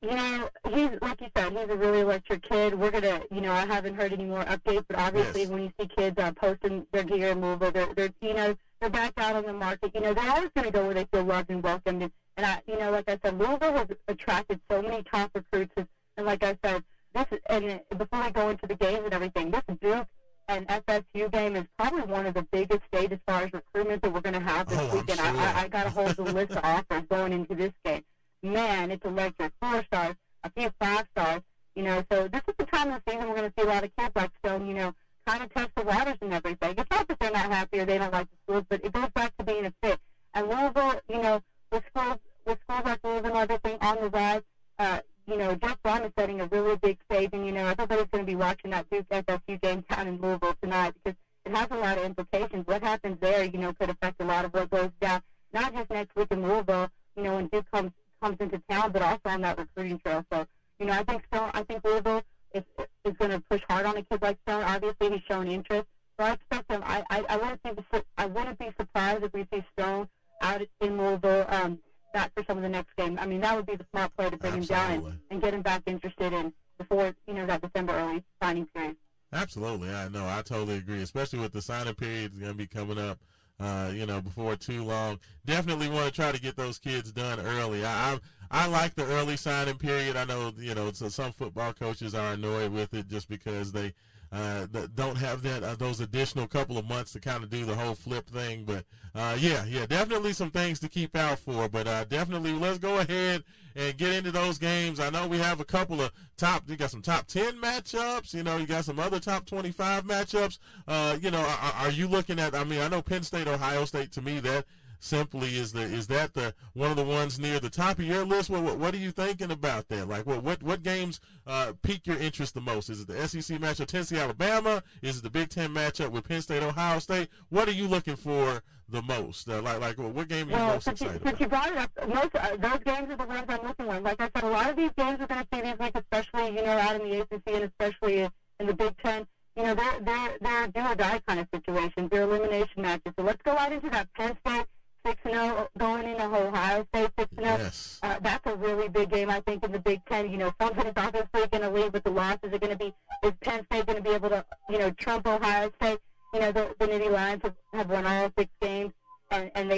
[0.00, 2.72] You know, he's like you said, he's a really electric kid.
[2.78, 5.50] We're gonna, you know, I haven't heard any more updates, but obviously Yes.
[5.50, 8.90] when you see kids uh, posting their gear and Louisville, they're, they're, you know, they're
[8.90, 9.90] back out on the market.
[9.94, 12.60] You know, they're always gonna go where they feel loved and welcomed, and, And I,
[12.66, 16.44] you know, like I said, Louisville has attracted so many top recruits, and, and like
[16.44, 16.80] I said,
[17.12, 20.06] this and before we go into the games and everything, this Duke
[20.46, 24.12] and FSU game is probably one of the biggest state as far as recruitment that
[24.12, 25.18] we're going to have this Oh, weekend.
[25.18, 25.26] sure.
[25.28, 28.00] I, I, I got a hold of the list of offers going into this game.
[28.42, 29.52] Man, it's electric.
[29.60, 31.40] Four stars, a few five stars.
[31.74, 33.70] You know, so this is the time of the season we're going to see a
[33.70, 34.66] lot of kids like Stone.
[34.66, 34.94] You know,
[35.26, 36.74] kind of test the waters and everything.
[36.76, 39.10] It's not that they're not happy or they don't like the schools, but it goes
[39.14, 40.00] back to being a fit.
[40.34, 41.40] And Louisville, you know,
[41.70, 44.42] with schools with schools like Louisville and everything on the rise,
[44.78, 48.06] uh, you know, Jeff Brohm is setting a really big stage, and you know, everybody's
[48.10, 51.68] going to be watching that Duke FSU game down in Louisville tonight because it has
[51.70, 52.66] a lot of implications.
[52.66, 55.20] What happens there, you know, could affect a lot of what goes down,
[55.52, 57.90] not just next week in Louisville, you know, when Duke comes
[58.22, 60.24] comes into town, but also on that recruiting trail.
[60.32, 60.44] So,
[60.78, 62.22] you know, I think Stone, I think Louisville
[62.54, 62.62] is
[63.04, 64.62] is going to push hard on a kid like Stone.
[64.64, 65.86] Obviously, he's shown interest,
[66.18, 66.82] so I expect him.
[66.84, 67.70] I I, I wouldn't be
[68.16, 70.08] I wouldn't be surprised if we see Stone
[70.42, 71.46] out in Louisville.
[71.48, 71.78] Um,
[72.12, 73.18] back for some of the next game.
[73.20, 75.52] I mean, that would be the smart play to bring him down and, and get
[75.54, 78.96] him back interested in before you know that December early signing period.
[79.32, 80.26] Absolutely, I know.
[80.26, 83.18] I totally agree, especially with the signing period is going to be coming up.
[83.60, 85.18] Uh, you know, before too long.
[85.44, 87.84] Definitely want to try to get those kids done early.
[87.84, 88.18] I, I
[88.50, 90.16] I like the early signing period.
[90.16, 93.92] I know you know so some football coaches are annoyed with it just because they
[94.30, 97.74] uh, don't have that uh, those additional couple of months to kind of do the
[97.74, 98.64] whole flip thing.
[98.64, 101.68] But uh, yeah, yeah, definitely some things to keep out for.
[101.68, 103.42] But uh, definitely, let's go ahead
[103.78, 104.98] and get into those games.
[104.98, 106.64] I know we have a couple of top.
[106.66, 108.34] You got some top ten matchups.
[108.34, 110.58] You know, you got some other top twenty-five matchups.
[110.88, 112.54] Uh, you know, are, are you looking at?
[112.54, 114.10] I mean, I know Penn State, Ohio State.
[114.12, 114.64] To me, that
[115.00, 118.24] simply is the is that the one of the ones near the top of your
[118.24, 118.50] list?
[118.50, 120.08] What what, what are you thinking about that?
[120.08, 122.90] Like what what what games uh, pique your interest the most?
[122.90, 124.82] Is it the SEC matchup Tennessee Alabama?
[125.02, 127.28] Is it the Big Ten matchup with Penn State Ohio State?
[127.48, 129.48] What are you looking for the most?
[129.48, 131.72] Uh, like like what game are you Well, most since you, excited since you brought
[131.72, 134.00] it up, most uh, those games are the ones I'm looking for.
[134.00, 136.56] Like I said, a lot of these games we're going to see this week, especially
[136.56, 138.28] you know out in the ACC and especially
[138.60, 139.26] in the Big Ten.
[139.56, 142.08] You know, they're they're they're do or die kind of situations.
[142.10, 143.12] They're elimination matches.
[143.18, 144.66] So let's go right into that Penn State
[145.04, 147.58] six and zero going into Ohio State six and zero.
[147.58, 147.98] Yes.
[148.02, 150.30] Uh, that's a really big game, I think, in the Big Ten.
[150.30, 152.52] You know, somebody's obviously going to leave with the losses.
[152.52, 152.94] Are going to be
[153.24, 155.98] is Penn State going to be able to, you know, trump Ohio State?
[156.34, 158.77] You know, the, the Nittany Lions have, have won all six games,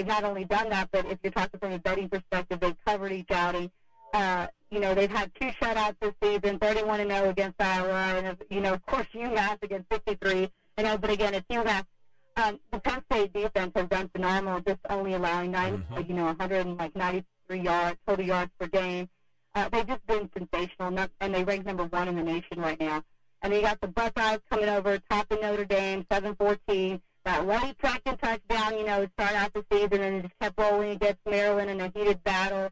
[0.01, 3.13] they've not only done that, but if you're talking from a betting perspective, they've covered
[3.13, 3.71] each outing.
[4.15, 8.37] Uh, you know, they've had two shutouts this season, 31 and 0 against Iowa, and
[8.49, 10.49] you know, of course, UMass against 53.
[10.79, 11.85] You know, but again, it's UMass.
[12.37, 16.09] Um, the Penn State defense has done phenomenal, just only allowing nine, Mhm.
[16.09, 19.07] you know, 193 yards total yards per game.
[19.55, 22.81] Uh, they've just been sensational, not- and they rank number one in the nation right
[22.81, 23.03] now.
[23.43, 27.01] And you got the Buckeyes coming over, topping Notre Dame, 7-14.
[27.25, 27.45] That
[27.79, 31.81] Tracton touchdown, you know, start out the season, and just kept rolling against Maryland in
[31.81, 32.69] a heated battle.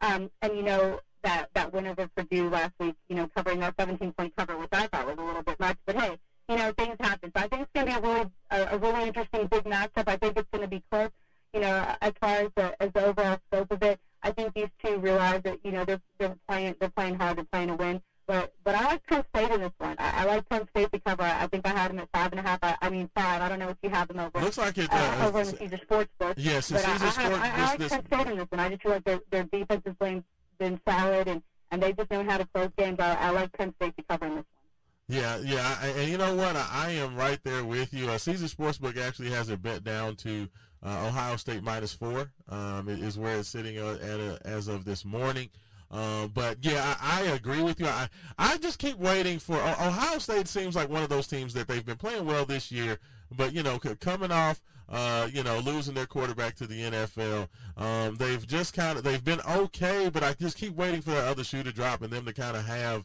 [0.00, 3.76] Um, and you know that that win over Purdue last week, you know, covering that
[3.76, 5.76] 17-point cover, which I thought was a little bit much.
[5.84, 6.16] But hey,
[6.48, 7.30] you know, things happen.
[7.36, 10.04] So I think it's going to be a really a, a really interesting big matchup.
[10.06, 11.10] I think it's going to be close.
[11.52, 14.68] You know, as far as the as the overall scope of it, I think these
[14.84, 18.00] two realize that you know they're they're playing they're playing hard, they're playing to win.
[18.30, 19.96] But but I like Penn State in this one.
[19.98, 21.24] I, I like Penn State to cover.
[21.24, 22.60] I think I had them at five and a half.
[22.62, 23.42] I, I mean five.
[23.42, 24.88] I don't know if you have them over Looks like it.
[24.92, 26.34] uh, Uh, over in the Caesar Sports book.
[26.36, 27.40] yes, But I, I, Caesar Sport.
[27.40, 28.60] I, I like this, Penn State in this one.
[28.60, 30.24] I just feel like their their defense has been
[30.60, 31.42] been solid and
[31.72, 33.00] and they just know how to close games.
[33.00, 35.18] I, I like Penn State to cover in this one.
[35.18, 36.54] Yeah, yeah, I, and you know what?
[36.54, 38.08] I, I am right there with you.
[38.08, 40.48] Uh, Caesar Sportsbook actually has it bet down to
[40.84, 42.30] uh, Ohio State minus four.
[42.48, 45.50] Um, it is where it's sitting uh, at uh, as of this morning.
[45.90, 47.86] Uh, but yeah, I, I agree with you.
[47.86, 48.08] I
[48.38, 50.46] I just keep waiting for Ohio State.
[50.48, 52.98] Seems like one of those teams that they've been playing well this year,
[53.36, 54.60] but you know, coming off.
[54.92, 57.46] Uh, you know, losing their quarterback to the NFL.
[57.76, 61.28] Um, they've just kind of they've been okay, but I just keep waiting for that
[61.28, 63.04] other shoe to drop and them to kind of have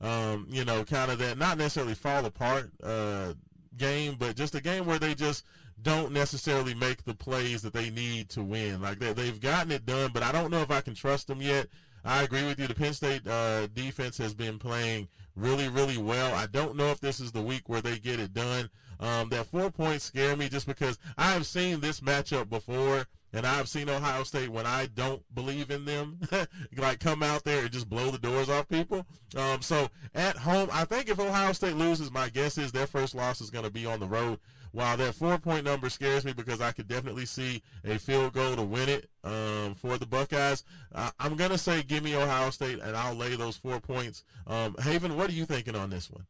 [0.00, 3.34] um, you know, kind of that not necessarily fall apart uh,
[3.76, 5.44] game, but just a game where they just
[5.82, 8.80] don't necessarily make the plays that they need to win.
[8.80, 11.40] Like they, they've gotten it done, but I don't know if I can trust them
[11.40, 11.66] yet.
[12.06, 12.68] I agree with you.
[12.68, 16.34] The Penn State uh, defense has been playing really, really well.
[16.34, 18.70] I don't know if this is the week where they get it done.
[19.00, 23.44] Um, that four points scare me just because I have seen this matchup before, and
[23.44, 26.20] I've seen Ohio State when I don't believe in them,
[26.78, 29.04] like come out there and just blow the doors off people.
[29.36, 33.14] Um, so at home, I think if Ohio State loses, my guess is their first
[33.14, 34.38] loss is going to be on the road.
[34.76, 38.56] While that four point number scares me because I could definitely see a field goal
[38.56, 40.64] to win it um, for the Buckeyes.
[40.94, 44.22] I, I'm going to say give me Ohio State and I'll lay those four points.
[44.46, 46.26] Um, Haven, what are you thinking on this one?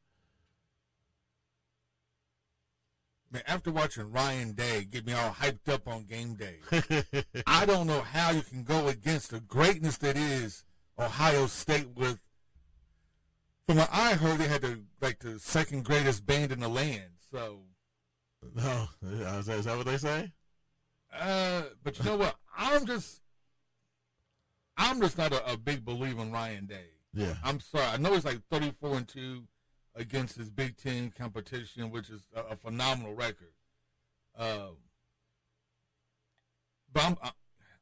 [3.32, 6.58] Man, after watching Ryan Day get me all hyped up on game day,
[7.48, 10.62] I don't know how you can go against the greatness that is
[10.96, 12.20] Ohio State with.
[13.66, 17.10] From what I heard, they had the like the second greatest band in the land.
[17.32, 17.62] So,
[18.54, 18.88] no,
[19.38, 20.32] is that, is that what they say?
[21.18, 22.36] uh, but you know what?
[22.56, 23.20] I'm just,
[24.76, 26.90] I'm just not a, a big believer in Ryan Day.
[27.14, 27.34] Yeah.
[27.42, 27.86] I'm sorry.
[27.86, 29.44] I know he's like 34 and two
[29.94, 33.52] against his Big Ten competition, which is a, a phenomenal record.
[34.38, 34.68] Uh,
[36.92, 37.16] but I'm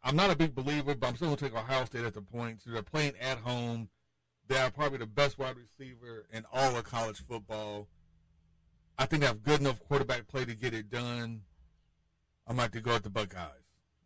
[0.02, 2.64] I'm not a big believer, but I'm still gonna take Ohio State at the points.
[2.64, 3.89] They're playing at home.
[4.47, 7.89] They are probably the best wide receiver in all of college football.
[8.99, 11.43] I think they have good enough quarterback play to get it done.
[12.47, 13.49] I'm about to go at the Buckeyes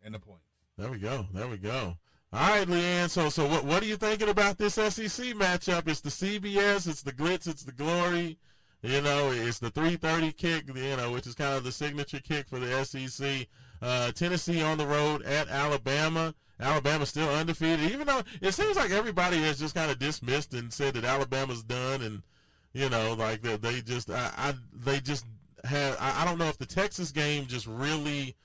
[0.03, 0.43] and the points.
[0.77, 1.27] There we go.
[1.33, 1.97] There we go.
[2.31, 3.09] All right, Lee Ann.
[3.09, 5.87] So, so what, what are you thinking about this SEC matchup?
[5.87, 8.37] It's the CBS, it's the glitz, it's the glory.
[8.81, 10.63] You know, it's the 3:30 kick.
[10.73, 13.47] You know, which is kind of the signature kick for the SEC.
[13.81, 16.33] Uh, Tennessee on the road at Alabama.
[16.59, 20.71] Alabama still undefeated, even though it seems like everybody has just kind of dismissed and
[20.73, 22.21] said that Alabama's done, and
[22.73, 25.25] you know, like that they just, I, I they just
[25.63, 25.97] have.
[25.99, 28.35] I, I don't know if the Texas game just really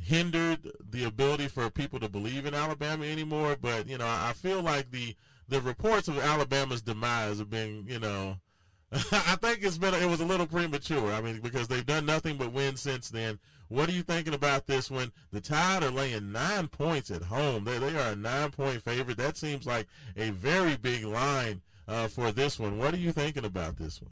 [0.00, 3.56] hindered the ability for people to believe in Alabama anymore.
[3.60, 5.14] But you know, I feel like the
[5.48, 8.36] the reports of Alabama's demise have been, you know,
[8.92, 11.12] I think it's been it was a little premature.
[11.12, 13.38] I mean, because they've done nothing but win since then.
[13.68, 17.64] What are you thinking about this when the Tide are laying nine points at home?
[17.64, 19.16] They they are a nine point favorite.
[19.16, 19.86] That seems like
[20.16, 22.78] a very big line uh, for this one.
[22.78, 24.10] What are you thinking about this one?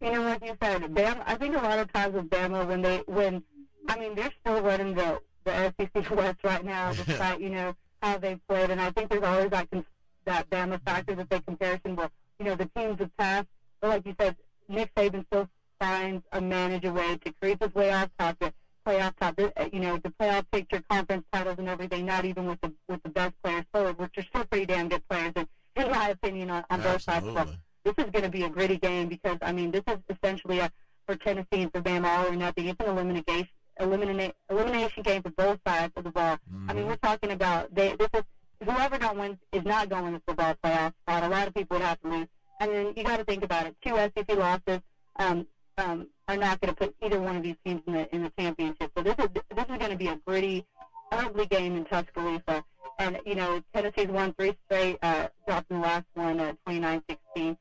[0.00, 1.22] You know what you said, Bama.
[1.26, 3.42] I think a lot of times with Bama, when they when,
[3.88, 8.18] I mean, they're still running the the SEC West right now, despite you know how
[8.18, 9.84] they've played, and I think there's always that con-
[10.24, 11.96] that Bama factor that they comparison.
[11.96, 13.48] Well, you know, the teams have passed,
[13.80, 14.36] but like you said,
[14.68, 15.48] Nick Saban still
[15.78, 18.52] finds a manage a way to creep his way off top, to
[18.86, 19.38] playoff top,
[19.72, 22.06] you know, the playoff picture, conference titles, and everything.
[22.06, 25.06] Not even with the with the best players forward, which are still pretty damn good
[25.08, 25.46] players, in,
[25.80, 27.26] in my opinion, on, on both sides.
[27.26, 27.46] So
[27.84, 30.70] this is going to be a gritty game because I mean this is essentially a
[31.06, 32.68] for Tennessee and for Bama all or nothing.
[32.68, 33.48] It's an elimination
[33.78, 36.38] eliminate elimination game for both sides of the ball.
[36.68, 38.22] I mean we're talking about they this is
[38.64, 41.24] whoever don't win is not going to the football playoff spot.
[41.24, 42.26] A lot of people would have to lose.
[42.60, 43.74] And then you got to think about it.
[43.84, 44.80] Two SEC losses
[45.18, 45.46] um,
[45.78, 48.32] um, are not going to put either one of these teams in the in the
[48.38, 48.90] championship.
[48.96, 50.66] So this is this is going to be a gritty,
[51.10, 52.62] ugly game in Tuscaloosa.
[52.98, 57.56] And you know Tennessee's won three straight, uh, dropped in the last one, uh, 29-16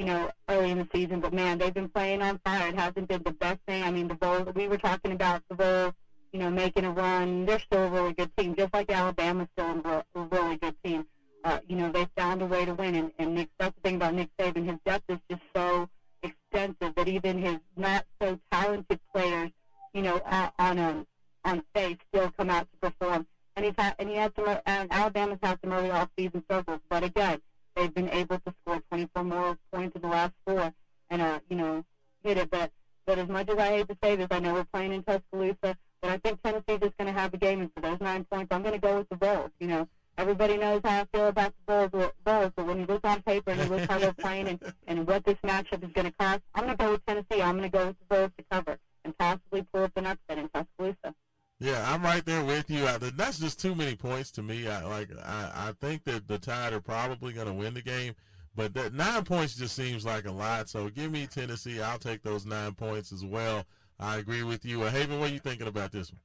[0.00, 1.20] you know, early in the season.
[1.20, 2.68] But man, they've been playing on fire.
[2.68, 3.82] It hasn't been the best thing.
[3.82, 4.48] I mean, the Vols.
[4.54, 5.92] We were talking about the Vols,
[6.32, 7.44] you know, making a run.
[7.44, 11.04] They're still a really good team, just like Alabama's still a a really good team.
[11.44, 12.94] Uh, you know, they found a way to win.
[12.94, 14.64] And, and Nick, that's the thing about Nick Saban.
[14.64, 15.86] His depth is just so
[16.22, 19.50] extensive that even his not so talented players,
[19.92, 21.06] you know, uh, on um,
[21.44, 23.24] on face still come out to perform.
[23.56, 26.78] And he's had, and he had some, and Alabama's had some early off-season struggles.
[26.88, 27.38] But again,
[27.74, 30.70] they've been able to score 24 more points in the last four,
[31.10, 31.82] and uh, you know,
[32.22, 32.48] hit it.
[32.50, 32.70] But
[33.06, 35.74] but as much as I hate to say this, I know we're playing in Tuscaloosa,
[36.00, 38.48] but I think Tennessee's just going to have a game, and for those nine points,
[38.50, 39.50] I'm going to go with the Vols.
[39.58, 39.84] You know,
[40.16, 43.50] everybody knows how I feel about the Vols, Vols but when you look on paper
[43.50, 46.40] and you look how they're playing and, and what this matchup is going to cost,
[46.54, 47.42] I'm going to go with Tennessee.
[47.42, 50.38] I'm going to go with the Vols to cover and possibly pull up an upset
[50.38, 51.14] in Tuscaloosa.
[51.60, 52.86] Yeah, I'm right there with you.
[52.86, 54.66] I, that's just too many points to me.
[54.66, 55.10] I like.
[55.22, 58.14] I, I think that the Tide are probably going to win the game,
[58.56, 60.70] but that nine points just seems like a lot.
[60.70, 61.82] So give me Tennessee.
[61.82, 63.66] I'll take those nine points as well.
[63.98, 64.82] I agree with you.
[64.82, 66.22] Uh, Haven, what are you thinking about this one?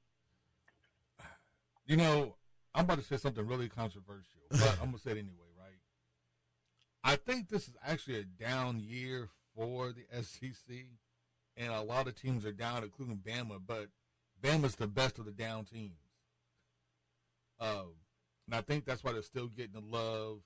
[1.85, 2.35] You know,
[2.73, 5.77] I'm about to say something really controversial, but I'm gonna say it anyway, right?
[7.03, 10.85] I think this is actually a down year for the SEC,
[11.57, 13.59] and a lot of teams are down, including Bama.
[13.65, 13.89] But
[14.41, 15.99] Bama's the best of the down teams,
[17.59, 17.93] um,
[18.45, 20.39] and I think that's why they're still getting the love.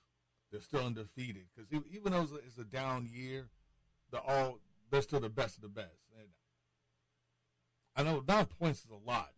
[0.50, 3.48] They're still undefeated because even though it's a down year,
[4.10, 4.58] they're all
[4.90, 6.00] they're still the best of the best.
[6.18, 6.28] And
[7.96, 9.30] I know nine points is a lot,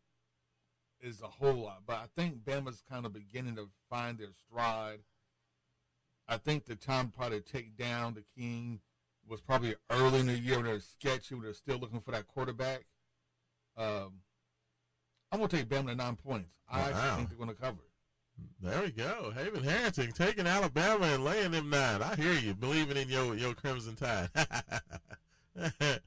[1.00, 1.82] is a whole lot.
[1.86, 5.00] But I think Bama's kind of beginning to find their stride.
[6.28, 8.80] I think the time probably to take down the King
[9.28, 12.26] was probably early in the year when they're sketchy, when they're still looking for that
[12.26, 12.84] quarterback.
[13.76, 14.20] Um,
[15.32, 16.50] I'm gonna take Bama to nine points.
[16.70, 17.16] I Wow.
[17.16, 17.78] think they're gonna cover.
[18.60, 19.32] There we go.
[19.34, 22.02] Haven Harrington taking Alabama and laying them nine.
[22.02, 22.54] I hear you.
[22.54, 24.28] Believing in your, your Crimson Tide.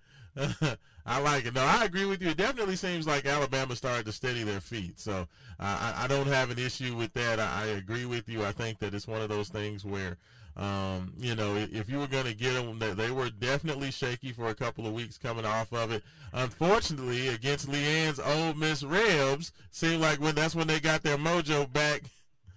[1.08, 1.54] I like it.
[1.54, 2.30] No, I agree with you.
[2.30, 5.00] It definitely seems like Alabama started to steady their feet.
[5.00, 5.28] So
[5.60, 7.40] uh, I, I don't have an issue with that.
[7.40, 8.44] I, I agree with you.
[8.44, 10.18] I think that it's one of those things where,
[10.58, 14.48] um, you know, if you were going to get them, they were definitely shaky for
[14.48, 16.04] a couple of weeks coming off of it.
[16.32, 21.18] Unfortunately, against Lee Ann's Ole Miss Rebs, seemed like when that's when they got their
[21.18, 22.04] mojo back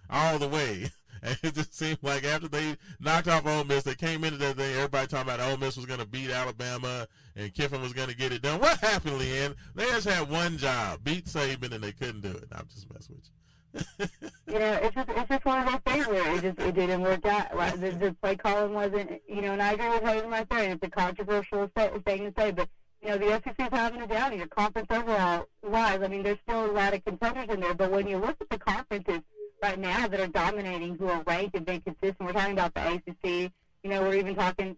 [0.09, 0.91] all the way.
[1.20, 4.57] And it just seemed like after they knocked off Ole Miss, they came into that
[4.57, 4.73] thing.
[4.77, 8.16] Everybody talking about Ole Miss was going to beat Alabama and Kiffin was going to
[8.16, 8.61] get it done.
[8.61, 9.57] What happened, Lee Ann?
[9.75, 12.47] They just had one job: beat Saban, and they couldn't do it.
[12.53, 13.38] I'm just messing with you.
[13.99, 17.03] you know, it's just it's just one of those things where it just it didn't
[17.03, 17.57] work out.
[17.57, 20.73] Like, the, the play calling wasn't, you know, and I agree with Hayden right there.
[20.73, 22.69] It's a controversial thing to say, but
[23.03, 24.47] you know, the SEC is having a down year.
[24.47, 28.09] Conference overall wise, I mean, there's still a lot of contenders in there, but when
[28.09, 29.20] you look at the conferences
[29.62, 32.20] right now that are dominating, who are ranked and been consistent.
[32.20, 33.53] We're talking about the ACC.
[33.82, 34.77] You know, we're even talking,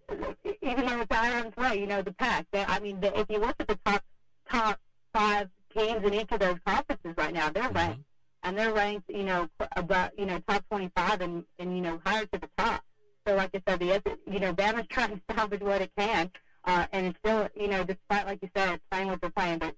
[0.62, 1.80] even though it's Ireland's way.
[1.80, 2.46] You know, the Pac.
[2.52, 4.02] I mean, the, if you look at the top
[4.50, 4.78] top
[5.12, 7.76] five teams in each of those conferences right now, they're mm-hmm.
[7.76, 8.04] ranked,
[8.42, 9.08] and they're ranked.
[9.08, 9.46] You know,
[9.76, 12.82] about you know top 25 and and you know higher to the top.
[13.26, 16.30] So, like I said, the you know Bama's trying to salvage what it can,
[16.64, 19.74] uh, and it's still you know despite like you said, playing what they're playing, but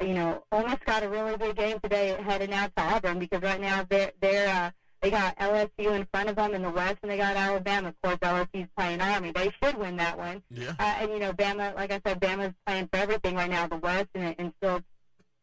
[0.00, 3.42] you know, Ole Miss got a really good game today heading out to Auburn because
[3.42, 4.70] right now they're they're uh,
[5.04, 7.88] they got LSU in front of them in the West, and they got Alabama.
[7.88, 9.32] Of course, LSU's playing Army.
[9.32, 10.42] They should win that one.
[10.50, 10.72] Yeah.
[10.78, 13.66] Uh, and you know, Bama, like I said, Bama's playing for everything right now.
[13.66, 14.80] The West and, and still,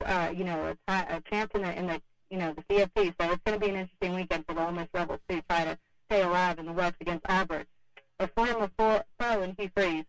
[0.03, 2.02] uh, you know, a, t- a chance in the in the
[2.32, 3.14] you know the CFP.
[3.20, 5.66] So it's going to be an interesting weekend for the Ole Miss Rebels to try
[5.66, 5.78] to
[6.10, 7.66] stay alive in the West against Auburn.
[8.20, 10.06] A former foe in Hugh Freeze.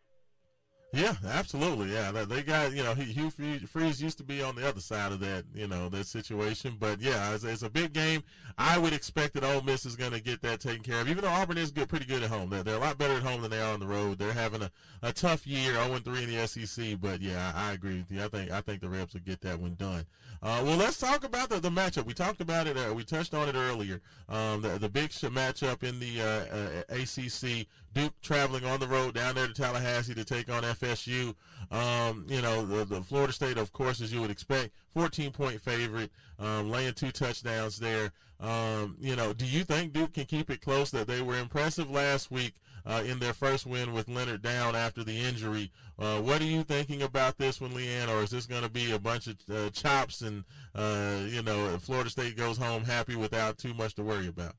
[0.94, 1.90] Yeah, absolutely.
[1.93, 5.20] Yeah, they got you know Hugh Freeze used to be on the other side of
[5.20, 8.23] that you know that situation, but yeah, it's, it's a big game.
[8.59, 11.09] I would expect that Ole Miss is going to get that taken care of.
[11.09, 12.51] Even though Auburn is good, pretty good at home.
[12.51, 14.19] They're, they're a lot better at home than they are on the road.
[14.19, 14.70] They're having a,
[15.02, 17.01] a tough year, 0 3 in the SEC.
[17.01, 18.23] But yeah, I, I, agree with you.
[18.23, 20.05] I think I think the Rebs will get that one done.
[20.43, 22.05] Uh, well, let's talk about the, the matchup.
[22.05, 22.77] We talked about it.
[22.77, 24.02] Uh, we touched on it earlier.
[24.28, 27.66] Um, the, the big matchup in the uh, uh ACC.
[27.94, 31.34] Duke traveling on the road down there to Tallahassee to take on FSU.
[31.70, 35.60] Um, you know, the, the, Florida State, of course, as you would expect, 14 point
[35.60, 38.12] favorite, um, laying two touchdowns there.
[38.40, 40.90] Um, you know, do you think Duke can keep it close?
[40.90, 42.54] That they were impressive last week
[42.84, 45.70] uh, in their first win with Leonard down after the injury.
[45.98, 48.09] Uh, what are you thinking about this one, Lee Ann?
[48.09, 50.44] Or is this going to be a bunch of uh, chops and,
[50.74, 54.54] uh, you know, Florida State goes home happy without too much to worry about?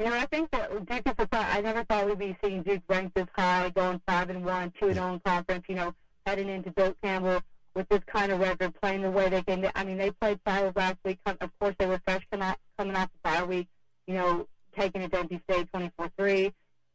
[0.00, 2.82] You know, I think that Duke is a I never thought we'd be seeing Duke
[2.88, 5.66] ranked this high, going five and one, two and zero in conference.
[5.68, 5.92] You know,
[6.24, 7.42] heading into Doak Campbell
[7.74, 9.70] with this kind of record, playing the way they can.
[9.74, 11.18] I mean, they played Cyrus last week.
[11.26, 13.68] Of course, they were fresh coming off, coming off the bye week.
[14.06, 16.50] You know, taking it to NC State twenty four three.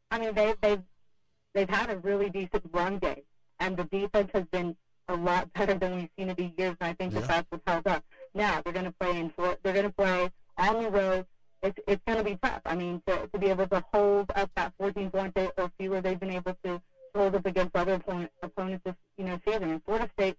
[0.10, 0.82] I mean, they they've
[1.54, 3.22] they've had a really decent run game,
[3.60, 4.76] and the defense has been
[5.10, 6.76] a lot better than we've seen it in years.
[6.82, 7.20] And I think yeah.
[7.20, 8.04] that that's what's held up.
[8.34, 9.32] Now they're going to play in.
[9.38, 11.28] They're going to play on the road
[11.66, 12.62] it's it's going to be tough.
[12.66, 16.20] I mean, to to be able to hold up that 14 points or fewer they've
[16.20, 16.80] been able to
[17.16, 19.70] hold up against other opponent, opponents this you know season.
[19.70, 20.36] And Florida State,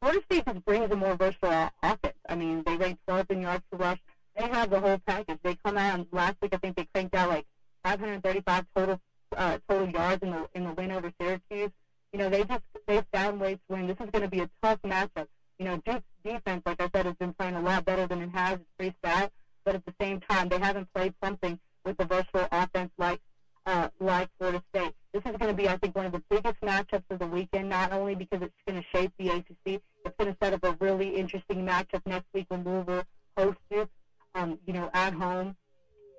[0.00, 2.16] Florida State just brings a more versatile offense.
[2.28, 3.98] I mean, they rank 12th in yards per rush.
[4.36, 5.38] They have the whole package.
[5.42, 6.54] They come out and last week.
[6.54, 7.44] I think they cranked out like
[7.84, 8.98] 535 total
[9.36, 11.70] uh, total yards in the in the win over Syracuse.
[12.12, 13.86] You know, they just they found ways to win.
[13.86, 15.26] This is going to be a tough matchup.
[15.58, 18.30] You know, Duke's defense, like I said, has been playing a lot better than it
[18.30, 18.54] has.
[18.54, 19.30] It's pretty stout
[19.64, 23.18] but at the same time, they haven't played something with a versatile offense like
[23.66, 24.92] uh, like Florida State.
[25.12, 27.68] This is going to be, I think, one of the biggest matchups of the weekend.
[27.68, 30.76] Not only because it's going to shape the ACC, it's going to set up a
[30.80, 33.04] really interesting matchup next week when Louisville
[33.36, 33.88] hosts it.
[34.34, 35.54] Um, you know, at home,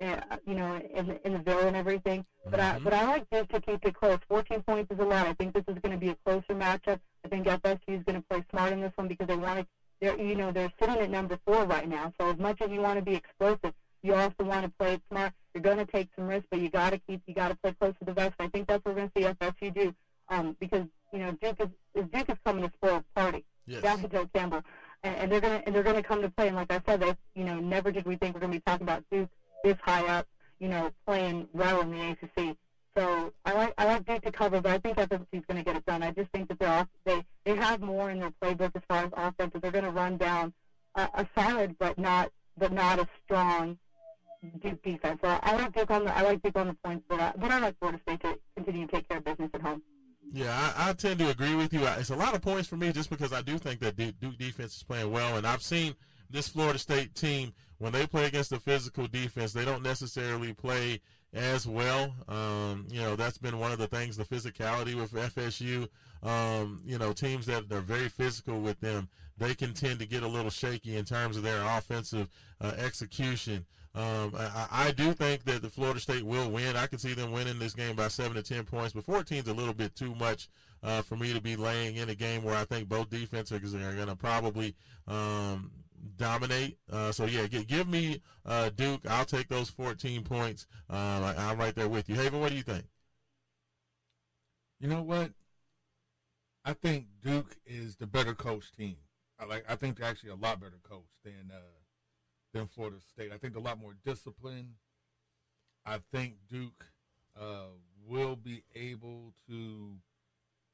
[0.00, 2.24] uh, you know, in, in the Ville and everything.
[2.48, 2.84] But I, mm-hmm.
[2.84, 4.18] but I like this to keep it close.
[4.28, 5.26] 14 points is a lot.
[5.26, 6.98] I think this is going to be a closer matchup.
[7.24, 9.66] I think FSU is going to play smart in this one because they want to
[10.00, 12.12] they're you know they're sitting at number four right now.
[12.20, 13.72] So as much as you want to be explosive,
[14.02, 15.32] you also want to play it smart.
[15.54, 17.74] You're going to take some risks, but you got to keep you got to play
[17.78, 18.34] close to the vest.
[18.38, 19.94] I think that's what we're going to see FSU do
[20.28, 21.68] um, because you know Duke is
[22.12, 23.44] Duke is coming to spoil the party.
[23.66, 23.82] Yes.
[23.82, 24.60] Down to Doak Campbell,
[25.02, 26.48] and, and they're gonna and they're gonna come to play.
[26.48, 28.62] And like I said, they you know never did we think we're going to be
[28.66, 29.30] talking about Duke
[29.62, 30.26] this high up,
[30.60, 32.54] you know, playing well in the ACC.
[32.96, 35.64] So I like I like Duke to cover, but I think FSU is going to
[35.64, 36.02] get it done.
[36.02, 39.04] I just think that they're off, they they have more in their playbook as far
[39.04, 39.50] as offense.
[39.52, 40.52] But they're going to run down
[40.94, 43.78] a, a solid, but not but not a strong
[44.62, 45.18] Duke defense.
[45.22, 47.50] So I like Duke on the I like Duke on the points, but I, but
[47.50, 49.82] I like Florida State to continue to take care of business at home.
[50.32, 51.86] Yeah, I, I, tend to agree with you.
[51.86, 54.76] It's a lot of points for me just because I do think that Duke defense
[54.76, 55.94] is playing well, and I've seen
[56.30, 61.00] this Florida State team when they play against a physical defense, they don't necessarily play
[61.34, 62.14] as well.
[62.28, 65.88] Um, you know, that's been one of the things, the physicality with FSU.
[66.22, 70.22] Um, you know, teams that are very physical with them, they can tend to get
[70.22, 72.28] a little shaky in terms of their offensive
[72.60, 73.66] uh, execution.
[73.94, 76.74] Um, I, I, do think that the Florida State will win.
[76.74, 79.48] I can see them winning this game by seven to ten points, but 14 is
[79.48, 80.48] a little bit too much
[80.82, 83.78] uh, for me to be laying in a game where I think both defenses are
[83.94, 84.74] going to probably
[85.06, 85.70] um,
[86.16, 86.78] dominate.
[86.90, 89.02] Uh, so yeah, g- give me uh, Duke.
[89.08, 90.66] I'll take those 14 points.
[90.90, 92.14] Uh, I, am right there with you.
[92.14, 92.84] Haven, what do you think?
[94.80, 95.30] You know what?
[96.64, 98.96] I think Duke is the better coach team.
[99.38, 99.64] I like.
[99.68, 101.58] I think they're actually a lot better coach than uh,
[102.52, 103.32] than Florida State.
[103.32, 104.74] I think a lot more disciplined.
[105.84, 106.86] I think Duke
[107.38, 107.72] uh,
[108.06, 109.96] will be able to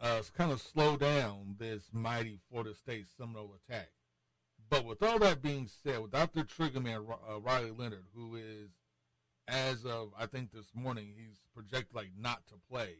[0.01, 3.89] uh, kind of slow down this mighty Florida State Seminole attack.
[4.71, 8.71] But with all that being said, without the triggerman uh, Riley Leonard, who is,
[9.49, 12.95] as of I think this morning, he's projected like not to play.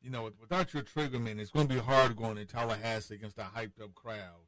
[0.00, 3.42] You know, without your triggerman, it's going to be hard going in Tallahassee against a
[3.42, 4.46] hyped up crowd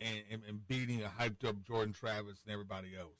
[0.00, 3.14] and, and, and beating a hyped up Jordan Travis and everybody else.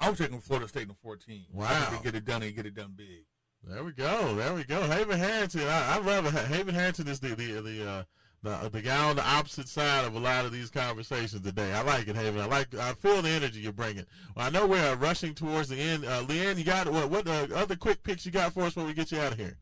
[0.00, 1.46] I was taking Florida State in 14.
[1.50, 1.88] Wow.
[1.90, 3.24] They get it done and get it done big.
[3.64, 4.34] There we go.
[4.34, 4.82] There we go.
[4.82, 5.62] Haven Harrington.
[5.62, 6.34] I, I love it.
[6.46, 8.02] Haven Harrington is the the the uh,
[8.42, 11.72] the the guy on the opposite side of a lot of these conversations today.
[11.72, 12.40] I like it, Haven.
[12.40, 12.74] I like.
[12.74, 14.04] I feel the energy you're bringing.
[14.34, 16.04] Well, I know we're uh, rushing towards the end.
[16.04, 17.10] Uh, Lee Ann, you got what?
[17.10, 19.38] What uh, other quick picks you got for us when we get you out of
[19.38, 19.56] here?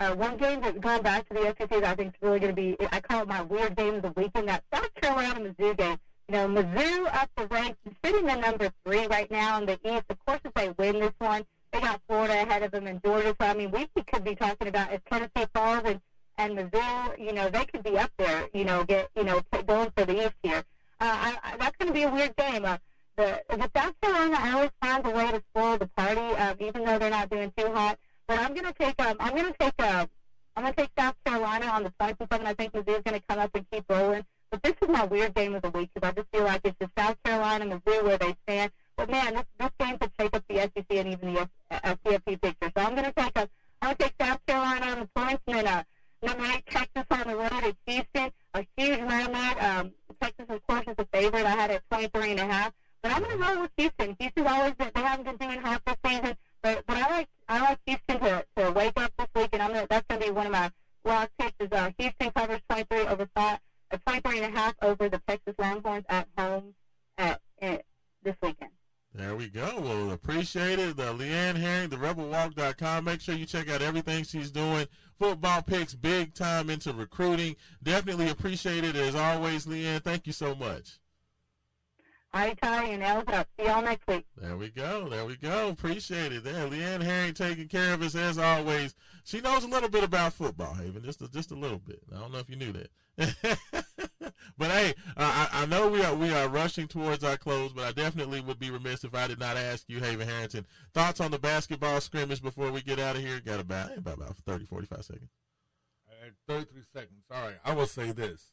[0.00, 2.54] Uh, one game that's going back to the SEC that I think is really going
[2.54, 5.76] to be, I call it my weird game of the weekend, that South Carolina Mizzou
[5.76, 5.98] game.
[6.28, 10.04] You know, Mizzou up the ranks, sitting at number three right now in the East.
[10.08, 13.34] Of course, if they win this one, they got Florida ahead of them and Georgia.
[13.40, 16.00] So, I mean, we could be talking about if Tennessee falls and,
[16.38, 19.90] and Mizzou, you know, they could be up there, you know, get, you know, going
[19.96, 20.62] for the East here.
[21.00, 22.64] Uh, I, I, that's going to be a weird game.
[22.64, 22.76] Uh,
[23.16, 26.98] the, the South Carolina always finds a way to spoil the party, uh, even though
[26.98, 27.98] they're not doing too hot.
[28.28, 30.04] But I'm gonna take um I'm gonna take uh
[30.54, 32.46] I'm gonna take South Carolina on the 27.
[32.46, 34.22] I think Mizzou's gonna come up and keep rolling.
[34.50, 36.76] But this is my weird game of the week because I just feel like it's
[36.78, 38.70] just South Carolina and Mizzou where they stand.
[38.98, 42.40] But man, this this game could shake up the SEC and even the uh, CFP
[42.42, 42.70] picture.
[42.76, 43.48] So I'm gonna take a
[43.80, 45.82] I'm gonna take South Carolina on the points and then uh
[46.22, 48.30] number eight Texas on the road at Houston.
[48.54, 49.64] A huge there.
[49.64, 51.46] Um, Texas of course is a favorite.
[51.46, 52.72] I had it 23 and a half.
[53.02, 54.16] But I'm gonna roll with Houston.
[54.18, 56.36] Houston's always been, they haven't been doing hot this season.
[56.62, 59.72] But but I like I like Houston to, to wake up this week, and I'm
[59.72, 60.70] gonna, that's going to be one of my
[61.04, 61.54] last picks.
[61.60, 63.58] Is uh, Houston covers 23 over five,
[63.92, 66.74] uh, 23 and a half over the Texas Longhorns at home
[67.16, 67.84] at, at
[68.24, 68.70] this weekend.
[69.14, 69.80] There we go.
[69.80, 70.96] Well, appreciate it.
[70.96, 73.04] The Lee Ann Herring, the rebelwalk.com.
[73.04, 74.86] Make sure you check out everything she's doing.
[75.18, 77.56] Football picks, big time into recruiting.
[77.82, 80.00] Definitely appreciate it as always, Lee Ann.
[80.00, 81.00] Thank you so much.
[82.32, 83.48] Hi, Ty, and L's up.
[83.58, 84.26] See y'all next week.
[84.36, 85.08] There we go.
[85.08, 85.70] There we go.
[85.70, 86.44] Appreciate it.
[86.44, 88.94] There, Lee Ann Herring taking care of us as always.
[89.24, 92.00] She knows a little bit about football, Haven, just a, just a little bit.
[92.14, 92.90] I don't know if you knew that.
[94.58, 97.90] but hey, I, I, know we are we are rushing towards our close, but I
[97.90, 101.38] definitely would be remiss if I did not ask you, Haven Harrington, thoughts on the
[101.38, 103.40] basketball scrimmage before we get out of here.
[103.40, 105.30] Got about about, about 30, 45 seconds.
[106.08, 107.24] Uh, 33 seconds.
[107.30, 107.56] All right.
[107.64, 108.52] I will say this.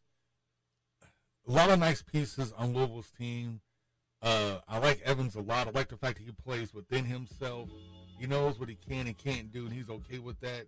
[1.48, 3.62] A lot of nice pieces on Louisville's team.
[4.20, 5.68] Uh, I like Evans a lot.
[5.68, 7.70] I like the fact that he plays within himself.
[8.20, 10.66] He knows what he can and can't do, and he's okay with that.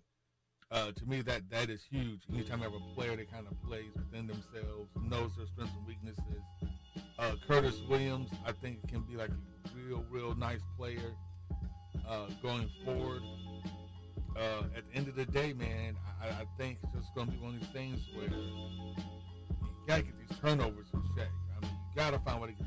[0.69, 2.19] Uh, to me, that that is huge.
[2.31, 5.88] Anytime you have a player that kind of plays within themselves, knows their strengths and
[5.88, 6.44] weaknesses.
[7.18, 11.14] Uh, Curtis Williams, I think, can be like a real, real nice player
[12.07, 13.22] uh, going forward.
[14.35, 17.34] Uh, at the end of the day, man, I, I think it's just going to
[17.34, 18.95] be one of these things where you
[19.88, 21.30] got to get these turnovers in check.
[21.56, 22.65] I mean, you got to find a way to get